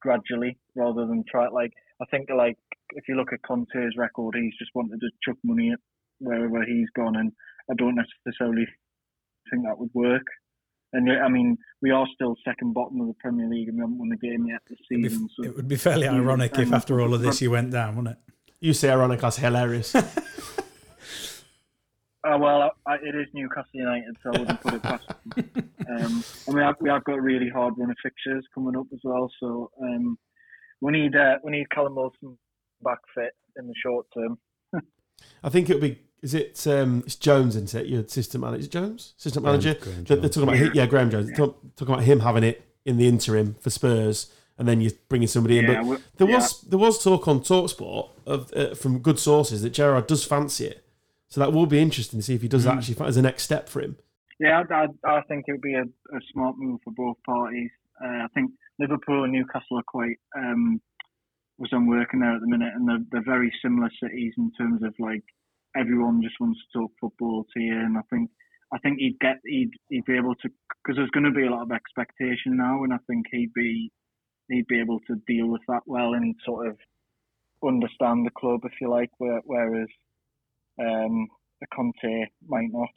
gradually 0.01 0.59
rather 0.75 1.07
than 1.07 1.25
try 1.31 1.49
like 1.49 1.73
I 2.01 2.05
think 2.11 2.29
like 2.37 2.59
if 2.91 3.05
you 3.09 3.17
look 3.17 3.33
at 3.33 3.43
Conte's 3.43 3.97
record, 3.97 4.35
he's 4.37 4.57
just 4.59 4.71
wanted 4.75 5.01
to 5.01 5.09
chuck 5.25 5.37
money 5.43 5.73
at 5.73 5.79
wherever 6.21 6.65
he's 6.65 6.89
gone, 6.95 7.17
and 7.17 7.33
I 7.71 7.75
don't 7.75 7.97
necessarily 7.97 8.67
think 9.51 9.65
that 9.65 9.79
would 9.79 9.91
work. 9.95 10.27
And 10.93 11.11
I 11.11 11.29
mean, 11.29 11.57
we 11.83 11.91
are 11.91 12.07
still 12.15 12.37
second 12.45 12.75
bottom 12.75 13.01
of 13.01 13.09
the 13.09 13.15
Premier 13.15 13.49
League, 13.49 13.69
and 13.69 13.77
we 13.77 13.81
haven't 13.81 13.99
won 13.99 14.13
a 14.13 14.17
game 14.17 14.47
yet 14.47 14.61
this 14.69 14.79
It'd 14.91 15.03
be- 15.03 15.09
season. 15.09 15.29
So 15.37 15.45
it 15.45 15.57
would 15.57 15.69
be 15.69 15.77
fairly 15.77 16.07
ironic 16.07 16.57
if 16.59 16.73
after 16.73 17.01
all 17.01 17.13
of 17.13 17.21
this 17.23 17.43
you 17.43 17.51
went 17.51 17.73
down, 17.73 17.97
wouldn't 17.97 18.17
it? 18.17 18.35
You 18.61 18.73
say 18.73 18.91
ironic, 18.91 19.21
that's 19.21 19.37
hilarious. 19.37 19.95
Uh, 22.27 22.37
well, 22.39 22.73
I, 22.87 22.95
it 22.97 23.15
is 23.15 23.29
Newcastle 23.35 23.71
United, 23.73 24.17
so 24.21 24.31
I 24.35 24.39
wouldn't 24.41 24.61
put 24.61 24.75
it 24.75 24.83
past 24.83 25.05
them. 25.07 25.71
Um, 25.89 26.25
and 26.49 26.57
we 26.57 26.61
have, 26.61 26.75
we 26.81 26.91
have 26.91 27.05
got 27.05 27.19
a 27.19 27.21
really 27.21 27.49
hard 27.49 27.75
run 27.77 27.89
of 27.89 27.97
fixtures 28.03 28.45
coming 28.53 28.77
up 28.77 28.87
as 28.93 28.99
well, 29.05 29.31
so 29.39 29.71
um, 29.81 30.19
we 30.81 30.91
need 30.91 31.15
uh, 31.15 31.37
we 31.45 31.53
need 31.53 31.71
Callum 31.71 31.95
Wilson 31.95 32.37
back 32.83 32.99
fit 33.15 33.33
in 33.57 33.69
the 33.69 33.75
short 33.81 34.07
term. 34.13 34.39
I 35.45 35.49
think 35.49 35.71
it'll 35.71 35.81
be. 35.81 36.01
Is 36.23 36.35
it? 36.35 36.67
Um, 36.67 37.05
it's 37.07 37.15
Jones, 37.15 37.55
isn't 37.55 37.81
it? 37.81 37.87
Your 37.87 38.01
assistant 38.01 38.43
manager, 38.43 38.67
Jones, 38.67 39.15
assistant 39.19 39.45
manager. 39.45 39.75
Graeme 39.75 40.05
They're, 40.05 40.17
they're 40.17 40.29
talking 40.29 40.49
about 40.49 40.75
yeah, 40.75 40.87
Graeme 40.87 41.11
Jones. 41.11 41.29
They're 41.29 41.37
talking 41.37 41.95
about 41.95 42.03
him 42.03 42.21
having 42.21 42.43
it 42.43 42.67
in 42.85 42.97
the 42.97 43.07
interim 43.07 43.55
for 43.61 43.71
Spurs, 43.71 44.33
and 44.59 44.67
then 44.67 44.81
you're 44.81 44.93
bringing 45.09 45.29
somebody 45.29 45.59
in. 45.59 45.67
But 45.67 46.01
there 46.17 46.29
yeah. 46.29 46.37
was 46.37 46.61
there 46.63 46.79
was 46.79 47.03
talk 47.03 47.29
on 47.29 47.41
Talksport 47.41 48.11
of 48.27 48.53
uh, 48.55 48.75
from 48.75 49.01
good 49.01 49.19
sources 49.19 49.63
that 49.63 49.71
Gerrard 49.71 50.07
does 50.07 50.25
fancy 50.25 50.67
it. 50.67 50.85
So 51.29 51.41
that 51.41 51.53
will 51.53 51.67
be 51.67 51.81
interesting 51.81 52.21
to 52.21 52.23
see 52.23 52.35
if 52.35 52.43
he 52.43 52.49
does 52.49 52.67
Mm. 52.67 52.77
actually 52.77 53.07
as 53.07 53.17
a 53.17 53.23
next 53.23 53.43
step 53.43 53.69
for 53.69 53.81
him. 53.81 53.97
Yeah, 54.39 54.63
I, 54.71 54.75
I, 54.75 55.19
I 55.19 55.23
think 55.23 55.45
it 55.49 55.53
would 55.53 55.63
be 55.63 55.75
a, 55.75 55.83
a 55.83 56.21
smart 56.33 56.57
move 56.59 56.81
for 56.85 56.93
both 56.93 57.17
parties. 57.25 57.71
Uh, 58.03 58.25
I 58.25 58.29
think 58.35 58.53
Liverpool 58.79 59.25
and 59.25 59.33
Newcastle 59.33 59.79
are 59.79 59.83
quite 59.87 60.19
um, 60.37 60.81
was 61.59 61.71
I'm 61.73 61.87
working 61.87 62.21
there 62.21 62.35
at 62.35 62.41
the 62.41 62.47
minute, 62.47 62.73
and 62.75 62.89
they're, 62.89 63.05
they're 63.11 63.25
very 63.25 63.53
similar 63.63 63.91
cities 64.03 64.35
in 64.37 64.53
terms 64.59 64.83
of 64.83 64.95
like 64.99 65.25
everyone 65.77 66.23
just 66.23 66.39
wants 66.41 66.61
to 66.61 66.79
talk 66.79 66.93
football 67.01 67.47
to 67.55 67.61
you, 67.61 67.79
and 67.79 67.97
I 67.97 68.03
think 68.11 68.31
I 68.73 68.79
think 68.79 68.99
he'd 68.99 69.19
get 69.21 69.39
he'd 69.45 69.71
he'd 69.89 70.05
be 70.05 70.17
able 70.17 70.35
to 70.37 70.49
because 70.83 70.97
there's 70.97 71.11
going 71.11 71.25
to 71.25 71.31
be 71.31 71.47
a 71.47 71.51
lot 71.51 71.63
of 71.63 71.73
expectation 71.73 72.57
now, 72.57 72.85
and 72.85 72.93
I 72.93 72.99
think 73.07 73.27
he'd 73.31 73.55
be 73.55 73.91
he'd 74.49 74.67
be 74.67 74.81
able 74.81 75.01
to 75.07 75.17
deal 75.27 75.49
with 75.49 75.63
that 75.69 75.83
well 75.87 76.15
and 76.15 76.35
sort 76.45 76.69
of 76.69 76.77
understand 77.67 78.27
the 78.27 78.31
club 78.31 78.61
if 78.65 78.73
you 78.81 78.91
like, 78.91 79.11
whereas 79.19 79.89
um, 80.81 81.29
a 81.63 81.67
Conte 81.75 82.27
might 82.47 82.69
not. 82.71 82.91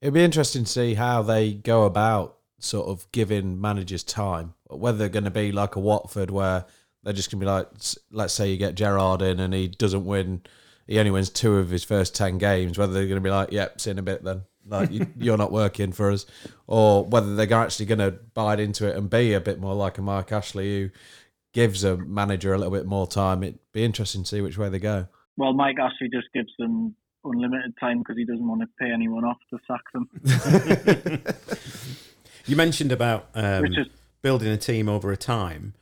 It'd 0.00 0.14
be 0.14 0.24
interesting 0.24 0.64
to 0.64 0.70
see 0.70 0.94
how 0.94 1.22
they 1.22 1.52
go 1.52 1.84
about 1.84 2.38
sort 2.58 2.88
of 2.88 3.10
giving 3.12 3.60
managers 3.60 4.02
time. 4.02 4.54
Whether 4.68 4.98
they're 4.98 5.08
going 5.08 5.24
to 5.24 5.30
be 5.30 5.52
like 5.52 5.76
a 5.76 5.80
Watford 5.80 6.30
where 6.30 6.64
they're 7.02 7.12
just 7.12 7.30
going 7.30 7.40
to 7.40 7.46
be 7.46 7.50
like, 7.50 7.68
let's 8.10 8.34
say 8.34 8.50
you 8.50 8.56
get 8.56 8.74
Gerrard 8.74 9.22
in 9.22 9.40
and 9.40 9.52
he 9.54 9.68
doesn't 9.68 10.04
win, 10.04 10.42
he 10.86 10.98
only 10.98 11.10
wins 11.10 11.30
two 11.30 11.56
of 11.56 11.70
his 11.70 11.84
first 11.84 12.14
10 12.14 12.38
games. 12.38 12.78
Whether 12.78 12.92
they're 12.92 13.06
going 13.06 13.16
to 13.16 13.20
be 13.20 13.30
like, 13.30 13.52
yep, 13.52 13.80
see 13.80 13.90
in 13.90 13.98
a 13.98 14.02
bit 14.02 14.24
then. 14.24 14.42
Like, 14.66 14.90
you, 14.92 15.06
you're 15.16 15.36
not 15.36 15.52
working 15.52 15.92
for 15.92 16.10
us. 16.10 16.26
Or 16.66 17.04
whether 17.04 17.34
they're 17.34 17.52
actually 17.52 17.86
going 17.86 17.98
to 17.98 18.12
bite 18.34 18.60
into 18.60 18.86
it 18.88 18.96
and 18.96 19.08
be 19.10 19.32
a 19.32 19.40
bit 19.40 19.60
more 19.60 19.74
like 19.74 19.98
a 19.98 20.02
Mark 20.02 20.32
Ashley 20.32 20.82
who 20.82 20.90
gives 21.52 21.82
a 21.82 21.96
manager 21.96 22.52
a 22.54 22.58
little 22.58 22.72
bit 22.72 22.86
more 22.86 23.06
time. 23.06 23.42
It'd 23.42 23.58
be 23.72 23.84
interesting 23.84 24.22
to 24.22 24.28
see 24.28 24.40
which 24.40 24.58
way 24.58 24.68
they 24.68 24.78
go. 24.78 25.08
Well, 25.36 25.52
Mike 25.52 25.78
Ashley 25.80 26.08
just 26.12 26.32
gives 26.32 26.52
them 26.58 26.94
unlimited 27.24 27.74
time 27.80 27.98
because 27.98 28.16
he 28.16 28.24
doesn't 28.24 28.46
want 28.46 28.60
to 28.60 28.68
pay 28.78 28.92
anyone 28.92 29.24
off 29.24 29.38
to 29.50 29.58
sack 29.66 29.82
them. 29.92 31.24
You 32.46 32.56
mentioned 32.56 32.90
about 32.90 33.28
um, 33.34 33.66
is- 33.66 33.86
building 34.22 34.48
a 34.48 34.56
team 34.56 34.88
over 34.88 35.12
a 35.12 35.16
time. 35.16 35.74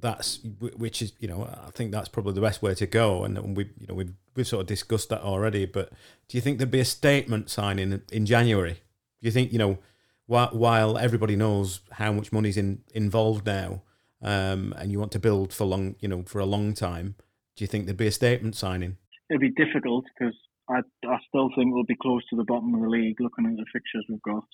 That's 0.00 0.40
which 0.60 1.02
is 1.02 1.12
you 1.18 1.28
know 1.28 1.44
I 1.66 1.70
think 1.70 1.92
that's 1.92 2.08
probably 2.08 2.34
the 2.34 2.40
best 2.40 2.62
way 2.62 2.74
to 2.74 2.86
go, 2.86 3.24
and 3.24 3.56
we 3.56 3.64
you 3.80 3.86
know 3.86 3.94
we've 3.94 4.12
we've 4.34 4.46
sort 4.46 4.62
of 4.62 4.66
discussed 4.66 5.08
that 5.10 5.22
already. 5.22 5.66
But 5.66 5.90
do 6.28 6.36
you 6.36 6.40
think 6.40 6.58
there'd 6.58 6.70
be 6.70 6.80
a 6.80 6.84
statement 6.84 7.50
signing 7.50 8.02
in 8.12 8.26
January? 8.26 8.74
Do 9.20 9.26
you 9.26 9.30
think 9.32 9.52
you 9.52 9.58
know 9.58 9.78
while, 10.26 10.50
while 10.50 10.98
everybody 10.98 11.36
knows 11.36 11.80
how 11.92 12.12
much 12.12 12.32
money's 12.32 12.56
in 12.56 12.82
involved 12.94 13.46
now, 13.46 13.82
um, 14.22 14.74
and 14.78 14.92
you 14.92 14.98
want 14.98 15.12
to 15.12 15.18
build 15.18 15.52
for 15.52 15.64
long 15.64 15.96
you 16.00 16.08
know 16.08 16.22
for 16.22 16.38
a 16.38 16.46
long 16.46 16.74
time? 16.74 17.16
Do 17.56 17.64
you 17.64 17.68
think 17.68 17.86
there'd 17.86 17.96
be 17.96 18.06
a 18.06 18.12
statement 18.12 18.54
signing? 18.54 18.98
It'd 19.30 19.40
be 19.40 19.50
difficult 19.50 20.04
because 20.16 20.34
I, 20.70 20.80
I 21.06 21.18
still 21.28 21.50
think 21.56 21.74
we'll 21.74 21.84
be 21.84 21.96
close 22.00 22.22
to 22.30 22.36
the 22.36 22.44
bottom 22.44 22.74
of 22.74 22.82
the 22.82 22.88
league 22.88 23.20
looking 23.20 23.46
at 23.46 23.56
the 23.56 23.64
fixtures 23.72 24.04
we've 24.08 24.22
got. 24.22 24.44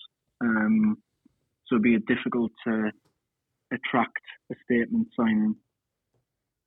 Um, 0.41 0.97
so 1.67 1.75
it'd 1.75 1.83
be 1.83 1.95
a 1.95 1.99
difficult 1.99 2.51
to 2.65 2.91
attract 3.75 4.19
a 4.51 4.55
statement 4.63 5.07
signing. 5.15 5.55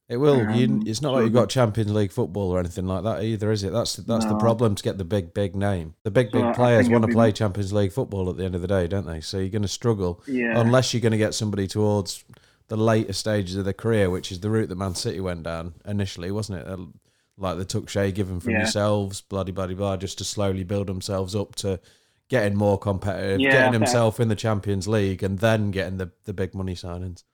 It 0.08 0.16
will. 0.16 0.50
you, 0.50 0.66
Um, 0.66 0.82
it's 0.86 1.02
not 1.02 1.12
like 1.12 1.24
you've 1.24 1.34
got 1.34 1.50
Champions 1.50 1.92
League 1.92 2.12
football 2.12 2.50
or 2.50 2.58
anything 2.58 2.86
like 2.86 3.04
that 3.04 3.22
either, 3.22 3.50
is 3.52 3.62
it? 3.62 3.72
That's 3.74 3.96
that's 3.96 4.24
the 4.24 4.38
problem 4.38 4.74
to 4.74 4.82
get 4.82 4.96
the 4.96 5.04
big 5.04 5.34
big 5.34 5.54
name. 5.54 5.94
The 6.02 6.10
big 6.10 6.30
So 6.32 6.42
big 6.44 6.54
players 6.54 6.88
want 6.88 7.04
to 7.04 7.12
play 7.12 7.30
Champions 7.30 7.74
League 7.74 7.92
football 7.92 8.30
at 8.30 8.38
the 8.38 8.44
end 8.44 8.54
of 8.54 8.62
the 8.62 8.68
day, 8.68 8.86
don't 8.86 9.06
they? 9.06 9.20
So 9.20 9.38
you're 9.38 9.50
going 9.50 9.62
to 9.62 9.68
struggle 9.68 10.22
Yeah. 10.26 10.58
unless 10.58 10.94
you're 10.94 11.02
going 11.02 11.12
to 11.12 11.18
get 11.18 11.34
somebody 11.34 11.66
towards 11.66 12.24
the 12.68 12.76
later 12.78 13.12
stages 13.12 13.56
of 13.56 13.64
their 13.64 13.74
career, 13.74 14.08
which 14.08 14.32
is 14.32 14.40
the 14.40 14.48
route 14.50 14.70
that 14.70 14.76
Man 14.76 14.94
City 14.94 15.20
went 15.20 15.42
down 15.42 15.74
initially, 15.84 16.30
wasn't 16.30 16.60
it? 16.60 16.66
Uh, 16.66 16.86
Like 17.36 17.58
they 17.58 17.64
took 17.64 17.88
Shay 17.90 18.10
Given 18.10 18.40
from 18.40 18.52
Yeah. 18.54 18.60
yourselves, 18.60 19.20
bloody 19.20 19.52
bloody 19.52 19.74
blah, 19.74 19.96
just 19.98 20.16
to 20.18 20.24
slowly 20.24 20.64
build 20.64 20.86
themselves 20.86 21.36
up 21.36 21.54
to 21.56 21.80
getting 22.28 22.56
more 22.56 22.78
competitive, 22.78 23.40
Yeah, 23.40 23.50
getting 23.50 23.74
I 23.74 23.78
himself 23.78 24.20
in 24.20 24.28
the 24.28 24.36
Champions 24.36 24.86
League, 24.86 25.22
and 25.22 25.38
then 25.38 25.70
getting 25.70 25.98
the, 25.98 26.10
the 26.24 26.32
big 26.32 26.54
money 26.54 26.74
signings. 26.74 27.24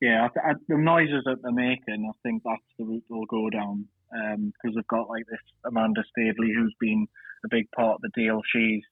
Yeah, 0.00 0.28
I 0.36 0.50
I, 0.50 0.52
the 0.68 0.78
noises 0.78 1.22
that 1.26 1.42
they're 1.42 1.52
making, 1.52 2.10
I 2.10 2.14
think 2.22 2.42
that's 2.44 2.62
the 2.78 2.84
route 2.84 3.04
they'll 3.08 3.26
go 3.26 3.50
down. 3.50 3.86
Because 4.12 4.74
they've 4.74 4.86
got 4.88 5.08
like 5.08 5.24
this 5.30 5.38
Amanda 5.64 6.02
Staveley, 6.10 6.52
who's 6.52 6.74
been 6.80 7.06
a 7.44 7.48
big 7.48 7.70
part 7.70 7.96
of 7.96 8.00
the 8.00 8.10
deal. 8.14 8.40
She's 8.52 8.82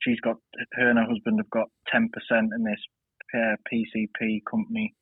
she's 0.00 0.20
got 0.20 0.36
her 0.72 0.90
and 0.90 0.98
her 0.98 1.06
husband 1.06 1.38
have 1.38 1.50
got 1.50 1.68
ten 1.92 2.08
percent 2.12 2.50
in 2.56 2.64
this 2.64 2.80
uh, 3.34 3.56
PCP 3.72 4.40
company. 4.50 4.94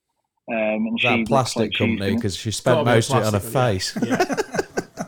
Um, 0.50 0.86
and 0.86 0.98
That 1.02 1.18
looks 1.18 1.28
plastic 1.28 1.60
like 1.60 1.78
company 1.78 2.14
because 2.16 2.36
she 2.36 2.50
spent 2.50 2.84
most 2.84 3.10
of 3.10 3.22
it 3.22 3.26
on 3.26 3.32
her 3.34 3.40
plastic, 3.40 4.02
face. 4.02 4.42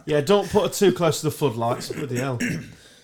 Yeah, 0.07 0.21
don't 0.21 0.49
put 0.51 0.64
her 0.64 0.69
too 0.69 0.93
close 0.93 1.21
to 1.21 1.27
the 1.27 1.31
floodlights. 1.31 1.90
Bloody 1.90 2.19
hell, 2.19 2.38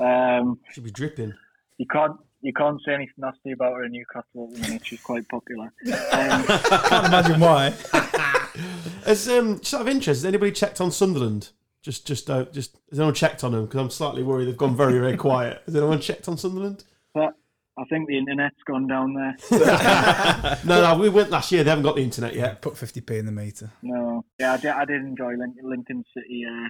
Um, 0.00 0.58
she'll 0.72 0.84
be 0.84 0.90
dripping. 0.90 1.34
you 1.78 1.86
can't 1.90 2.16
you 2.42 2.52
can't 2.54 2.80
say 2.86 2.94
anything 2.94 3.14
nasty 3.18 3.52
about 3.52 3.74
her 3.74 3.84
in 3.84 3.92
Newcastle 3.92 4.48
at 4.50 4.54
the 4.54 4.60
minute. 4.68 4.86
She's 4.86 5.00
quite 5.02 5.28
popular. 5.28 5.70
Um, 6.12 6.42
Can't 6.44 7.06
imagine 7.06 7.38
why. 7.40 7.70
Has 9.04 9.28
um, 9.28 9.58
just 9.60 9.74
out 9.74 9.82
of 9.82 9.88
interest, 9.88 10.20
has 10.20 10.24
anybody 10.24 10.52
checked 10.52 10.80
on 10.80 10.90
Sunderland? 10.90 11.50
Just, 11.82 12.06
just, 12.06 12.28
uh, 12.28 12.44
just 12.52 12.76
has 12.90 12.98
anyone 12.98 13.14
checked 13.14 13.42
on 13.44 13.52
them? 13.52 13.64
Because 13.64 13.80
I'm 13.80 13.90
slightly 13.90 14.22
worried 14.22 14.46
they've 14.46 14.56
gone 14.56 14.76
very, 14.76 14.98
very 14.98 15.16
quiet. 15.16 15.62
Has 15.66 15.74
anyone 15.76 16.00
checked 16.00 16.28
on 16.28 16.36
Sunderland? 16.36 16.84
but 17.14 17.32
I 17.78 17.84
think 17.88 18.08
the 18.08 18.18
internet's 18.18 18.56
gone 18.66 18.86
down 18.86 19.14
there. 19.14 19.36
No, 20.64 20.82
no, 20.82 20.98
we 20.98 21.08
went 21.08 21.30
last 21.30 21.50
year. 21.52 21.64
They 21.64 21.70
haven't 21.70 21.84
got 21.84 21.96
the 21.96 22.02
internet 22.02 22.34
yet. 22.34 22.60
Put 22.60 22.74
50p 22.74 23.10
in 23.18 23.26
the 23.26 23.32
meter. 23.32 23.70
No, 23.82 24.24
yeah, 24.38 24.52
I 24.54 24.56
did, 24.58 24.70
I 24.70 24.84
did 24.84 25.00
enjoy 25.02 25.32
Lin- 25.36 25.56
Lincoln 25.62 26.04
City 26.14 26.44
uh, 26.46 26.68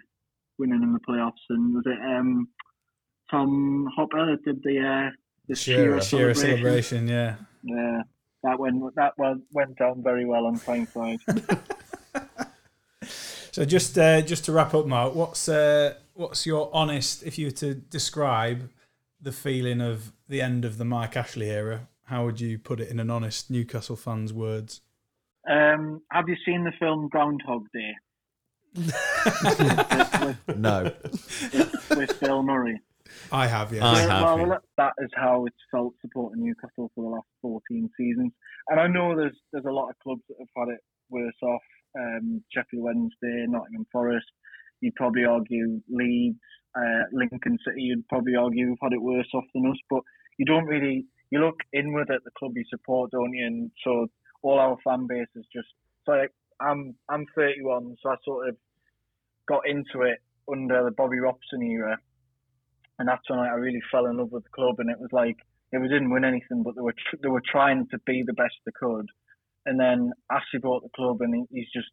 winning 0.59 0.83
in 0.83 0.93
the 0.93 1.01
playoffs, 1.01 1.43
and 1.49 1.75
was 1.75 1.85
it 1.87 1.99
um, 2.01 2.49
Tom 3.31 3.89
Hopper 3.97 4.27
that 4.33 4.45
did 4.45 4.63
the 4.63 4.81
uh, 4.81 5.11
the 5.49 5.55
Shearer, 5.55 6.01
Shearer 6.01 6.35
celebration? 6.35 6.59
celebration, 6.63 7.09
yeah. 7.09 7.35
Yeah, 7.63 8.03
that 8.43 8.59
went 8.59 8.95
that 8.97 9.13
went 9.19 9.43
went 9.53 9.79
down 9.79 10.03
very 10.03 10.25
well 10.25 10.47
on 10.47 10.59
Tyneside. 10.59 11.21
So 13.53 13.65
just 13.65 13.99
uh, 13.99 14.21
just 14.23 14.45
to 14.45 14.53
wrap 14.53 14.75
up, 14.75 14.87
Mark, 14.87 15.17
what's 15.17 15.49
uh, 15.49 15.95
what's 16.15 16.47
your 16.47 16.71
honest, 16.73 17.25
if 17.25 17.37
you 17.37 17.47
were 17.49 17.53
to 17.53 17.75
describe 17.75 18.71
the 19.21 19.33
feeling 19.33 19.81
of 19.81 20.13
the 20.29 20.41
end 20.41 20.65
of 20.65 20.79
the 20.79 20.85
Mike 20.85 21.17
Ashley 21.17 21.51
era, 21.51 21.89
how 22.05 22.25
would 22.25 22.41
you 22.41 22.59
put 22.61 22.79
it 22.79 22.89
in 22.91 23.01
an 23.01 23.11
honest 23.11 23.51
Newcastle 23.51 23.97
fan's 23.97 24.33
words? 24.33 24.83
um, 25.51 26.01
have 26.13 26.29
you 26.29 26.37
seen 26.47 26.63
the 26.63 26.71
film 26.79 27.09
Groundhog 27.09 27.65
Day 27.75 27.93
No. 30.57 30.93
with 31.97 32.21
Bill 32.21 32.43
Murray? 32.45 32.81
I 33.33 33.47
have, 33.47 33.73
yeah. 33.73 33.87
I 33.87 34.01
have, 34.01 34.23
well, 34.23 34.49
yeah. 34.49 34.57
that 34.77 34.93
is 34.99 35.11
how 35.15 35.47
it's 35.47 35.57
felt 35.71 35.95
supporting 36.01 36.45
Newcastle 36.45 36.91
for 36.95 37.05
the 37.05 37.11
last 37.11 37.27
14 37.43 37.91
seasons. 37.97 38.33
And 38.69 38.81
I 38.81 38.87
know 38.87 39.17
there's 39.17 39.37
there's 39.53 39.65
a 39.67 39.73
lot 39.73 39.91
of 39.91 39.99
clubs 40.03 40.23
that 40.29 40.37
have 40.39 40.49
had 40.57 40.75
it 40.75 40.81
worse 41.11 41.35
off. 41.43 41.63
Um, 41.99 42.43
Sheffield 42.55 42.85
Wednesday, 42.85 43.47
Nottingham 43.49 43.87
Forest. 43.93 44.27
You'd 44.81 44.95
probably 44.95 45.25
argue 45.25 45.81
Leeds, 45.89 46.39
uh, 46.77 47.05
Lincoln 47.13 47.59
City. 47.67 47.83
You'd 47.83 48.09
probably 48.09 48.35
argue 48.35 48.71
have 48.71 48.79
had 48.83 48.93
it 48.93 49.03
worse 49.03 49.29
off 49.35 49.45
than 49.55 49.71
us. 49.71 49.79
But 49.89 50.03
you 50.39 50.47
don't 50.47 50.67
really. 50.67 51.07
You 51.31 51.41
look 51.41 51.61
inward 51.73 52.11
at 52.11 52.25
the 52.25 52.31
club 52.37 52.53
you 52.57 52.65
support, 52.69 53.13
don't 53.13 53.33
you? 53.33 53.47
And 53.47 53.71
so 53.85 54.09
all 54.43 54.59
our 54.59 54.77
fan 54.85 55.07
base 55.07 55.29
is 55.37 55.47
just. 55.53 55.69
So 56.07 56.13
like, 56.13 56.33
I'm 56.61 56.95
I'm 57.09 57.27
31, 57.37 57.97
so 58.03 58.11
I 58.11 58.17
sort 58.25 58.49
of 58.49 58.57
got 59.49 59.69
into 59.69 60.03
it 60.03 60.19
under 60.51 60.85
the 60.85 60.91
Bobby 60.91 61.19
Robson 61.19 61.63
era 61.63 61.99
and 63.01 63.09
that's 63.09 63.29
when 63.29 63.39
I 63.39 63.49
really 63.55 63.81
fell 63.91 64.07
in 64.07 64.19
love 64.19 64.31
with 64.31 64.45
the 64.45 64.51
club. 64.51 64.77
And 64.79 64.91
it 64.91 65.01
was 65.01 65.09
like, 65.11 65.39
yeah, 65.73 65.81
we 65.81 65.89
didn't 65.89 66.11
win 66.11 66.23
anything, 66.23 66.63
but 66.63 66.75
they 66.77 66.83
were 66.83 66.93
tr- 66.93 67.17
they 67.23 67.31
were 67.31 67.43
trying 67.51 67.87
to 67.93 67.99
be 68.05 68.23
the 68.27 68.35
best 68.35 68.55
they 68.67 68.73
could. 68.79 69.07
And 69.65 69.81
then 69.81 70.13
Ashley 70.31 70.61
bought 70.61 70.83
the 70.83 70.91
club, 70.95 71.23
and 71.23 71.35
he, 71.35 71.61
he's 71.61 71.73
just 71.75 71.91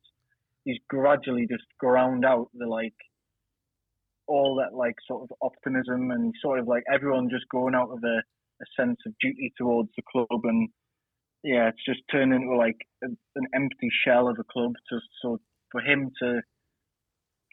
he's 0.65 0.79
gradually 0.89 1.47
just 1.49 1.63
ground 1.79 2.25
out 2.25 2.49
the 2.53 2.67
like 2.67 2.93
all 4.27 4.61
that 4.61 4.75
like 4.75 4.95
sort 5.07 5.23
of 5.23 5.37
optimism 5.41 6.11
and 6.11 6.33
sort 6.41 6.59
of 6.59 6.67
like 6.67 6.83
everyone 6.93 7.29
just 7.29 7.47
going 7.49 7.73
out 7.73 7.89
with 7.89 8.03
a, 8.03 8.21
a 8.61 8.65
sense 8.77 8.97
of 9.05 9.13
duty 9.21 9.53
towards 9.57 9.87
the 9.95 10.03
club 10.11 10.41
and 10.43 10.67
yeah 11.45 11.69
it's 11.69 11.85
just 11.85 12.01
turned 12.11 12.33
into 12.33 12.53
like 12.57 12.75
a, 13.05 13.07
an 13.07 13.47
empty 13.55 13.89
shell 14.05 14.27
of 14.27 14.37
a 14.37 14.43
club 14.51 14.73
to 14.89 14.99
so 15.21 15.39
for 15.71 15.79
him 15.79 16.11
to 16.21 16.41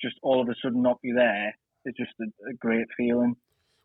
just 0.03 0.17
all 0.25 0.43
of 0.43 0.49
a 0.49 0.55
sudden 0.61 0.83
not 0.83 1.01
be 1.01 1.13
there 1.13 1.55
it's 1.85 1.97
just 1.97 2.11
a, 2.21 2.25
a 2.51 2.55
great 2.55 2.89
feeling 2.97 3.37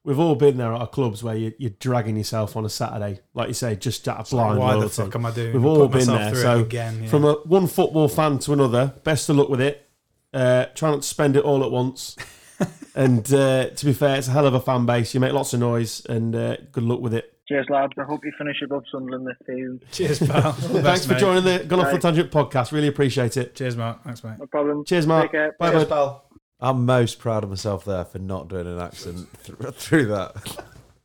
We've 0.09 0.17
all 0.17 0.33
been 0.33 0.57
there 0.57 0.73
at 0.73 0.81
our 0.81 0.87
clubs 0.87 1.21
where 1.21 1.35
you, 1.35 1.53
you're 1.59 1.69
dragging 1.69 2.17
yourself 2.17 2.57
on 2.57 2.65
a 2.65 2.69
Saturday, 2.69 3.19
like 3.35 3.47
you 3.47 3.53
say, 3.53 3.75
just 3.75 4.07
out 4.07 4.17
of 4.17 4.29
blind 4.31 4.57
Why 4.57 4.75
the 4.75 4.89
fuck 4.89 5.13
am 5.13 5.27
I 5.27 5.29
doing? 5.29 5.53
We've 5.53 5.61
Put 5.61 5.81
all 5.81 5.87
been 5.87 6.07
there. 6.07 6.33
So 6.33 6.61
again, 6.61 7.03
yeah. 7.03 7.09
from 7.09 7.25
a, 7.25 7.33
one 7.33 7.67
football 7.67 8.07
fan 8.07 8.39
to 8.39 8.53
another, 8.53 8.95
best 9.03 9.29
of 9.29 9.35
luck 9.35 9.49
with 9.49 9.61
it. 9.61 9.87
Uh, 10.33 10.65
try 10.73 10.89
not 10.89 11.03
to 11.03 11.07
spend 11.07 11.37
it 11.37 11.43
all 11.43 11.63
at 11.63 11.69
once. 11.69 12.15
and 12.95 13.31
uh, 13.31 13.69
to 13.69 13.85
be 13.85 13.93
fair, 13.93 14.17
it's 14.17 14.27
a 14.27 14.31
hell 14.31 14.47
of 14.47 14.55
a 14.55 14.59
fan 14.59 14.87
base. 14.87 15.13
You 15.13 15.19
make 15.19 15.31
lots 15.31 15.53
of 15.53 15.59
noise, 15.59 16.03
and 16.07 16.35
uh, 16.35 16.57
good 16.71 16.85
luck 16.85 17.01
with 17.01 17.13
it. 17.13 17.31
cheers 17.47 17.67
lads 17.69 17.93
I 17.99 18.03
hope 18.05 18.25
you 18.25 18.31
finish 18.35 18.63
above 18.63 18.85
Sunderland 18.91 19.27
this 19.27 19.37
season 19.45 19.79
Cheers, 19.91 20.27
pal. 20.27 20.47
All 20.47 20.53
Thanks 20.53 20.81
best, 20.81 21.05
for 21.05 21.13
mate. 21.13 21.19
joining 21.19 21.43
the 21.43 21.65
Gone 21.65 21.81
Off 21.81 21.91
the 21.91 21.99
Tangent 21.99 22.31
podcast. 22.31 22.71
Really 22.71 22.87
appreciate 22.87 23.37
it. 23.37 23.53
Cheers, 23.53 23.77
Mark. 23.77 24.03
Thanks, 24.03 24.23
mate. 24.23 24.39
no 24.39 24.47
problem 24.47 24.85
Cheers, 24.85 25.05
Mark. 25.05 25.25
Take 25.25 25.31
care. 25.33 25.55
Bye, 25.59 25.69
Cheers, 25.69 25.85
bud. 25.85 26.21
I'm 26.61 26.85
most 26.85 27.19
proud 27.19 27.43
of 27.43 27.49
myself 27.49 27.85
there 27.85 28.03
for 28.05 28.19
not 28.19 28.49
doing 28.49 28.67
an 28.67 28.79
accent 28.79 29.27
th- 29.43 29.73
through 29.75 30.07
that. 30.07 30.35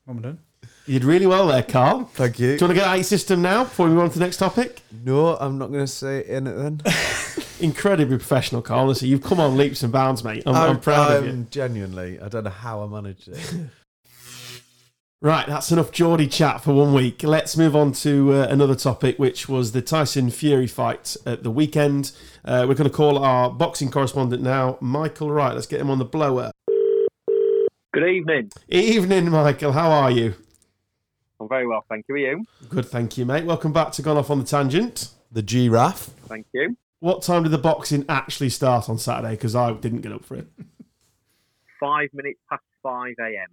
What 0.05 0.15
am 0.15 0.19
I 0.19 0.23
doing? 0.23 0.39
You 0.87 0.95
did 0.99 1.05
really 1.05 1.27
well 1.27 1.47
there, 1.47 1.63
Carl. 1.63 2.05
Thank 2.13 2.39
you. 2.39 2.49
Do 2.59 2.65
you 2.65 2.69
want 2.69 2.71
to 2.71 2.75
get 2.75 2.85
out 2.85 2.93
of 2.93 2.97
your 2.99 3.05
system 3.05 3.41
now 3.41 3.65
before 3.65 3.87
we 3.87 3.93
move 3.95 4.03
on 4.03 4.11
to 4.11 4.19
the 4.19 4.25
next 4.25 4.37
topic? 4.37 4.83
No, 5.05 5.37
I'm 5.37 5.57
not 5.57 5.69
going 5.69 5.81
to 5.85 5.87
say 5.87 6.19
it 6.19 6.27
in 6.27 6.47
it 6.47 6.53
then. 6.55 6.83
Incredibly 7.61 8.17
professional, 8.19 8.61
Carl. 8.61 8.81
Honestly, 8.81 9.09
you've 9.09 9.23
come 9.23 9.41
on 9.41 9.57
leaps 9.57 9.83
and 9.83 9.91
bounds, 9.93 10.23
mate. 10.25 10.43
I'm, 10.45 10.55
I'm 10.55 10.81
proud 10.81 11.13
of 11.13 11.25
you. 11.25 11.31
I'm 11.31 11.49
Genuinely, 11.51 12.21
I 12.21 12.29
don't 12.29 12.45
know 12.45 12.51
how 12.51 12.83
I 12.83 12.87
managed 12.87 13.29
it. 13.29 13.39
Right, 15.25 15.47
that's 15.47 15.73
enough 15.73 15.91
Geordie 15.91 16.27
chat 16.27 16.63
for 16.63 16.75
one 16.75 16.93
week. 16.93 17.23
Let's 17.23 17.57
move 17.57 17.75
on 17.75 17.93
to 17.93 18.35
uh, 18.35 18.47
another 18.51 18.75
topic, 18.75 19.19
which 19.19 19.49
was 19.49 19.73
the 19.73 19.81
Tyson 19.81 20.29
Fury 20.29 20.67
fight 20.67 21.17
at 21.25 21.43
the 21.43 21.51
weekend. 21.51 22.13
Uh, 22.45 22.67
we're 22.69 22.75
going 22.75 22.91
to 22.91 22.95
call 22.95 23.17
our 23.17 23.51
boxing 23.51 23.91
correspondent 23.91 24.43
now, 24.43 24.77
Michael 24.83 25.31
Wright. 25.31 25.55
Let's 25.55 25.67
get 25.67 25.81
him 25.81 25.89
on 25.89 25.99
the 25.99 26.05
blower. 26.05 26.51
Good 27.95 28.07
evening. 28.07 28.53
Evening, 28.69 29.31
Michael. 29.31 29.73
How 29.73 29.91
are 29.93 30.11
you? 30.11 30.35
I'm 31.41 31.49
very 31.49 31.67
well, 31.67 31.87
thank 31.89 32.05
you. 32.07 32.17
Are 32.17 32.19
you? 32.19 32.45
Good, 32.69 32.85
thank 32.85 33.17
you, 33.17 33.25
mate. 33.25 33.47
Welcome 33.47 33.73
back 33.73 33.93
to 33.93 34.03
Gone 34.03 34.19
Off 34.19 34.29
on 34.29 34.41
the 34.41 34.45
Tangent. 34.45 35.09
The 35.33 35.41
giraffe. 35.41 36.11
Thank 36.29 36.49
you. 36.53 36.77
What 37.01 37.23
time 37.23 37.45
did 37.45 37.53
the 37.53 37.57
boxing 37.57 38.05
actually 38.11 38.51
start 38.51 38.91
on 38.91 38.99
Saturday? 38.99 39.31
Because 39.31 39.57
I 39.57 39.73
didn't 39.73 40.03
get 40.03 40.13
up 40.13 40.23
for 40.23 40.35
it. 40.35 40.49
Five 41.81 42.11
minutes 42.13 42.41
past 42.51 42.63
5 42.83 43.15
a.m. 43.21 43.49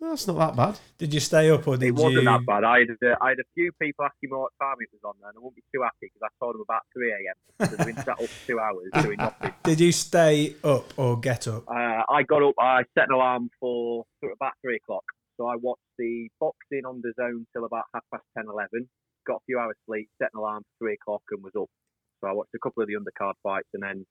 That's 0.00 0.26
not 0.26 0.38
that 0.38 0.56
bad. 0.56 0.80
Did 0.96 1.12
you 1.12 1.20
stay 1.20 1.50
up 1.50 1.68
or 1.68 1.76
did 1.76 1.88
It 1.88 1.92
wasn't 1.92 2.14
you? 2.14 2.24
that 2.24 2.46
bad. 2.46 2.64
I 2.64 2.80
had, 2.80 2.88
uh, 3.04 3.16
I 3.20 3.28
had 3.30 3.38
a 3.38 3.48
few 3.54 3.70
people 3.80 4.06
asking 4.06 4.30
me 4.30 4.36
what 4.36 4.52
time 4.60 4.76
it 4.80 4.88
was 4.92 5.02
on 5.04 5.14
there, 5.20 5.28
and 5.28 5.36
I 5.36 5.40
won't 5.40 5.54
be 5.54 5.62
too 5.74 5.82
happy 5.82 6.08
because 6.08 6.22
I 6.24 6.32
told 6.42 6.54
them 6.54 6.62
about 6.62 6.82
3 6.94 7.12
a.m. 7.12 7.68
So 7.68 7.76
they've 7.76 7.94
been 7.94 8.04
sat 8.04 8.16
up 8.16 8.24
for 8.24 8.46
two 8.46 8.58
hours 8.58 8.88
doing 9.02 9.18
nothing. 9.20 9.52
Did 9.62 9.78
you 9.80 9.92
stay 9.92 10.56
up 10.64 10.92
or 10.96 11.20
get 11.20 11.46
up? 11.46 11.68
Uh, 11.68 12.02
I 12.08 12.22
got 12.26 12.42
up, 12.42 12.54
I 12.58 12.84
set 12.96 13.08
an 13.08 13.14
alarm 13.14 13.50
for 13.60 14.04
for 14.20 14.30
about 14.32 14.52
3 14.62 14.76
o'clock. 14.76 15.04
So 15.36 15.46
I 15.46 15.56
watched 15.56 15.84
the 15.98 16.28
boxing 16.40 16.84
on 16.88 17.02
the 17.02 17.12
zone 17.20 17.46
till 17.52 17.66
about 17.66 17.84
half 17.94 18.04
past 18.10 18.24
10, 18.36 18.44
11. 18.48 18.88
Got 19.26 19.36
a 19.36 19.44
few 19.46 19.58
hours 19.58 19.76
sleep, 19.86 20.08
set 20.20 20.30
an 20.32 20.38
alarm 20.40 20.62
for 20.78 20.86
3 20.86 20.94
o'clock, 20.94 21.22
and 21.30 21.42
was 21.44 21.52
up. 21.60 21.68
So 22.20 22.28
I 22.28 22.32
watched 22.32 22.54
a 22.54 22.58
couple 22.58 22.82
of 22.82 22.88
the 22.88 22.94
undercard 22.96 23.34
fights, 23.42 23.68
and 23.74 23.82
then 23.82 24.06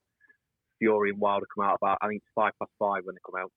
Fury 0.78 1.10
and 1.10 1.20
Wilder 1.20 1.46
come 1.54 1.66
out 1.66 1.78
about, 1.82 1.98
I 2.00 2.08
think 2.08 2.22
it's 2.22 2.32
5 2.34 2.52
past 2.58 2.70
5 2.78 3.02
when 3.04 3.14
they 3.16 3.20
come 3.26 3.42
out. 3.42 3.50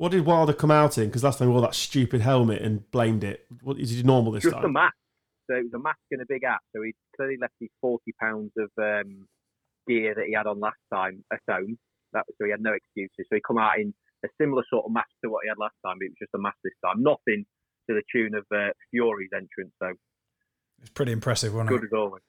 What 0.00 0.12
did 0.12 0.24
Wilder 0.24 0.54
come 0.54 0.70
out 0.70 0.96
in? 0.96 1.08
Because 1.08 1.22
last 1.22 1.38
time 1.38 1.48
he 1.48 1.52
wore 1.52 1.60
that 1.60 1.74
stupid 1.74 2.22
helmet 2.22 2.62
and 2.62 2.90
blamed 2.90 3.22
it. 3.22 3.44
What 3.60 3.78
is 3.78 3.90
he 3.90 4.02
normal 4.02 4.32
this 4.32 4.44
time 4.44 4.52
just 4.52 4.64
a 4.64 4.68
mask. 4.70 4.96
So 5.44 5.56
it 5.56 5.64
was 5.64 5.74
a 5.74 5.78
mask 5.78 6.00
and 6.10 6.22
a 6.22 6.24
big 6.26 6.40
hat. 6.42 6.60
So 6.74 6.80
he 6.80 6.94
clearly 7.14 7.36
left 7.38 7.52
his 7.60 7.68
forty 7.82 8.14
pounds 8.18 8.50
of 8.56 8.70
um, 8.80 9.28
gear 9.86 10.14
that 10.14 10.24
he 10.24 10.32
had 10.32 10.46
on 10.46 10.58
last 10.58 10.80
time 10.90 11.22
at 11.30 11.40
home. 11.46 11.76
That 12.14 12.24
was, 12.26 12.34
so 12.40 12.46
he 12.46 12.50
had 12.50 12.62
no 12.62 12.72
excuses. 12.72 13.28
So 13.28 13.36
he 13.36 13.42
come 13.46 13.58
out 13.58 13.78
in 13.78 13.92
a 14.24 14.28
similar 14.40 14.64
sort 14.70 14.86
of 14.86 14.92
mask 14.92 15.12
to 15.22 15.28
what 15.28 15.44
he 15.44 15.50
had 15.50 15.58
last 15.58 15.76
time, 15.84 15.96
but 16.00 16.06
it 16.06 16.16
was 16.16 16.20
just 16.24 16.32
a 16.34 16.40
mask 16.40 16.56
this 16.64 16.72
time. 16.82 17.02
Nothing 17.02 17.44
to 17.90 17.92
the 17.92 18.02
tune 18.10 18.32
of 18.34 18.46
uh, 18.48 18.72
Fury's 18.88 19.36
entrance. 19.36 19.76
So 19.82 19.92
It's 20.80 20.88
pretty 20.96 21.12
impressive, 21.12 21.52
wasn't 21.52 21.76
good 21.76 21.84
it? 21.84 21.92
as 21.92 21.92
always. 21.92 22.22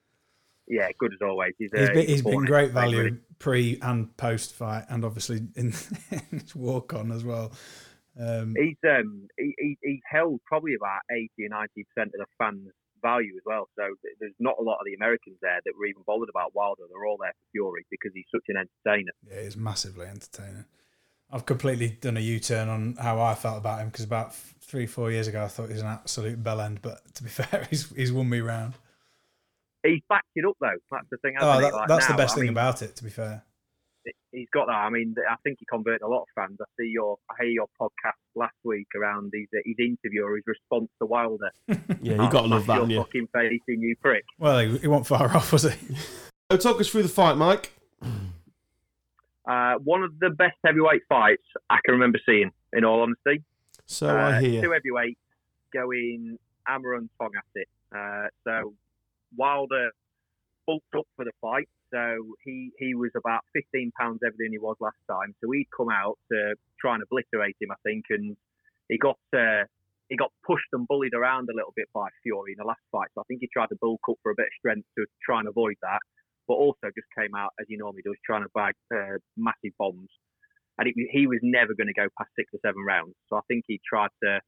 Yeah, 0.68 0.88
good 1.00 1.12
as 1.14 1.20
always. 1.22 1.54
He's, 1.58 1.72
uh, 1.74 1.80
He's 1.80 1.90
been, 1.90 2.08
he's 2.08 2.22
been 2.22 2.46
great 2.46 2.72
value 2.72 3.04
good. 3.04 3.40
pre 3.40 3.80
and 3.82 4.16
post 4.18 4.54
fight, 4.54 4.86
and 4.90 5.04
obviously 5.04 5.42
in, 5.56 5.74
his 6.32 6.56
walk 6.56 6.94
on 6.94 7.12
as 7.12 7.24
well. 7.24 7.52
Um, 8.20 8.56
He's 8.58 8.78
um 8.90 9.28
he, 9.38 9.56
he, 9.58 9.78
he 9.82 10.02
held 10.10 10.42
probably 10.46 10.74
about 10.76 11.00
eighty 11.12 11.46
or 11.46 11.50
ninety 11.50 11.86
percent 11.86 12.12
of 12.14 12.20
the 12.20 12.26
fans' 12.38 12.70
value 13.02 13.34
as 13.36 13.42
well. 13.46 13.68
So 13.78 13.84
th- 14.04 14.16
there's 14.20 14.34
not 14.40 14.56
a 14.60 14.64
lot 14.64 14.76
of 14.80 14.86
the 14.86 14.94
Americans 14.94 15.38
there 15.42 15.60
that 15.66 15.74
were 15.78 15.86
even 15.86 16.04
bothered 16.06 16.30
about 16.30 16.54
Wilder. 16.54 16.84
They're 16.90 17.06
all 17.06 17.18
there 17.20 17.32
for 17.34 17.52
Fury 17.52 17.86
because 17.90 18.12
he's 18.14 18.26
such 18.34 18.44
an 18.50 18.58
entertainer. 18.58 19.12
yeah, 19.30 19.44
he's 19.44 19.58
massively 19.58 20.06
entertaining. 20.08 20.66
I've 21.34 21.46
completely 21.46 21.98
done 22.02 22.18
a 22.18 22.20
U-turn 22.20 22.68
on 22.68 22.96
how 23.00 23.22
I 23.22 23.36
felt 23.36 23.58
about 23.58 23.80
him 23.80 23.88
because 23.88 24.04
about 24.04 24.28
f- 24.28 24.54
three, 24.60 24.86
four 24.86 25.10
years 25.12 25.30
ago, 25.30 25.42
I 25.46 25.48
thought 25.48 25.68
he 25.68 25.74
was 25.74 25.82
an 25.82 25.88
absolute 25.88 26.44
bellend. 26.44 26.80
But 26.82 27.00
to 27.16 27.24
be 27.24 27.30
fair, 27.40 27.66
he's 27.70 27.90
he's 27.92 28.12
won 28.12 28.30
me 28.30 28.42
round. 28.42 28.74
He's 29.84 30.02
backed 30.10 30.28
it 30.36 30.46
up 30.46 30.56
though. 30.62 30.70
That's 30.92 31.08
the 31.12 31.18
thing. 31.18 31.36
Oh, 31.40 31.60
that, 31.62 31.74
Like, 31.74 31.88
that's 31.88 32.08
the 32.08 32.14
best 32.14 32.34
I 32.34 32.36
thing 32.36 32.44
mean, 32.44 32.52
about 32.54 32.82
it. 32.82 32.96
To 32.98 33.04
be 33.04 33.10
fair, 33.10 33.44
he's 34.32 34.48
got 34.54 34.68
that. 34.68 34.74
I 34.74 34.90
mean, 34.90 35.16
I 35.30 35.36
think 35.44 35.58
he 35.60 35.66
converted 35.66 36.02
a 36.04 36.08
lot 36.08 36.22
of 36.22 36.28
fans. 36.36 36.58
I 36.62 36.66
see 36.80 36.88
your, 36.88 37.18
I 37.30 37.44
hear 37.44 37.52
your 37.52 37.68
podcast 37.80 38.14
last 38.36 38.56
week 38.64 38.88
around 38.96 39.32
his, 39.34 39.48
his 39.66 39.76
interview 39.80 40.24
or 40.24 40.36
his 40.36 40.44
response 40.48 40.90
to 41.00 41.06
Wilder. 41.06 41.52
Yeah, 42.02 42.24
you 42.24 42.32
got 42.32 42.42
to 42.42 42.48
love 42.48 42.66
that, 42.68 42.78
your 42.78 42.90
you? 42.90 42.98
fucking 43.04 43.28
face 43.34 43.62
in, 43.68 43.82
you 43.82 43.96
prick. 44.02 44.24
well, 44.40 44.60
he, 44.60 44.78
he 44.80 44.88
wasn't 44.88 45.08
far 45.08 45.28
off, 45.36 45.52
was 45.54 45.64
he? 45.72 45.96
So 46.52 46.58
talk 46.58 46.80
us 46.82 46.90
through 46.90 47.04
the 47.04 47.10
fight, 47.10 47.38
Mike. 47.38 47.72
Uh, 49.48 49.76
one 49.84 50.04
of 50.04 50.18
the 50.20 50.30
best 50.30 50.56
heavyweight 50.66 51.02
fights 51.10 51.44
I 51.70 51.80
can 51.84 51.94
remember 51.94 52.20
seeing. 52.26 52.52
In 52.74 52.86
all 52.86 53.02
honesty, 53.02 53.44
So 53.86 54.08
uh, 54.08 54.14
I 54.30 54.42
hear. 54.42 54.62
two 54.62 54.72
heavyweights 54.72 55.20
going 55.74 56.38
hammer 56.66 56.94
and 56.94 57.10
tong 57.20 57.32
at 57.38 57.44
it. 57.56 57.68
Uh, 57.94 58.28
so 58.46 58.74
Wilder 59.36 59.92
bulked 60.66 60.96
up 60.98 61.08
for 61.16 61.26
the 61.26 61.32
fight. 61.42 61.70
So 61.94 62.36
he, 62.44 62.72
he 62.78 62.96
was 62.96 63.12
about 63.16 63.42
15 63.54 63.92
pounds 64.00 64.20
heavier 64.24 64.48
than 64.48 64.52
he 64.54 64.60
was 64.60 64.78
last 64.80 65.00
time. 65.10 65.36
So 65.44 65.52
he'd 65.52 65.68
come 65.76 65.90
out 65.90 66.18
to 66.32 66.56
try 66.80 66.96
and 66.96 67.04
obliterate 67.04 67.58
him, 67.60 67.72
I 67.72 67.80
think, 67.84 68.06
and 68.10 68.38
he 68.88 68.98
got 68.98 69.20
uh, 69.36 69.64
he 70.12 70.18
got 70.18 70.32
pushed 70.46 70.68
and 70.74 70.86
bullied 70.88 71.14
around 71.16 71.48
a 71.50 71.56
little 71.56 71.72
bit 71.74 71.88
by 71.94 72.08
Fury 72.22 72.52
in 72.52 72.60
the 72.60 72.68
last 72.68 72.84
fight. 72.92 73.08
So 73.16 73.22
I 73.22 73.24
think 73.30 73.40
he 73.40 73.48
tried 73.48 73.72
to 73.72 73.80
bulk 73.80 74.02
up 74.10 74.18
for 74.22 74.32
a 74.32 74.36
bit 74.36 74.52
of 74.52 74.56
strength 74.60 74.88
to 75.00 75.06
try 75.24 75.40
and 75.40 75.48
avoid 75.48 75.76
that, 75.82 76.04
but 76.50 76.56
also 76.56 76.92
just 76.92 77.08
came 77.18 77.34
out 77.34 77.56
as 77.62 77.66
he 77.70 77.78
normally 77.78 78.04
does, 78.04 78.20
trying 78.26 78.44
to 78.44 78.52
bag 78.54 78.76
uh, 78.94 79.24
massive 79.38 79.72
bombs. 79.80 80.12
And 80.78 80.90
it, 80.90 80.96
he 81.12 81.28
was 81.28 81.40
never 81.42 81.74
going 81.74 81.88
to 81.88 81.96
go 81.96 82.12
past 82.18 82.30
six 82.36 82.52
or 82.52 82.60
seven 82.60 82.84
rounds. 82.84 83.16
So 83.30 83.38
I 83.38 83.42
think 83.48 83.64
he 83.68 83.80
tried 83.88 84.12
to 84.22 84.42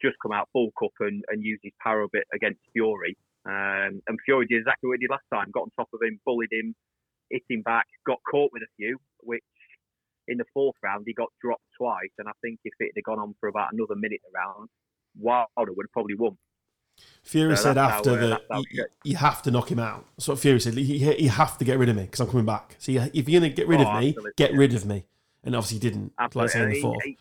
just 0.00 0.16
come 0.22 0.32
out 0.32 0.48
bulk 0.54 0.72
up 0.82 0.96
and, 1.00 1.22
and 1.28 1.44
use 1.44 1.60
his 1.62 1.72
power 1.82 2.02
a 2.02 2.08
bit 2.10 2.24
against 2.32 2.60
Fury. 2.72 3.14
Um, 3.46 4.00
and 4.06 4.18
Fury 4.24 4.46
did 4.46 4.58
exactly 4.60 4.88
what 4.88 4.98
he 4.98 5.06
did 5.06 5.10
last 5.10 5.24
time. 5.32 5.50
Got 5.52 5.62
on 5.64 5.70
top 5.76 5.88
of 5.92 6.00
him, 6.02 6.18
bullied 6.24 6.48
him, 6.52 6.74
hit 7.30 7.42
him 7.48 7.62
back, 7.62 7.86
got 8.06 8.18
caught 8.30 8.50
with 8.52 8.62
a 8.62 8.70
few, 8.76 8.98
which 9.20 9.42
in 10.28 10.38
the 10.38 10.44
fourth 10.54 10.76
round 10.82 11.04
he 11.06 11.12
got 11.12 11.28
dropped 11.42 11.64
twice. 11.76 12.10
And 12.18 12.28
I 12.28 12.32
think 12.42 12.60
if 12.64 12.72
it 12.80 12.92
had 12.96 13.04
gone 13.04 13.18
on 13.18 13.34
for 13.40 13.48
about 13.48 13.72
another 13.72 13.94
minute 13.96 14.20
around, 14.34 14.68
Wilder 15.18 15.72
would 15.72 15.84
have 15.84 15.92
probably 15.92 16.14
won. 16.14 16.36
Fury 17.22 17.56
So 17.56 17.64
said 17.64 17.78
after 17.78 18.12
uh, 18.12 18.16
that 18.28 18.64
you, 18.70 18.86
you 19.02 19.16
have 19.16 19.42
to 19.42 19.50
knock 19.50 19.70
him 19.70 19.80
out. 19.80 20.06
That's 20.16 20.28
what 20.28 20.38
Fury 20.38 20.60
said. 20.60 20.74
You, 20.74 21.12
you 21.18 21.28
have 21.28 21.58
to 21.58 21.64
get 21.64 21.78
rid 21.78 21.88
of 21.88 21.96
me 21.96 22.04
because 22.04 22.20
I'm 22.20 22.28
coming 22.28 22.46
back. 22.46 22.76
So 22.78 22.92
you, 22.92 23.00
if 23.12 23.28
you're 23.28 23.40
going 23.40 23.50
to 23.50 23.56
get 23.56 23.66
rid 23.68 23.80
Oh, 23.80 23.86
of 23.88 24.00
me, 24.00 24.08
absolutely, 24.10 24.30
get 24.36 24.52
rid 24.54 24.74
of 24.74 24.86
me. 24.86 25.04
And 25.42 25.54
obviously 25.56 25.76
he 25.76 25.80
didn't. 25.80 26.12
Like 26.18 26.36
I 26.36 26.46
say 26.46 26.62
in 26.62 26.68
the 26.70 26.74
He- 26.76 26.80
fourth. 26.82 27.02
he- 27.04 27.18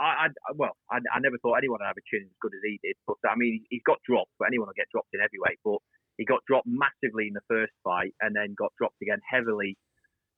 I, 0.00 0.26
I, 0.26 0.52
well, 0.54 0.76
I, 0.90 0.98
I 1.12 1.18
never 1.20 1.38
thought 1.38 1.58
anyone 1.58 1.78
would 1.80 1.86
have 1.86 1.98
a 1.98 2.06
chin 2.06 2.26
as 2.26 2.40
good 2.40 2.54
as 2.54 2.62
he 2.62 2.78
did. 2.82 2.96
But 3.06 3.18
I 3.26 3.34
mean, 3.36 3.64
he's 3.70 3.84
got 3.84 3.98
dropped, 4.06 4.30
but 4.38 4.46
anyone 4.46 4.68
will 4.68 4.78
get 4.78 4.90
dropped 4.90 5.10
in 5.12 5.20
heavyweight. 5.20 5.58
But 5.64 5.82
he 6.18 6.24
got 6.24 6.42
dropped 6.46 6.66
massively 6.66 7.28
in 7.28 7.34
the 7.34 7.46
first 7.48 7.72
fight, 7.82 8.14
and 8.20 8.34
then 8.34 8.54
got 8.58 8.72
dropped 8.78 9.02
again 9.02 9.20
heavily 9.26 9.76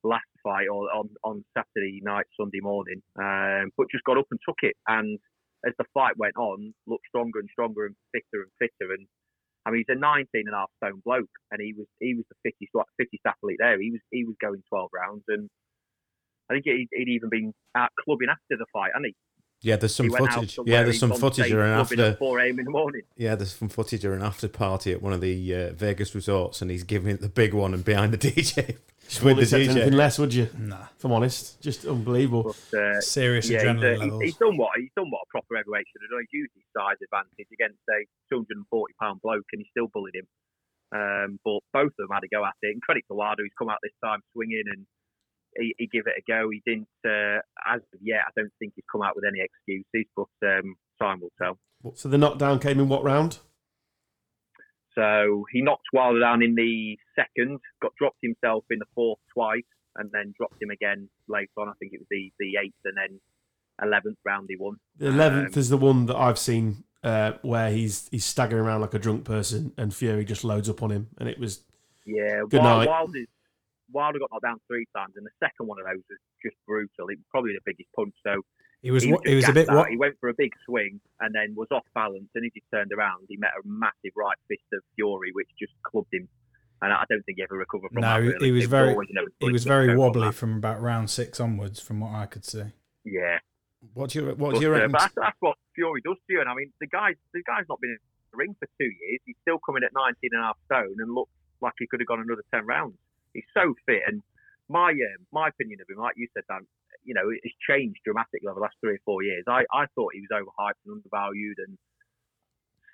last 0.03 0.29
fight 0.41 0.65
or 0.65 0.89
on, 0.89 1.09
on 1.23 1.45
Saturday 1.53 2.01
night, 2.01 2.25
Sunday 2.39 2.59
morning. 2.61 3.01
Um, 3.19 3.69
but 3.77 3.87
just 3.91 4.03
got 4.03 4.17
up 4.17 4.25
and 4.31 4.39
took 4.47 4.57
it. 4.63 4.75
And 4.87 5.19
as 5.65 5.73
the 5.77 5.85
fight 5.93 6.17
went 6.17 6.37
on, 6.37 6.73
looked 6.87 7.05
stronger 7.07 7.39
and 7.39 7.49
stronger 7.51 7.85
and 7.85 7.95
fitter 8.11 8.41
and 8.41 8.51
fitter. 8.57 8.93
And 8.93 9.05
I 9.65 9.69
mean, 9.69 9.85
he's 9.85 9.95
a 9.95 9.99
19 9.99 10.25
and 10.33 10.55
a 10.55 10.65
half 10.65 10.73
stone 10.81 11.01
bloke, 11.05 11.29
and 11.51 11.61
he 11.61 11.73
was 11.77 11.87
he 11.99 12.15
was 12.15 12.25
the 12.29 12.39
fittest 12.41 12.73
fittest 12.97 13.25
athlete 13.25 13.57
there. 13.59 13.79
He 13.79 13.91
was 13.91 14.01
he 14.09 14.25
was 14.25 14.35
going 14.41 14.63
12 14.69 14.89
rounds, 14.93 15.23
and 15.27 15.49
I 16.49 16.55
think 16.55 16.65
he'd, 16.65 17.09
even 17.09 17.29
been 17.29 17.53
out 17.77 17.91
clubbing 18.03 18.29
after 18.29 18.57
the 18.57 18.65
fight, 18.73 18.91
and 18.95 19.05
he. 19.05 19.15
Yeah, 19.61 19.75
there's 19.75 19.93
some 19.93 20.09
he 20.09 20.15
footage. 20.15 20.57
Yeah, 20.65 20.83
there's 20.83 20.99
some 20.99 21.13
footage 21.13 21.45
stage 21.45 21.53
of 21.53 21.59
an 21.59 21.69
after. 21.69 22.01
at 22.01 22.19
4 22.19 22.39
a.m. 22.39 22.59
in 22.59 22.65
the 22.65 22.71
morning. 22.71 23.03
Yeah, 23.15 23.35
there's 23.35 23.53
some 23.53 23.69
footage 23.69 24.03
of 24.03 24.13
an 24.13 24.23
after 24.23 24.47
party 24.47 24.91
at 24.91 25.01
one 25.01 25.13
of 25.13 25.21
the 25.21 25.55
uh, 25.55 25.73
Vegas 25.73 26.15
resorts, 26.15 26.61
and 26.61 26.71
he's 26.71 26.83
giving 26.83 27.11
it 27.13 27.21
the 27.21 27.29
big 27.29 27.53
one 27.53 27.73
and 27.73 27.85
behind 27.85 28.11
the 28.11 28.17
DJ. 28.31 28.77
Just 29.11 29.23
with 29.23 29.35
Wouldn't 29.35 29.51
the 29.51 29.57
accept 29.57 29.77
anything 29.77 29.97
less, 29.97 30.17
would 30.17 30.33
you? 30.33 30.47
Nah, 30.57 30.87
If 30.97 31.03
I'm 31.03 31.11
honest, 31.11 31.61
just 31.61 31.85
unbelievable. 31.85 32.55
But 32.71 32.79
uh, 32.79 33.01
serious 33.01 33.49
yeah, 33.49 33.59
he's, 33.59 33.67
adrenaline 33.67 33.83
uh, 33.83 33.91
he's, 33.91 33.99
levels. 33.99 34.23
he's 34.23 34.37
done 34.37 34.57
what 34.57 34.69
he's 34.79 34.93
done 34.95 35.11
what 35.11 35.21
a 35.27 35.29
proper 35.29 35.57
heavyweight 35.57 35.85
should 35.91 36.01
have 36.01 36.15
done. 36.15 36.25
He's 36.31 36.47
used 36.47 36.53
his 36.55 36.63
size 36.71 36.95
advantage 37.03 37.51
against 37.51 37.83
a 37.91 38.07
240 38.31 38.93
pound 39.01 39.21
bloke, 39.21 39.45
and 39.51 39.61
he 39.61 39.67
still 39.69 39.91
bullied 39.91 40.15
him. 40.15 40.27
Um, 40.95 41.39
but 41.43 41.59
both 41.75 41.91
of 41.91 42.07
them 42.07 42.11
had 42.11 42.23
to 42.23 42.31
go 42.31 42.43
at 42.45 42.55
it. 42.63 42.71
And 42.71 42.81
credit 42.81 43.03
to 43.11 43.15
Wilder, 43.15 43.43
who's 43.43 43.53
come 43.59 43.69
out 43.69 43.83
this 43.83 43.95
time 44.03 44.23
swinging 44.33 44.63
and 44.71 44.87
he, 45.57 45.75
he 45.77 45.87
give 45.87 46.03
it 46.07 46.13
a 46.17 46.23
go. 46.31 46.49
He 46.49 46.61
didn't, 46.65 46.87
uh, 47.05 47.39
as 47.65 47.81
of 47.93 47.99
yet, 48.01 48.21
I 48.27 48.31
don't 48.35 48.51
think 48.59 48.73
he's 48.75 48.85
come 48.91 49.01
out 49.01 49.15
with 49.15 49.25
any 49.27 49.39
excuses, 49.41 50.09
but 50.15 50.47
um, 50.47 50.75
time 51.01 51.21
will 51.21 51.31
tell. 51.41 51.57
So 51.95 52.09
the 52.09 52.17
knockdown 52.17 52.59
came 52.59 52.79
in 52.79 52.87
what 52.89 53.03
round? 53.03 53.39
So 54.95 55.45
he 55.51 55.61
knocked 55.61 55.87
Wilder 55.93 56.19
down 56.19 56.43
in 56.43 56.55
the 56.55 56.97
second, 57.15 57.59
got 57.81 57.93
dropped 57.95 58.19
himself 58.21 58.65
in 58.69 58.79
the 58.79 58.85
fourth 58.93 59.19
twice, 59.33 59.63
and 59.95 60.09
then 60.11 60.33
dropped 60.37 60.61
him 60.61 60.69
again 60.69 61.09
later 61.27 61.51
on. 61.57 61.69
I 61.69 61.73
think 61.79 61.93
it 61.93 61.99
was 61.99 62.07
the, 62.11 62.31
the 62.39 62.57
eighth 62.61 62.75
and 62.83 62.97
then 62.97 63.19
eleventh 63.81 64.17
round 64.25 64.47
he 64.49 64.57
won. 64.57 64.75
The 64.97 65.07
eleventh 65.07 65.55
Um, 65.55 65.59
is 65.59 65.69
the 65.69 65.77
one 65.77 66.05
that 66.07 66.17
I've 66.17 66.37
seen 66.37 66.83
uh, 67.03 67.33
where 67.41 67.71
he's 67.71 68.09
he's 68.11 68.25
staggering 68.25 68.63
around 68.65 68.81
like 68.81 68.93
a 68.93 68.99
drunk 68.99 69.23
person, 69.23 69.71
and 69.77 69.93
Fury 69.95 70.25
just 70.25 70.43
loads 70.43 70.69
up 70.69 70.83
on 70.83 70.91
him, 70.91 71.07
and 71.17 71.29
it 71.29 71.39
was 71.39 71.63
Yeah, 72.05 72.41
Good 72.49 72.59
Wild, 72.61 72.79
night. 72.79 72.87
Wilder, 72.89 73.19
Wilder 73.93 74.19
got 74.19 74.29
knocked 74.31 74.43
down 74.43 74.57
three 74.67 74.85
times, 74.95 75.13
and 75.17 75.25
the 75.25 75.31
second 75.39 75.67
one 75.67 75.77
of 75.79 75.85
those 75.85 76.03
was 76.09 76.19
just 76.43 76.55
brutal. 76.67 77.07
It 77.09 77.17
was 77.19 77.27
probably 77.29 77.53
the 77.53 77.61
biggest 77.65 77.89
punch. 77.95 78.13
So 78.25 78.41
He 78.81 78.91
was 78.91 79.03
he, 79.03 79.11
wa- 79.13 79.21
he 79.25 79.35
was 79.35 79.47
a 79.49 79.53
bit 79.53 79.67
what 79.69 79.89
He 79.89 79.97
went 79.97 80.15
for 80.19 80.29
a 80.29 80.33
big 80.37 80.51
swing 80.65 80.99
and 81.19 81.33
then 81.35 81.53
was 81.55 81.67
off 81.71 81.85
balance, 81.93 82.29
and 82.35 82.45
as 82.45 82.51
he 82.53 82.63
turned 82.73 82.91
around, 82.91 83.25
he 83.29 83.37
met 83.37 83.51
a 83.57 83.61
massive 83.67 84.13
right 84.15 84.37
fist 84.47 84.63
of 84.73 84.81
Fury, 84.95 85.31
which 85.33 85.49
just 85.59 85.73
clubbed 85.83 86.13
him. 86.13 86.27
And 86.83 86.91
I 86.91 87.03
don't 87.09 87.21
think 87.25 87.37
he 87.37 87.43
ever 87.43 87.57
recovered 87.57 87.91
from 87.93 88.01
No, 88.01 88.07
that. 88.07 88.19
No, 88.25 88.31
really. 88.31 88.45
he 88.47 88.51
was 88.53 88.63
It 88.65 88.69
very- 88.69 88.89
always 88.93 89.09
inevitable 89.11 89.47
he 89.47 89.51
was 89.53 89.65
very 89.65 89.95
wobbly 89.95 90.31
from 90.31 90.57
about 90.57 90.81
round 90.81 91.09
six 91.11 91.39
onwards, 91.39 91.79
from 91.79 91.99
what 91.99 92.11
I 92.15 92.25
could 92.25 92.43
see. 92.43 92.73
Yeah, 93.05 93.37
What's 93.93 94.13
your 94.15 94.33
What's 94.35 94.55
But, 94.57 94.61
your 94.61 94.75
uh, 94.75 94.87
that's, 94.87 95.13
that's 95.15 95.37
what 95.41 95.57
Fury 95.75 96.01
does 96.03 96.17
to 96.17 96.33
you. 96.33 96.39
And 96.41 96.49
I 96.49 96.53
mean, 96.55 96.71
the 96.81 96.87
guy, 96.87 97.13
the 97.33 97.41
guy's 97.45 97.65
not 97.69 97.79
been 97.81 97.91
in 97.91 97.97
the 98.31 98.37
ring 98.37 98.55
for 98.59 98.67
two 98.79 98.85
years. 98.89 99.19
He's 99.25 99.35
still 99.41 99.59
coming 99.65 99.83
at 99.83 99.91
19 99.93 100.29
and 100.33 100.41
a 100.41 100.45
half 100.45 100.57
stone 100.65 100.95
and 100.97 101.13
looks 101.13 101.31
like 101.61 101.73
he 101.77 101.85
could 101.85 101.99
have 101.99 102.07
gone 102.07 102.19
another 102.21 102.43
10 102.53 102.65
rounds. 102.65 102.93
He's 103.33 103.47
so 103.53 103.73
fit. 103.85 104.01
And 104.07 104.21
my 104.69 104.91
um, 104.91 105.21
my 105.31 105.49
opinion 105.49 105.79
of 105.81 105.89
him, 105.89 106.01
like 106.01 106.15
you 106.17 106.27
said, 106.33 106.43
Dan, 106.49 106.65
you 107.03 107.13
know, 107.13 107.29
it's 107.29 107.55
changed 107.67 107.99
dramatically 108.03 108.47
over 108.47 108.55
the 108.55 108.61
last 108.61 108.75
three 108.81 108.95
or 108.95 109.03
four 109.05 109.23
years. 109.23 109.43
I, 109.47 109.63
I 109.73 109.85
thought 109.95 110.13
he 110.13 110.21
was 110.21 110.31
overhyped 110.31 110.79
and 110.85 110.95
undervalued. 110.95 111.57
And 111.65 111.77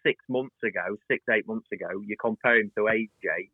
six 0.05 0.23
months 0.29 0.55
ago, 0.63 0.97
six, 1.09 1.23
eight 1.29 1.47
months 1.47 1.67
ago, 1.71 2.01
you 2.05 2.15
compare 2.19 2.59
him 2.59 2.71
to 2.77 2.83
AJ. 2.83 3.49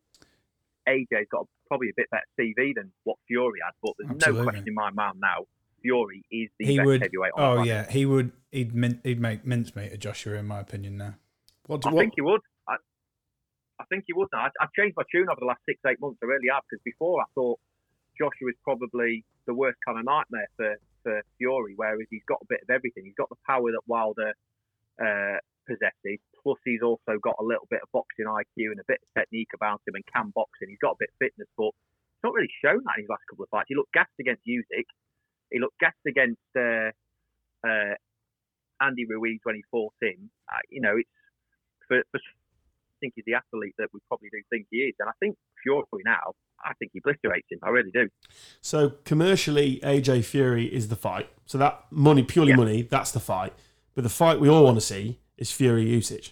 AJ's 0.88 1.27
got 1.31 1.47
probably 1.67 1.89
a 1.89 1.93
bit 1.95 2.09
better 2.11 2.23
CV 2.39 2.75
than 2.75 2.91
what 3.03 3.17
Fury 3.27 3.59
had, 3.63 3.73
but 3.81 3.93
there's 3.97 4.11
Absolutely. 4.11 4.39
no 4.39 4.43
question 4.43 4.67
in 4.67 4.73
my 4.73 4.89
mind 4.91 5.19
now. 5.19 5.45
Fury 5.81 6.23
is 6.31 6.49
the 6.59 6.65
He 6.65 6.77
best 6.77 6.86
would. 6.86 7.01
heavyweight 7.01 7.31
Oh 7.36 7.63
yeah, 7.63 7.89
he 7.89 8.05
would. 8.05 8.31
He'd 8.51 8.73
min, 8.73 9.01
he'd 9.03 9.19
make 9.19 9.45
mincemeat 9.45 9.91
of 9.91 9.99
Joshua, 9.99 10.38
in 10.38 10.47
my 10.47 10.59
opinion. 10.59 10.97
Now. 10.97 11.15
What, 11.67 11.86
I 11.86 11.89
what, 11.91 12.01
think 12.01 12.13
he 12.15 12.21
would. 12.21 12.41
I, 13.80 13.86
think 13.86 14.05
he 14.07 14.13
would. 14.13 14.30
Now. 14.34 14.49
I've 14.59 14.74
changed 14.74 14.95
my 14.97 15.03
tune 15.11 15.30
over 15.30 15.39
the 15.39 15.45
last 15.45 15.61
six, 15.65 15.80
eight 15.88 15.99
months. 15.99 16.19
I 16.24 16.26
really 16.26 16.49
have 16.51 16.63
because 16.69 16.82
before 16.84 17.21
I 17.21 17.26
thought 17.36 17.59
Joshua 18.17 18.53
was 18.53 18.59
probably 18.63 19.26
the 19.45 19.53
worst 19.53 19.78
kind 19.86 19.99
of 19.99 20.05
nightmare 20.05 20.47
for, 20.55 20.76
for 21.03 21.21
Fury, 21.38 21.74
whereas 21.76 22.07
he's 22.09 22.26
got 22.28 22.39
a 22.41 22.47
bit 22.49 22.61
of 22.63 22.69
everything. 22.69 23.05
He's 23.05 23.17
got 23.17 23.30
the 23.30 23.41
power 23.45 23.71
that 23.71 23.84
Wilder 23.88 24.34
uh, 25.01 25.38
possesses, 25.67 26.19
plus 26.41 26.59
he's 26.63 26.82
also 26.82 27.17
got 27.21 27.36
a 27.39 27.43
little 27.43 27.67
bit 27.69 27.82
of 27.82 27.89
boxing 27.91 28.26
IQ 28.26 28.71
and 28.71 28.80
a 28.80 28.88
bit 28.88 29.01
of 29.01 29.09
technique 29.21 29.51
about 29.55 29.82
him 29.88 29.95
and 29.95 30.05
can 30.07 30.32
boxing. 30.36 30.69
He's 30.69 30.82
got 30.82 30.99
a 30.99 31.01
bit 31.01 31.09
of 31.11 31.17
fitness, 31.19 31.49
but 31.57 31.74
he's 31.74 32.24
not 32.24 32.34
really 32.34 32.51
shown 32.63 32.82
that 32.86 32.97
in 32.97 33.03
his 33.03 33.09
last 33.09 33.26
couple 33.30 33.43
of 33.43 33.49
fights. 33.49 33.67
He 33.69 33.76
looked 33.76 33.93
gassed 33.93 34.17
against 34.19 34.45
Usyk. 34.45 34.88
He 35.51 35.59
looked 35.59 35.80
gassed 35.80 36.05
against 36.07 36.49
uh, 36.55 36.91
uh, 37.65 37.95
Andy 38.82 39.05
Ruiz 39.05 39.39
when 39.43 39.55
he 39.55 39.63
fought 39.71 39.93
him. 40.01 40.30
Uh, 40.47 40.63
you 40.69 40.82
know, 40.82 40.95
it's 40.97 41.09
for, 41.88 42.01
for 42.11 42.19
think 43.03 43.13
he's 43.15 43.25
the 43.25 43.33
athlete 43.33 43.73
that 43.77 43.89
we 43.93 43.99
probably 44.07 44.29
do 44.31 44.39
think 44.49 44.67
he 44.71 44.77
is, 44.77 44.95
and 44.99 45.09
I 45.09 45.13
think 45.19 45.35
Fury 45.61 45.83
now, 46.05 46.31
I 46.63 46.71
think 46.79 46.91
he 46.93 46.99
obliterates 46.99 47.47
him. 47.51 47.59
I 47.61 47.69
really 47.69 47.91
do. 47.91 48.07
so 48.61 48.91
commercially 49.03 49.79
AJ 49.83 50.23
Fury 50.23 50.65
is 50.73 50.87
the 50.87 50.95
fight. 50.95 51.27
So 51.45 51.57
that 51.57 51.85
money, 51.91 52.23
purely 52.23 52.51
Yeah. 52.51 52.55
money, 52.63 52.81
that's 52.83 53.11
the 53.11 53.19
fight. 53.19 53.53
But 53.95 54.03
the 54.03 54.09
fight 54.09 54.39
we 54.39 54.47
all 54.49 54.63
want 54.63 54.77
to 54.77 54.81
see 54.93 55.19
is 55.37 55.51
Fury 55.51 55.85
Usyk. 55.85 56.31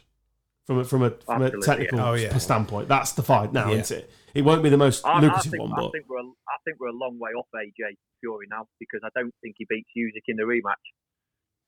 From 0.66 0.78
a, 0.80 0.84
from 0.86 1.04
a, 1.04 1.10
from 1.26 1.42
a 1.42 1.52
technical 1.60 1.98
yeah. 2.00 2.10
Oh, 2.10 2.14
yeah. 2.14 2.38
standpoint, 2.38 2.88
that's 2.88 3.12
the 3.12 3.24
fight 3.24 3.52
now, 3.52 3.72
Yeah. 3.72 3.80
isn't 3.80 3.98
it? 4.00 4.12
It 4.34 4.44
won't 4.44 4.64
be 4.64 4.70
the 4.70 4.78
most 4.78 5.06
I, 5.06 5.14
I 5.14 5.20
lucrative 5.20 5.52
think, 5.52 5.62
one, 5.64 5.74
I 5.74 5.76
but 5.82 5.92
think 5.92 6.06
we're 6.08 6.20
a, 6.20 6.24
I 6.24 6.58
think 6.64 6.80
we're 6.80 6.88
a 6.88 6.94
long 7.04 7.20
way 7.20 7.32
off 7.32 7.48
AJ 7.54 7.98
Fury 8.22 8.48
now 8.50 8.68
because 8.80 9.02
I 9.04 9.10
don't 9.14 9.34
think 9.42 9.56
he 9.58 9.66
beats 9.68 9.90
Usyk 9.98 10.24
in 10.28 10.38
the 10.38 10.44
rematch. 10.44 10.86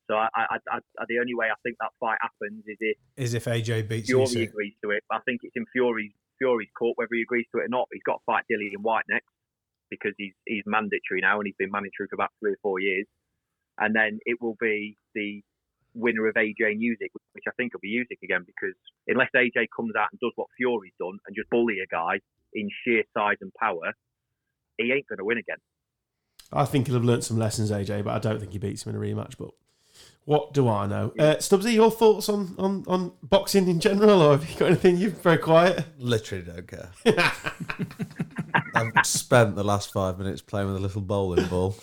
So 0.08 0.16
I, 0.16 0.28
I, 0.36 0.58
I, 0.70 0.80
the 1.08 1.20
only 1.20 1.34
way 1.34 1.48
I 1.48 1.56
think 1.64 1.78
that 1.80 1.92
fight 2.00 2.18
happens 2.22 2.64
is 2.68 2.78
if 2.80 2.98
Is 3.16 3.34
if 3.34 3.46
AJ 3.46 3.88
beats 3.88 4.08
Fury 4.08 4.44
agrees 4.44 4.74
to 4.84 4.92
it. 4.92 5.04
I 5.12 5.20
think 5.26 5.42
it's 5.44 5.56
in 5.56 5.66
Fury's 5.72 6.12
Fury's 6.38 6.70
court 6.78 6.98
whether 6.98 7.14
he 7.14 7.22
agrees 7.22 7.46
to 7.54 7.62
it 7.62 7.66
or 7.66 7.70
not. 7.70 7.88
He's 7.94 8.04
got 8.04 8.20
to 8.20 8.24
fight 8.26 8.44
Dillian 8.52 8.82
Whyte 8.82 9.06
next 9.10 9.28
because 9.90 10.14
he's 10.18 10.34
he's 10.46 10.64
mandatory 10.66 11.22
now 11.22 11.40
and 11.40 11.48
he's 11.48 11.56
been 11.58 11.72
mandatory 11.72 12.08
for 12.10 12.16
about 12.16 12.32
three 12.40 12.54
or 12.54 12.62
four 12.62 12.80
years. 12.80 13.06
and 13.78 13.96
then 13.96 14.20
it 14.26 14.42
will 14.42 14.58
be 14.60 14.98
the 15.16 15.42
winner 15.96 16.28
of 16.28 16.36
AJ 16.36 16.78
Usyk, 16.78 17.14
which 17.34 17.44
I 17.48 17.52
think 17.58 17.74
will 17.74 17.80
be 17.82 17.98
Usyk 18.00 18.22
again 18.24 18.46
because 18.46 18.76
unless 19.08 19.30
AJ 19.36 19.68
comes 19.76 19.94
out 19.98 20.10
and 20.12 20.20
does 20.20 20.34
what 20.36 20.48
Fury's 20.58 20.94
done 21.00 21.18
and 21.26 21.36
just 21.36 21.50
bully 21.50 21.78
a 21.84 21.88
guy 21.88 22.20
in 22.54 22.70
sheer 22.84 23.04
size 23.16 23.38
and 23.42 23.52
power, 23.60 23.94
he 24.78 24.92
ain't 24.92 25.08
going 25.08 25.18
to 25.20 25.26
win 25.26 25.38
again. 25.38 25.58
I 26.52 26.66
think 26.66 26.88
he'll 26.88 26.96
have 26.96 27.06
learnt 27.06 27.24
some 27.24 27.38
lessons, 27.38 27.72
AJ, 27.72 28.04
but 28.04 28.14
I 28.14 28.20
don't 28.20 28.40
think 28.40 28.52
he 28.52 28.60
beats 28.60 28.86
him 28.86 28.96
in 28.96 29.02
a 29.02 29.04
rematch. 29.04 29.38
But 29.38 29.52
what 30.26 30.54
do 30.54 30.70
I 30.70 30.88
know? 30.88 31.14
Uh, 31.20 31.36
Stubbsy, 31.36 31.74
your 31.74 31.92
thoughts 31.92 32.30
on, 32.30 32.56
on, 32.58 32.84
on 32.88 33.12
boxing 33.22 33.68
in 33.68 33.80
general, 33.80 34.22
or 34.22 34.38
have 34.38 34.50
you 34.50 34.58
got 34.58 34.68
anything? 34.68 34.98
You're 34.98 35.12
very 35.12 35.38
quiet. 35.38 35.86
Literally 35.98 36.46
don't 36.46 36.68
care. 36.68 36.90
I've 38.76 39.06
spent 39.06 39.56
the 39.56 39.64
last 39.64 39.92
five 39.92 40.18
minutes 40.18 40.42
playing 40.42 40.68
with 40.68 40.78
a 40.78 40.80
little 40.80 41.02
bowling 41.02 41.46
ball. 41.48 41.76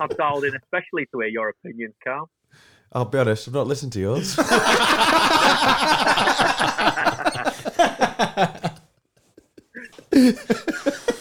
I've 0.00 0.16
dialed 0.16 0.44
in 0.44 0.54
especially 0.54 1.06
to 1.06 1.20
hear 1.20 1.28
your 1.28 1.48
opinions, 1.48 1.94
Carl. 2.02 2.30
I'll 2.92 3.04
be 3.04 3.18
honest, 3.18 3.48
I've 3.48 3.54
not 3.54 3.66
listened 3.66 3.92
to 3.94 4.00
yours. 4.00 4.36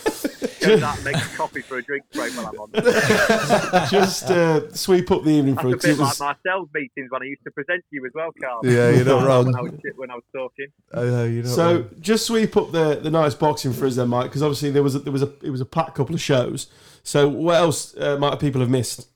Go 0.67 0.77
that, 0.77 1.03
make 1.03 1.15
a 1.15 1.19
coffee 1.37 1.61
for 1.61 1.77
a 1.77 1.81
drink 1.83 2.03
break 2.13 2.33
while 2.33 2.47
I'm 2.47 2.59
on. 2.59 2.69
Just 3.89 4.29
uh, 4.29 4.71
sweep 4.73 5.09
up 5.11 5.23
the 5.23 5.29
evening 5.31 5.55
for 5.57 5.71
That's 5.71 5.85
us. 5.85 5.89
a 5.89 5.93
It 5.93 5.97
bit 5.97 5.99
like 6.01 6.09
was- 6.09 6.19
my 6.19 6.35
sales 6.45 6.69
meetings 6.73 7.11
when 7.11 7.21
I 7.21 7.25
used 7.25 7.43
to 7.43 7.51
present 7.51 7.81
to 7.81 7.87
you 7.91 8.05
as 8.05 8.11
well, 8.13 8.31
Carl. 8.41 8.61
Yeah, 8.63 8.89
you're 8.91 9.05
not 9.05 9.25
wrong. 9.25 9.45
When 9.45 9.55
I 9.55 9.61
was, 9.61 9.71
when 9.95 10.11
I 10.11 10.15
was 10.15 10.23
talking. 10.33 10.67
I 10.93 11.01
know 11.01 11.23
you're 11.25 11.43
not 11.43 11.53
So 11.55 11.75
wrong. 11.75 11.89
just 11.99 12.25
sweep 12.25 12.55
up 12.57 12.71
the 12.71 12.95
the 12.95 13.11
night's 13.11 13.35
boxing 13.35 13.73
for 13.73 13.85
us 13.85 13.95
then, 13.95 14.09
Mike, 14.09 14.25
because 14.25 14.43
obviously 14.43 14.71
there 14.71 14.83
was 14.83 14.95
a, 14.95 14.99
there 14.99 15.13
was 15.13 15.23
a 15.23 15.31
it 15.43 15.49
was 15.49 15.61
a 15.61 15.65
packed 15.65 15.95
couple 15.95 16.15
of 16.15 16.21
shows. 16.21 16.67
So 17.03 17.27
what 17.29 17.55
else 17.55 17.95
uh, 17.97 18.17
might 18.17 18.39
people 18.39 18.61
have 18.61 18.69
missed? 18.69 19.07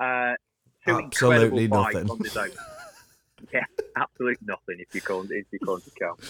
Uh, 0.00 0.34
two 0.86 0.96
Absolutely 0.98 1.68
nothing. 1.68 2.08
on 2.10 2.18
the 2.18 2.50
yeah, 3.52 3.64
absolutely 3.96 4.46
nothing 4.46 4.76
if 4.80 4.94
you 4.94 5.00
can't 5.00 5.30
if 5.30 5.46
you 5.52 5.58
can't 5.60 5.82
count. 5.98 6.20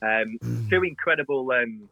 Um, 0.00 0.66
two 0.70 0.82
incredible 0.84 1.50
um, 1.52 1.88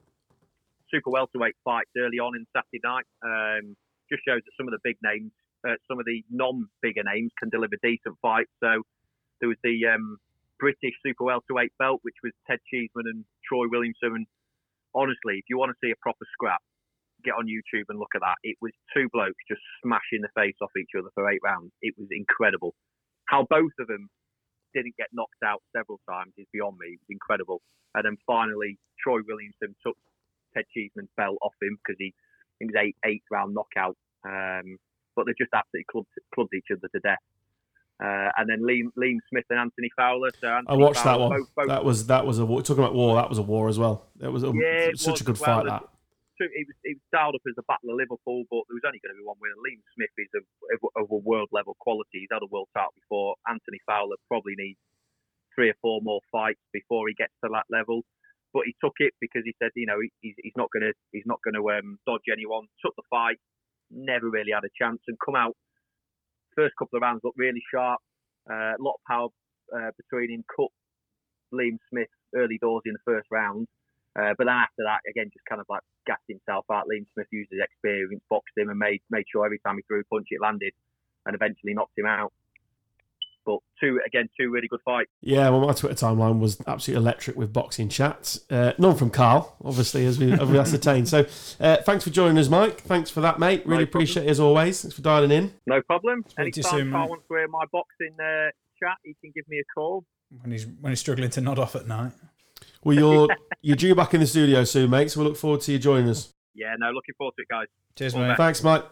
super 0.91 1.11
welterweight 1.11 1.57
fights 1.65 1.91
early 1.99 2.19
on 2.19 2.37
in 2.37 2.47
Saturday 2.55 2.81
night. 2.85 3.07
Um, 3.25 3.77
just 4.11 4.23
shows 4.23 4.43
that 4.45 4.55
some 4.57 4.69
of 4.69 4.73
the 4.73 4.83
big 4.85 4.97
names, 5.03 5.33
uh, 5.67 5.75
some 5.91 5.99
of 5.99 6.07
the 6.07 6.23
non-bigger 6.31 7.03
names, 7.03 7.31
can 7.39 7.51
deliver 7.51 7.75
decent 7.83 8.15
fights. 8.23 8.53
So 8.63 8.83
there 9.41 9.51
was 9.51 9.59
the 9.67 9.77
um, 9.91 10.19
British 10.59 10.95
super 11.05 11.25
welterweight 11.25 11.73
belt, 11.79 12.01
which 12.03 12.17
was 12.23 12.33
Ted 12.47 12.61
Cheeseman 12.71 13.11
and 13.11 13.25
Troy 13.45 13.67
Williamson. 13.67 14.23
And 14.23 14.27
honestly, 14.95 15.43
if 15.43 15.47
you 15.51 15.59
want 15.59 15.75
to 15.75 15.81
see 15.83 15.91
a 15.91 15.99
proper 16.01 16.25
scrap, 16.33 16.63
get 17.25 17.35
on 17.35 17.51
YouTube 17.51 17.91
and 17.91 17.99
look 17.99 18.15
at 18.15 18.23
that. 18.23 18.39
It 18.47 18.57
was 18.63 18.73
two 18.95 19.09
blokes 19.11 19.41
just 19.51 19.63
smashing 19.83 20.23
the 20.23 20.31
face 20.39 20.57
off 20.63 20.71
each 20.79 20.95
other 20.95 21.11
for 21.15 21.27
eight 21.27 21.43
rounds. 21.43 21.73
It 21.83 21.95
was 21.99 22.09
incredible. 22.15 22.75
How 23.27 23.47
both 23.51 23.75
of 23.81 23.89
them 23.89 24.07
didn't 24.75 24.95
get 24.97 25.11
knocked 25.13 25.43
out 25.43 25.65
several 25.75 25.99
times 26.09 26.33
is 26.39 26.47
beyond 26.53 26.79
me. 26.79 26.95
It 26.95 27.03
was 27.03 27.11
incredible. 27.11 27.61
And 27.97 28.05
then 28.05 28.17
finally, 28.29 28.79
Troy 29.01 29.25
Williamson 29.27 29.75
took 29.83 29.97
Ted 30.57 30.65
Cheeseman's 30.73 31.11
belt 31.17 31.37
off 31.43 31.55
him 31.61 31.77
because 31.85 31.97
he, 31.99 32.15
it 32.61 32.67
was 32.67 32.75
eight 32.81 32.97
eight 33.05 33.23
round 33.31 33.55
knockout. 33.55 33.97
Um, 34.25 34.79
but 35.15 35.27
they 35.27 35.33
just 35.39 35.53
absolutely 35.55 35.87
clubbed, 35.91 36.09
clubbed 36.35 36.55
each 36.55 36.69
other 36.71 36.89
to 36.89 37.01
death. 37.01 37.19
Uh, 37.97 38.29
and 38.37 38.49
then 38.49 38.61
Liam, 38.61 38.93
Liam 38.99 39.17
Smith 39.31 39.45
and 39.49 39.59
Anthony 39.59 39.89
Fowler. 39.97 40.31
So 40.41 40.49
I 40.49 40.59
Anthony 40.59 40.83
watched 40.83 41.05
that 41.05 41.19
one. 41.19 41.31
Both, 41.31 41.49
both, 41.57 41.69
That 41.69 41.85
was 41.85 42.07
that 42.09 42.27
was 42.27 42.39
a 42.39 42.45
war. 42.45 42.61
Talking 42.61 42.85
about 42.85 42.95
war, 42.95 43.17
that 43.17 43.29
was 43.29 43.39
a 43.39 43.43
war 43.43 43.69
as 43.69 43.79
well. 43.79 44.09
It 44.21 44.29
was 44.29 44.45
a, 44.45 44.49
Yeah, 44.49 44.93
it 44.93 44.99
such 45.01 45.13
was 45.13 45.21
a 45.23 45.25
good 45.25 45.41
well. 45.41 45.61
fight. 45.61 45.67
That 45.69 45.89
it 46.45 46.69
was 46.69 46.77
it 46.85 47.01
was 47.01 47.05
styled 47.09 47.35
up 47.35 47.41
as 47.49 47.57
the 47.57 47.65
Battle 47.65 47.91
of 47.91 47.97
Liverpool, 47.97 48.45
but 48.53 48.69
there 48.69 48.77
was 48.77 48.85
only 48.85 49.01
going 49.01 49.17
to 49.17 49.21
be 49.21 49.25
one 49.25 49.41
winner. 49.41 49.57
Liam 49.65 49.81
Smith 49.97 50.13
is 50.21 50.29
of, 50.37 50.45
of, 50.77 50.81
of 51.01 51.07
a 51.09 51.21
world 51.25 51.49
level 51.53 51.77
quality. 51.81 52.29
He's 52.29 52.33
had 52.33 52.45
a 52.45 52.53
world 52.53 52.69
title 52.77 52.93
before. 52.93 53.41
Anthony 53.49 53.81
Fowler 53.89 54.21
probably 54.29 54.53
needs 54.61 54.77
three 55.57 55.73
or 55.73 55.79
four 55.81 56.05
more 56.05 56.21
fights 56.29 56.61
before 56.77 57.09
he 57.09 57.17
gets 57.17 57.33
to 57.41 57.49
that 57.57 57.65
level. 57.73 58.05
But 58.57 58.65
he 58.65 58.73
took 58.81 58.97
it 59.05 59.13
because 59.21 59.45
he 59.45 59.53
said, 59.61 59.69
you 59.77 59.85
know, 59.85 60.01
he's, 60.25 60.33
he's 60.41 60.57
not 60.57 60.73
to 60.73 60.93
he's 61.13 61.29
not 61.29 61.41
to 61.45 61.61
um, 61.77 62.01
dodge 62.09 62.25
anyone. 62.33 62.65
Took 62.81 62.97
the 62.97 63.05
fight, 63.13 63.37
never 63.93 64.33
really 64.33 64.57
had 64.57 64.65
a 64.65 64.73
chance, 64.81 65.05
and 65.09 65.19
come 65.21 65.37
out 65.37 65.53
first 66.57 66.75
couple 66.79 66.97
of 66.97 67.03
rounds 67.03 67.21
looked 67.23 67.39
really 67.39 67.63
sharp. 67.71 68.01
A 68.49 68.81
lot 68.81 68.97
of 68.97 69.05
power 69.07 69.29
uh, 69.77 69.91
between 70.01 70.33
him. 70.33 70.45
Cut 70.49 70.73
Liam 71.53 71.79
Smith 71.91 72.09
early 72.35 72.59
doors 72.59 72.83
in 72.87 72.95
the 72.95 73.05
first 73.05 73.29
round. 73.31 73.69
Uh, 74.19 74.33
but 74.39 74.49
then 74.49 74.57
after 74.57 74.83
that, 74.89 75.05
again, 75.05 75.29
just 75.29 75.45
kind 75.45 75.61
of 75.61 75.67
like 75.69 75.85
gassed 76.07 76.25
himself 76.27 76.65
out. 76.73 76.89
Liam 76.89 77.05
Smith 77.13 77.29
used 77.31 77.53
his 77.53 77.61
experience, 77.61 78.25
boxed 78.31 78.57
him, 78.57 78.71
and 78.71 78.79
made 78.79 79.03
made 79.11 79.27
sure 79.31 79.45
every 79.45 79.61
time 79.61 79.77
he 79.77 79.85
threw 79.87 80.01
a 80.01 80.05
punch, 80.09 80.29
it 80.31 80.41
landed, 80.41 80.73
and 81.27 81.35
eventually 81.35 81.75
knocked 81.75 81.99
him 81.99 82.07
out. 82.07 82.33
But 83.47 83.59
two 83.81 84.01
again, 84.05 84.29
two 84.39 84.51
really 84.51 84.67
good 84.69 84.81
fights. 84.85 85.09
yeah, 85.23 85.49
well, 85.51 85.61
my 85.61 85.73
Twitter 85.73 85.95
timeline 85.95 86.41
was 86.41 86.61
absolutely 86.67 87.03
electric 87.03 87.37
with 87.37 87.53
boxing 87.53 87.89
chats. 87.89 88.41
Uh, 88.51 88.73
none 88.77 88.97
from 88.97 89.09
Carl, 89.11 89.57
obviously, 89.65 90.05
as 90.05 90.19
we, 90.19 90.33
as 90.33 90.49
we 90.49 90.59
ascertained. 90.59 91.09
So 91.09 91.25
uh, 91.61 91.77
thanks 91.85 92.03
for 92.05 92.11
joining 92.11 92.39
us, 92.39 92.49
Mike. 92.49 92.81
Thanks 92.81 93.09
for 93.09 93.21
that, 93.21 93.39
mate. 93.39 93.65
Really 93.65 93.85
No 93.85 93.87
problem. 93.87 94.03
appreciate 94.03 94.27
it 94.27 94.31
as 94.31 94.41
always. 94.41 94.83
Thanks 94.83 94.97
for 94.97 95.03
dialing 95.03 95.31
in. 95.31 95.55
No 95.67 95.81
problem. 95.83 96.25
to 96.25 96.29
you 96.31 96.43
Anytime 96.43 96.71
soon, 96.73 96.91
Carl 96.91 97.05
mate. 97.05 97.11
wants 97.11 97.25
to 97.29 97.35
hear 97.37 97.49
my 97.49 97.65
boxing 97.73 98.15
uh, 98.21 98.51
chat, 98.83 98.97
he 99.05 99.15
can 99.23 99.31
give 99.35 99.49
me 99.49 99.59
a 99.61 99.65
call. 99.75 100.05
when 100.43 100.51
he's 100.51 100.67
when 100.67 100.91
he's 100.91 101.01
struggling 101.01 101.31
to 101.31 101.41
nod 101.41 101.59
off 101.61 101.77
at 101.77 101.87
night. 101.87 102.13
Well, 102.85 102.97
you're 102.99 103.29
you're 103.63 103.77
due 103.77 103.95
back 103.95 104.13
in 104.13 104.21
the 104.21 104.27
studio 104.27 104.65
soon, 104.65 104.91
mate. 104.91 105.11
So 105.13 105.21
we 105.21 105.27
look 105.29 105.37
forward 105.37 105.61
to 105.63 105.73
you 105.73 105.79
joining 105.79 106.09
us. 106.11 106.33
Yeah, 106.55 106.75
no, 106.79 106.91
looking 106.91 107.15
forward 107.17 107.35
to 107.37 107.43
it, 107.43 107.49
guys. 107.49 107.67
Cheers, 107.97 108.15
All 108.15 108.23
mate. 108.23 108.29
the 108.29 108.35
Thanks, 108.37 108.63
Mike. 108.65 108.85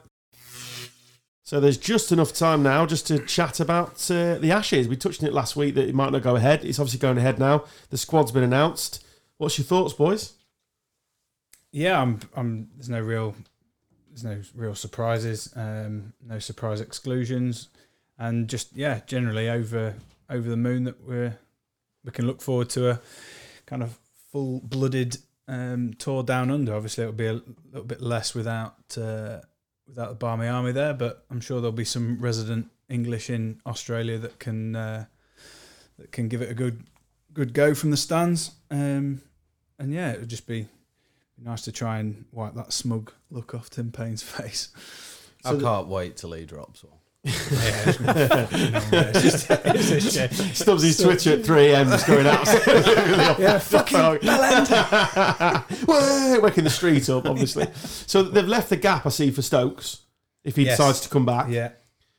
So 1.45 1.61
there's 1.61 1.77
just 1.77 2.11
enough 2.11 2.33
time 2.33 2.63
now 2.63 2.87
just 2.87 3.07
to 3.09 3.19
chat 3.19 3.61
about 3.61 4.11
uh, 4.11 4.37
the 4.37 4.51
Ashes. 4.51 4.89
We 4.89 4.97
touched 4.97 5.23
on 5.23 5.29
it 5.29 5.35
last 5.35 5.57
week 5.57 5.75
that 5.75 5.87
it 5.87 5.95
might 5.95 6.11
not 6.11 6.23
go 6.23 6.37
ahead. 6.37 6.65
It's 6.65 6.79
obviously 6.79 7.01
going 7.01 7.19
ahead 7.19 7.39
now. 7.39 7.65
The 7.91 7.99
squad's 7.99 8.33
been 8.33 8.43
announced. 8.43 9.05
What's 9.37 9.59
your 9.59 9.67
thoughts, 9.67 9.93
boys? 9.93 10.33
Yeah, 11.71 12.01
I'm. 12.01 12.21
I'm. 12.35 12.71
There's 12.77 12.89
no 12.89 13.01
real. 13.01 13.35
There's 14.09 14.25
no 14.25 14.41
real 14.55 14.75
surprises. 14.75 15.53
Um, 15.55 16.15
no 16.27 16.39
surprise 16.39 16.81
exclusions, 16.81 17.69
and 18.19 18.49
just 18.49 18.75
yeah, 18.75 19.01
generally 19.07 19.51
over 19.51 19.97
over 20.31 20.49
the 20.49 20.57
moon 20.57 20.85
that 20.85 21.07
we're 21.07 21.37
we 22.05 22.11
can 22.11 22.27
look 22.27 22.41
forward 22.41 22.71
to 22.71 22.91
a 22.91 23.01
kind 23.67 23.83
of 23.83 23.99
full 24.33 24.61
blooded 24.61 25.19
um, 25.47 25.93
tour 25.99 26.23
down 26.23 26.51
under. 26.51 26.75
Obviously, 26.75 27.03
it'll 27.03 27.13
be 27.13 27.27
a 27.27 27.41
little 27.71 27.87
bit 27.87 28.01
less 28.01 28.35
without 28.35 28.97
uh, 28.97 29.41
without 29.87 30.09
the 30.09 30.15
Barmy 30.15 30.47
Army 30.49 30.73
there, 30.73 30.95
but 30.95 31.25
I'm 31.31 31.41
sure 31.41 31.61
there'll 31.61 31.73
be 31.73 31.85
some 31.85 32.19
resident 32.21 32.71
English 32.89 33.31
in 33.31 33.61
Australia 33.67 34.19
that 34.19 34.39
can 34.39 34.77
uh, 34.77 35.05
that 35.99 36.13
can 36.13 36.29
give 36.29 36.43
it 36.43 36.51
a 36.51 36.55
good 36.55 36.85
good 37.33 37.53
go 37.55 37.75
from 37.75 37.91
the 37.91 37.97
stands. 37.97 38.53
Um, 38.71 39.23
and 39.79 39.93
yeah, 39.93 40.13
it 40.13 40.21
would 40.21 40.29
just 40.31 40.47
be 40.47 40.69
nice 41.39 41.63
to 41.63 41.73
try 41.73 41.99
and 41.99 42.25
wipe 42.33 42.55
that 42.55 42.73
smug 42.73 43.13
look 43.31 43.55
off 43.55 43.69
Tim 43.71 43.91
Paine's 43.91 44.23
face. 44.37 44.69
I 45.45 45.51
So 45.51 45.57
the- 45.57 45.65
can't 45.65 45.89
wait 45.89 46.17
till 46.17 46.33
he 46.33 46.45
drops 46.45 46.85
one. 46.85 46.99
Yeah, 47.25 47.33
it's, 47.87 49.21
it's 49.23 49.23
just, 49.23 49.51
it's 49.51 50.17
a. 50.17 50.29
Stubbsy's 50.29 51.03
Twitter 51.03 51.33
at 51.33 51.45
3 51.45 51.67
a.m. 51.69 51.89
just 51.89 52.07
going 52.07 52.27
out. 52.27 52.47
yeah, 53.39 53.59
fucking 53.59 53.99
Way, 55.87 56.39
waking 56.39 56.65
the 56.65 56.71
street 56.71 57.09
up, 57.09 57.27
obviously. 57.27 57.67
So 57.75 58.23
they've 58.23 58.47
left 58.47 58.69
the 58.71 58.77
gap, 58.77 59.07
I 59.07 59.09
see, 59.09 59.31
for 59.31 59.43
Stokes 59.43 60.03
if 60.43 60.57
he 60.57 60.65
Yes. 60.65 60.77
decides 60.77 61.01
to 61.01 61.09
come 61.09 61.25
back. 61.25 61.49
Yeah, 61.49 61.71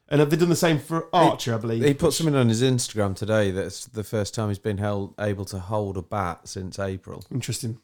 And 0.09 0.19
have 0.19 0.29
they 0.31 0.37
done 0.37 0.49
the 0.49 0.55
same 0.55 0.79
for 0.79 1.07
Archer, 1.13 1.53
I 1.53 1.57
believe? 1.57 1.83
He 1.83 1.93
put 1.93 2.13
something 2.13 2.35
on 2.35 2.49
his 2.49 2.63
Instagram 2.63 3.15
today 3.15 3.51
that's 3.51 3.85
the 3.85 4.03
first 4.03 4.33
time 4.33 4.49
he's 4.49 4.57
been 4.59 4.79
held 4.79 5.13
able 5.19 5.45
to 5.45 5.59
hold 5.59 5.97
a 5.97 6.01
bat 6.01 6.47
since 6.47 6.79
April. 6.79 7.23
Interesting. 7.31 7.79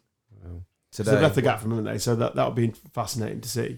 So 0.94 1.04
Today, 1.04 1.12
they've 1.12 1.22
left 1.22 1.36
the 1.36 1.42
gap 1.42 1.60
for 1.60 1.66
him, 1.68 1.72
haven't 1.72 1.86
they? 1.86 1.98
So 2.00 2.16
that, 2.16 2.36
that 2.36 2.46
would 2.48 2.56
be 2.56 2.74
fascinating 2.94 3.40
to 3.42 3.48
see. 3.50 3.78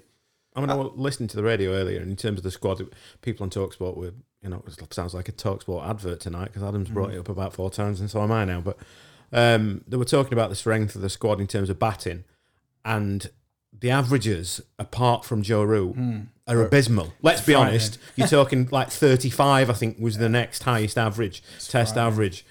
I 0.56 0.62
mean, 0.62 0.70
I 0.70 0.76
was 0.76 0.91
listening 0.95 1.30
to 1.30 1.36
the 1.36 1.43
radio 1.43 1.72
earlier, 1.74 1.99
and 1.99 2.10
in 2.10 2.16
terms 2.16 2.39
of 2.39 2.43
the 2.43 2.51
squad, 2.51 2.82
people 3.22 3.43
on 3.43 3.49
Talksport 3.49 3.97
were, 3.97 4.14
you 4.41 4.49
know, 4.49 4.64
it 4.68 4.93
sounds 4.93 5.14
like 5.14 5.30
a 5.30 5.32
Talksport 5.32 5.88
advert 5.88 6.20
tonight 6.20 6.45
because 6.45 6.64
Adam's 6.64 6.89
brought 6.89 7.12
it 7.12 7.20
up 7.20 7.30
about 7.30 7.54
four 7.54 7.70
times, 7.70 7.99
and 7.99 8.10
so 8.10 8.22
am 8.22 8.32
I 8.32 8.45
now. 8.45 8.62
But 8.62 8.78
um, 9.32 9.84
they 9.88 9.97
were 9.97 10.06
talking 10.06 10.34
about 10.34 10.49
the 10.49 10.56
strength 10.56 10.95
of 10.95 11.01
the 11.01 11.10
squad 11.10 11.39
in 11.39 11.47
terms 11.47 11.70
of 11.70 11.80
batting, 11.80 12.24
and 12.86 13.30
the 13.78 13.89
averages, 13.89 14.62
apart 14.78 15.26
from 15.26 15.41
Joe 15.41 15.64
Root, 15.64 15.95
are 16.47 16.62
abysmal. 16.62 17.14
Let's 17.22 17.41
be 17.41 17.56
honest. 17.56 17.97
You're 18.16 18.28
talking 18.28 18.68
like 18.72 18.89
35, 18.91 19.70
I 19.70 19.74
think, 19.74 19.97
was 19.99 20.18
the 20.18 20.30
next 20.30 20.64
highest 20.64 20.97
average, 20.97 21.41
test 21.60 21.93
frightening. 21.93 22.06
average. 22.06 22.45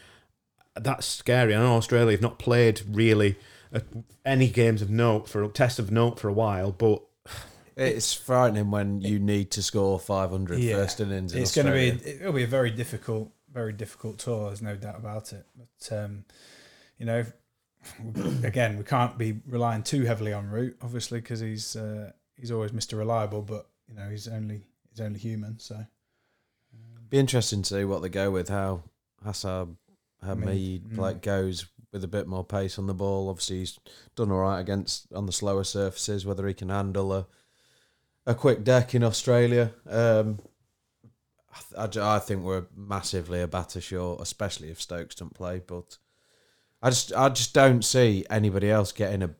That's 0.75 1.07
scary. 1.07 1.55
I 1.55 1.61
know 1.61 1.77
Australia 1.77 2.13
have 2.13 2.23
not 2.23 2.39
played 2.39 2.83
really 2.89 3.37
uh, 3.73 3.81
any 4.25 4.49
games 4.49 4.83
of 4.83 4.91
note 4.91 5.29
for 5.29 5.47
test 5.49 5.79
of 5.79 5.91
note 5.91 6.19
for 6.19 6.29
a 6.29 6.33
while, 6.33 6.73
but 6.73 7.03
it's 7.77 8.13
frightening 8.13 8.71
when 8.71 9.01
you 9.01 9.19
need 9.19 9.51
to 9.53 9.63
score 9.63 9.99
500 9.99 10.59
yeah. 10.59 10.75
first 10.75 11.01
innings. 11.01 11.35
In 11.35 11.43
it's 11.43 11.55
going 11.55 11.67
to 11.67 11.73
be 11.73 12.11
it'll 12.11 12.33
be 12.33 12.45
a 12.45 12.49
very 12.49 12.71
difficult, 12.71 13.33
very 13.53 13.73
difficult 13.73 14.19
tour. 14.19 14.49
There's 14.49 14.63
no 14.63 14.77
doubt 14.77 14.97
about 14.97 15.33
it. 15.33 15.47
But 15.57 15.97
um, 15.97 16.25
you 16.99 17.07
know, 17.07 17.25
again, 18.45 18.77
we 18.77 18.85
can't 18.85 19.17
be 19.19 19.41
relying 19.47 19.83
too 19.83 20.05
heavily 20.05 20.33
on 20.33 20.51
Root, 20.51 20.77
obviously, 20.83 21.21
because 21.21 21.41
he's 21.41 21.77
uh, 21.77 22.13
he's 22.37 22.51
always 22.51 22.73
Mr. 22.73 22.99
Reliable. 22.99 23.43
But 23.43 23.67
you 23.89 23.95
know, 23.95 24.09
he's 24.09 24.29
only 24.29 24.63
he's 24.91 25.01
only 25.01 25.19
human. 25.19 25.59
So 25.59 25.85
Be 27.09 27.19
interesting 27.19 27.63
to 27.63 27.75
see 27.75 27.85
what 27.85 28.03
they 28.03 28.09
go 28.09 28.31
with. 28.31 28.49
How 28.49 28.83
Hassan 29.25 29.77
Hameed 30.25 30.83
Hameed, 30.83 30.97
like 30.99 31.17
mm. 31.17 31.23
goes 31.23 31.67
with 31.93 32.05
a 32.05 32.09
bit 32.09 32.27
more 32.27 32.45
pace 32.45 32.79
on 32.79 32.87
the 32.87 32.95
ball. 32.95 33.29
Obviously, 33.29 33.61
he's 33.61 33.79
done 34.17 34.31
all 34.31 34.39
right 34.39 34.61
against 34.61 35.13
on 35.13 35.27
the 35.27 35.33
slower 35.33 35.65
surfaces. 35.65 36.27
Whether 36.27 36.47
he 36.47 36.55
can 36.55 36.69
handle 36.69 37.13
a 37.13 37.27
a 38.27 38.35
quick 38.35 38.65
deck 38.65 38.95
in 38.95 39.03
Australia, 39.03 39.73
um, 39.89 40.39
I, 41.77 41.85
I 41.85 42.17
I 42.17 42.19
think 42.19 42.43
we're 42.43 42.67
massively 42.77 43.41
a 43.41 43.49
batter 43.49 43.81
short, 43.81 44.21
especially 44.21 44.71
if 44.71 44.81
Stokes 44.81 45.15
don't 45.15 45.35
play. 45.35 45.61
But 45.67 45.99
I 46.83 46.91
just 46.91 47.13
I 47.15 47.29
just 47.29 47.55
don't 47.55 47.85
see 47.85 48.25
anybody 48.31 48.71
else 48.71 48.93
getting 48.93 49.23
a 49.23 49.31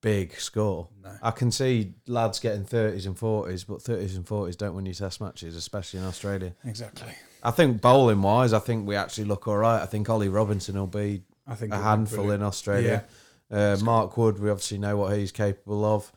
big 0.00 0.34
score. 0.40 0.88
No. 1.02 1.12
I 1.22 1.30
can 1.30 1.50
see 1.50 1.94
lads 2.06 2.40
getting 2.40 2.64
thirties 2.64 3.06
and 3.06 3.18
forties, 3.18 3.64
but 3.64 3.82
thirties 3.82 4.16
and 4.16 4.26
forties 4.26 4.56
don't 4.56 4.74
win 4.74 4.86
you 4.86 4.94
test 4.94 5.20
matches, 5.20 5.56
especially 5.56 6.00
in 6.00 6.06
Australia. 6.06 6.54
exactly, 6.64 7.12
I 7.42 7.50
think 7.50 7.80
bowling 7.80 8.22
wise, 8.22 8.52
I 8.52 8.60
think 8.60 8.86
we 8.86 8.96
actually 8.96 9.24
look 9.24 9.46
all 9.48 9.58
right. 9.58 9.82
I 9.82 9.86
think 9.86 10.08
Ollie 10.08 10.28
Robinson 10.28 10.76
will 10.76 10.86
be 10.86 11.22
I 11.46 11.54
think 11.54 11.72
a 11.72 11.78
handful 11.78 12.30
in. 12.30 12.42
Australia. 12.42 13.04
Uh, 13.50 13.76
Mark 13.82 14.16
Wood, 14.16 14.38
we 14.38 14.48
obviously 14.48 14.78
know 14.78 14.96
what 14.96 15.16
he's 15.16 15.32
capable 15.32 15.84
of. 15.84 16.12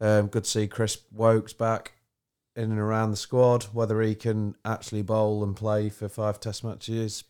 Um, 0.00 0.26
good 0.26 0.44
to 0.44 0.50
see 0.50 0.66
Chris 0.66 0.98
Woakes 1.12 1.52
back 1.52 1.92
in 2.56 2.70
and 2.70 2.78
around 2.80 3.10
the 3.10 3.16
squad. 3.16 3.64
Whether 3.72 4.00
he 4.02 4.14
can 4.14 4.54
actually 4.64 5.02
bowl 5.02 5.42
and 5.44 5.54
play 5.56 5.88
for 5.88 6.08
five 6.08 6.40
test 6.40 6.64
matches, 6.64 7.24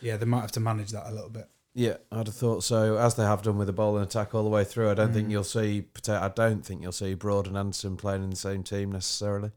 Yeah, 0.00 0.16
they 0.16 0.26
might 0.26 0.40
have 0.42 0.52
to 0.52 0.60
manage 0.60 0.90
that 0.92 1.08
a 1.08 1.12
little 1.12 1.30
bit. 1.30 1.48
yeah, 1.74 1.96
I'd 2.12 2.26
have 2.26 2.34
thought 2.36 2.64
so. 2.64 2.96
As 2.96 3.14
they 3.14 3.24
have 3.24 3.42
done 3.42 3.58
with 3.58 3.66
the 3.66 3.72
bowling 3.72 4.02
attack 4.02 4.34
all 4.34 4.42
the 4.44 4.50
way 4.50 4.64
through, 4.64 4.90
I 4.90 4.94
don't 4.94 5.10
Mm. 5.10 5.14
think 5.14 5.30
you'll 5.30 5.44
see. 5.44 5.86
I 6.08 6.28
don't 6.28 6.64
think 6.64 6.82
you'll 6.82 6.92
see 6.92 7.14
Broad 7.14 7.46
and 7.46 7.56
Anderson 7.56 7.96
playing 7.96 8.24
in 8.24 8.30
the 8.30 8.36
same 8.36 8.62
team 8.62 8.92
necessarily. 8.92 9.52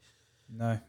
No, 0.49 0.79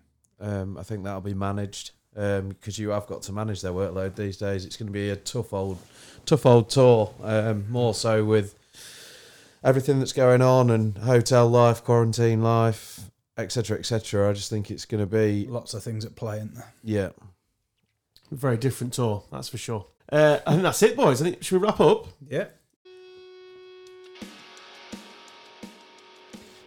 Um, 0.40 0.76
I 0.78 0.82
think 0.82 1.04
that'll 1.04 1.20
be 1.20 1.34
managed 1.34 1.90
because 2.14 2.78
you 2.78 2.88
have 2.90 3.06
got 3.06 3.22
to 3.22 3.32
manage 3.32 3.60
their 3.62 3.72
workload 3.72 4.16
these 4.16 4.36
days. 4.36 4.64
It's 4.64 4.76
going 4.76 4.86
to 4.88 4.92
be 4.92 5.10
a 5.10 5.16
tough 5.16 5.52
old, 5.52 5.78
tough 6.26 6.46
old 6.46 6.68
tour. 6.70 7.14
Um, 7.22 7.70
more 7.70 7.94
so 7.94 8.24
with 8.24 8.54
everything 9.62 9.98
that's 9.98 10.12
going 10.12 10.42
on 10.42 10.70
and 10.70 10.96
hotel 10.98 11.48
life, 11.48 11.84
quarantine 11.84 12.42
life, 12.42 13.10
etc., 13.36 13.78
etc. 13.78 14.30
I 14.30 14.32
just 14.32 14.50
think 14.50 14.70
it's 14.70 14.84
going 14.84 15.00
to 15.02 15.06
be 15.06 15.46
lots 15.46 15.74
of 15.74 15.82
things 15.82 16.04
at 16.04 16.16
play, 16.16 16.36
isn't 16.38 16.54
there? 16.54 16.72
yeah. 16.82 17.08
Very 18.30 18.56
different 18.56 18.92
tour, 18.92 19.24
that's 19.32 19.48
for 19.48 19.58
sure. 19.58 19.86
Uh, 20.10 20.38
I 20.46 20.52
think 20.52 20.62
that's 20.62 20.80
it, 20.84 20.96
boys. 20.96 21.20
I 21.20 21.24
think 21.24 21.42
should 21.42 21.60
we 21.60 21.66
wrap 21.66 21.80
up? 21.80 22.06
Yeah. 22.28 22.44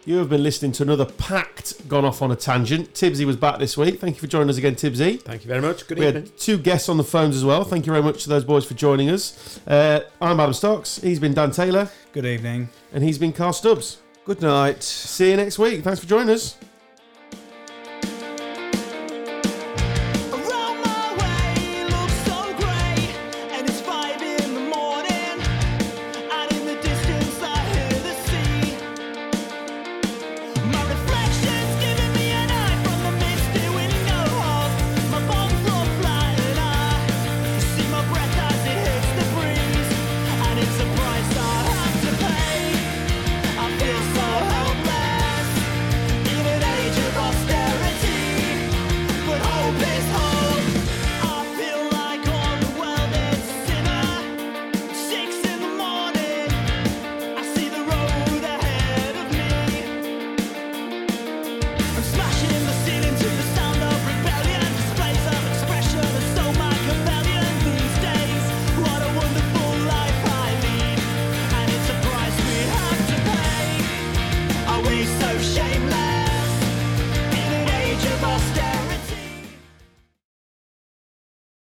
You 0.06 0.16
have 0.18 0.28
been 0.28 0.42
listening 0.42 0.72
to 0.72 0.82
another 0.82 1.06
packed 1.06 1.88
Gone 1.88 2.04
Off 2.04 2.20
on 2.20 2.30
a 2.30 2.36
Tangent. 2.36 2.92
Tibbsy 2.92 3.24
was 3.24 3.36
back 3.36 3.58
this 3.58 3.78
week. 3.78 3.98
Thank 3.98 4.16
you 4.16 4.20
for 4.20 4.26
joining 4.26 4.50
us 4.50 4.58
again, 4.58 4.74
Tibbsy. 4.74 5.22
Thank 5.22 5.44
you 5.44 5.48
very 5.48 5.62
much. 5.62 5.86
Good 5.86 5.96
evening. 5.96 6.00
We 6.00 6.06
evening. 6.18 6.22
had 6.32 6.38
two 6.38 6.58
guests 6.58 6.90
on 6.90 6.98
the 6.98 7.04
phones 7.04 7.34
as 7.34 7.44
well. 7.46 7.64
Thank 7.64 7.86
you 7.86 7.92
very 7.92 8.04
much 8.04 8.24
to 8.24 8.28
those 8.28 8.44
boys 8.44 8.66
for 8.66 8.74
joining 8.74 9.08
us. 9.08 9.58
Uh, 9.66 10.00
I'm 10.20 10.38
Adam 10.38 10.52
Stocks. 10.52 11.00
He's 11.00 11.18
been 11.18 11.32
Dan 11.32 11.52
Taylor. 11.52 11.88
Good 12.14 12.26
evening. 12.26 12.68
And 12.92 13.02
he's 13.02 13.18
been 13.18 13.32
Carl 13.32 13.52
Stubbs. 13.52 13.98
Good 14.24 14.40
night. 14.40 14.84
See 14.84 15.30
you 15.30 15.36
next 15.36 15.58
week. 15.58 15.82
Thanks 15.82 15.98
for 15.98 16.06
joining 16.06 16.30
us. 16.32 16.56